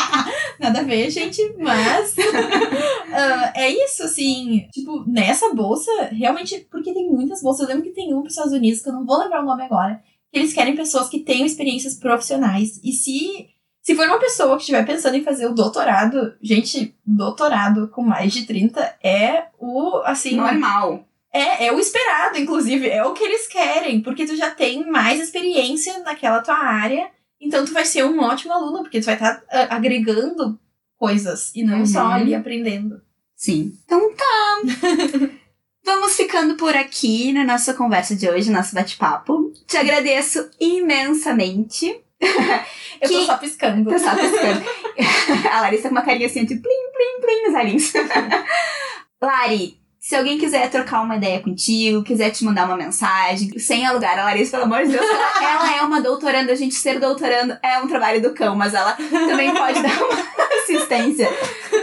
Nada 0.58 0.80
a 0.80 0.82
ver, 0.82 1.10
gente, 1.10 1.54
mas. 1.58 2.16
ah, 3.12 3.52
é 3.54 3.70
isso, 3.70 4.04
assim. 4.04 4.66
Tipo, 4.72 5.04
nessa 5.06 5.52
bolsa, 5.52 5.90
realmente, 6.12 6.66
porque 6.70 6.94
tem 6.94 7.10
muitas 7.10 7.42
bolsas. 7.42 7.68
Eu 7.68 7.74
lembro 7.74 7.84
que 7.84 7.94
tem 7.94 8.12
uma 8.12 8.22
para 8.22 8.28
os 8.28 8.32
Estados 8.32 8.54
Unidos, 8.54 8.80
que 8.80 8.88
eu 8.88 8.94
não 8.94 9.04
vou 9.04 9.18
lembrar 9.18 9.42
o 9.42 9.46
nome 9.46 9.64
agora, 9.64 10.02
que 10.32 10.38
eles 10.38 10.54
querem 10.54 10.74
pessoas 10.74 11.10
que 11.10 11.20
tenham 11.20 11.44
experiências 11.44 11.94
profissionais. 11.94 12.80
E 12.82 12.92
se. 12.92 13.50
Se 13.82 13.94
for 13.94 14.06
uma 14.06 14.18
pessoa 14.18 14.56
que 14.56 14.62
estiver 14.62 14.86
pensando 14.86 15.14
em 15.14 15.22
fazer 15.22 15.46
o 15.46 15.52
doutorado, 15.52 16.34
gente, 16.40 16.96
doutorado 17.04 17.88
com 17.88 18.02
mais 18.02 18.32
de 18.32 18.46
30 18.46 18.80
é 19.02 19.48
o, 19.58 20.00
assim, 20.06 20.36
Normal. 20.36 21.06
É, 21.34 21.66
é 21.66 21.72
o 21.72 21.80
esperado, 21.80 22.38
inclusive, 22.38 22.88
é 22.88 23.04
o 23.04 23.12
que 23.12 23.24
eles 23.24 23.48
querem, 23.48 24.00
porque 24.00 24.24
tu 24.24 24.36
já 24.36 24.50
tem 24.52 24.88
mais 24.88 25.18
experiência 25.20 25.98
naquela 25.98 26.40
tua 26.40 26.54
área, 26.56 27.10
então 27.40 27.64
tu 27.64 27.72
vai 27.72 27.84
ser 27.84 28.04
um 28.04 28.20
ótimo 28.20 28.52
aluno, 28.52 28.82
porque 28.82 29.00
tu 29.00 29.06
vai 29.06 29.14
estar 29.14 29.42
agregando 29.68 30.56
coisas 30.96 31.50
e 31.54 31.64
não 31.64 31.78
Uhum. 31.80 31.86
só 31.86 32.06
ali 32.06 32.34
aprendendo. 32.36 33.02
Sim. 33.36 33.76
Então 33.84 34.14
tá. 34.14 34.60
Vamos 35.84 36.16
ficando 36.16 36.54
por 36.54 36.74
aqui 36.76 37.32
na 37.32 37.44
nossa 37.44 37.74
conversa 37.74 38.14
de 38.16 38.26
hoje, 38.30 38.50
nosso 38.50 38.74
bate-papo. 38.74 39.52
Te 39.66 39.76
agradeço 39.76 40.48
imensamente. 40.58 42.00
Eu 43.02 43.10
tô 43.10 43.18
Que- 43.18 43.26
só 43.26 43.36
piscando. 43.36 43.90
Tô 43.90 43.98
só 43.98 44.14
piscando. 44.14 44.64
A 45.52 45.60
Larissa 45.62 45.88
com 45.88 45.94
uma 45.96 46.02
carinha 46.02 46.26
assim 46.28 46.44
de 46.44 46.54
plim, 46.54 46.62
plim, 46.62 47.20
plim 47.20 47.42
nos 47.42 47.54
olhinhos. 47.60 47.92
Lari, 49.20 49.76
se 50.04 50.14
alguém 50.14 50.36
quiser 50.36 50.68
trocar 50.68 51.00
uma 51.00 51.16
ideia 51.16 51.40
contigo, 51.40 52.02
quiser 52.02 52.28
te 52.28 52.44
mandar 52.44 52.66
uma 52.66 52.76
mensagem, 52.76 53.58
sem 53.58 53.86
alugar 53.86 54.18
a 54.18 54.24
Larissa, 54.24 54.50
pelo 54.50 54.64
amor 54.64 54.84
de 54.84 54.92
Deus, 54.92 55.02
ela, 55.02 55.40
ela 55.50 55.78
é 55.78 55.80
uma 55.80 56.02
doutoranda. 56.02 56.52
A 56.52 56.54
gente 56.54 56.74
ser 56.74 57.00
doutorando 57.00 57.56
é 57.62 57.78
um 57.78 57.88
trabalho 57.88 58.20
do 58.20 58.34
cão, 58.34 58.54
mas 58.54 58.74
ela 58.74 58.92
também 58.92 59.54
pode 59.54 59.80
dar 59.82 60.02
uma 60.02 60.62
assistência. 60.62 61.26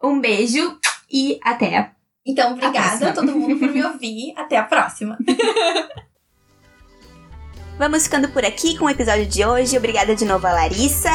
Um 0.00 0.20
beijo 0.20 0.78
e 1.10 1.40
até 1.42 1.76
a 1.76 1.90
Então, 2.28 2.52
obrigada 2.52 3.08
a 3.08 3.12
todo 3.12 3.34
mundo 3.34 3.58
por 3.58 3.72
me 3.72 3.82
ouvir. 3.82 4.34
Até 4.36 4.58
a 4.58 4.62
próxima. 4.62 5.16
Vamos 7.78 8.02
ficando 8.02 8.28
por 8.28 8.44
aqui 8.44 8.76
com 8.76 8.84
o 8.84 8.90
episódio 8.90 9.24
de 9.24 9.44
hoje. 9.44 9.78
Obrigada 9.78 10.14
de 10.14 10.26
novo 10.26 10.46
a 10.46 10.52
Larissa. 10.52 11.10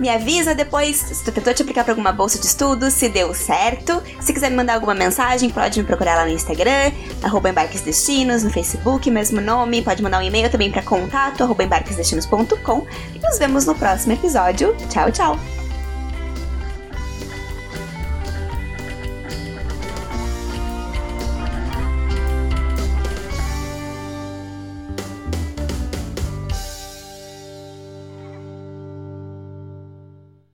Me 0.00 0.08
avisa 0.08 0.54
depois 0.54 0.96
se 0.96 1.24
tu 1.24 1.30
tentou 1.30 1.54
te 1.54 1.62
aplicar 1.62 1.84
para 1.84 1.92
alguma 1.92 2.12
bolsa 2.12 2.38
de 2.38 2.46
estudo, 2.46 2.90
se 2.90 3.08
deu 3.08 3.32
certo. 3.32 4.02
Se 4.20 4.32
quiser 4.32 4.50
me 4.50 4.56
mandar 4.56 4.74
alguma 4.74 4.94
mensagem, 4.94 5.50
pode 5.50 5.78
me 5.78 5.86
procurar 5.86 6.16
lá 6.16 6.24
no 6.24 6.30
Instagram, 6.30 6.92
arroba 7.22 7.50
Embarques 7.50 7.82
Destinos, 7.82 8.42
no 8.42 8.50
Facebook, 8.50 9.08
mesmo 9.10 9.40
nome. 9.40 9.82
Pode 9.82 10.02
mandar 10.02 10.18
um 10.18 10.22
e-mail 10.22 10.50
também 10.50 10.70
para 10.70 10.82
contato, 10.82 11.44
arroba 11.44 11.62
embarquesdestinos.com. 11.62 12.86
E 13.14 13.18
nos 13.18 13.38
vemos 13.38 13.66
no 13.66 13.74
próximo 13.74 14.14
episódio. 14.14 14.74
Tchau, 14.88 15.12
tchau! 15.12 15.63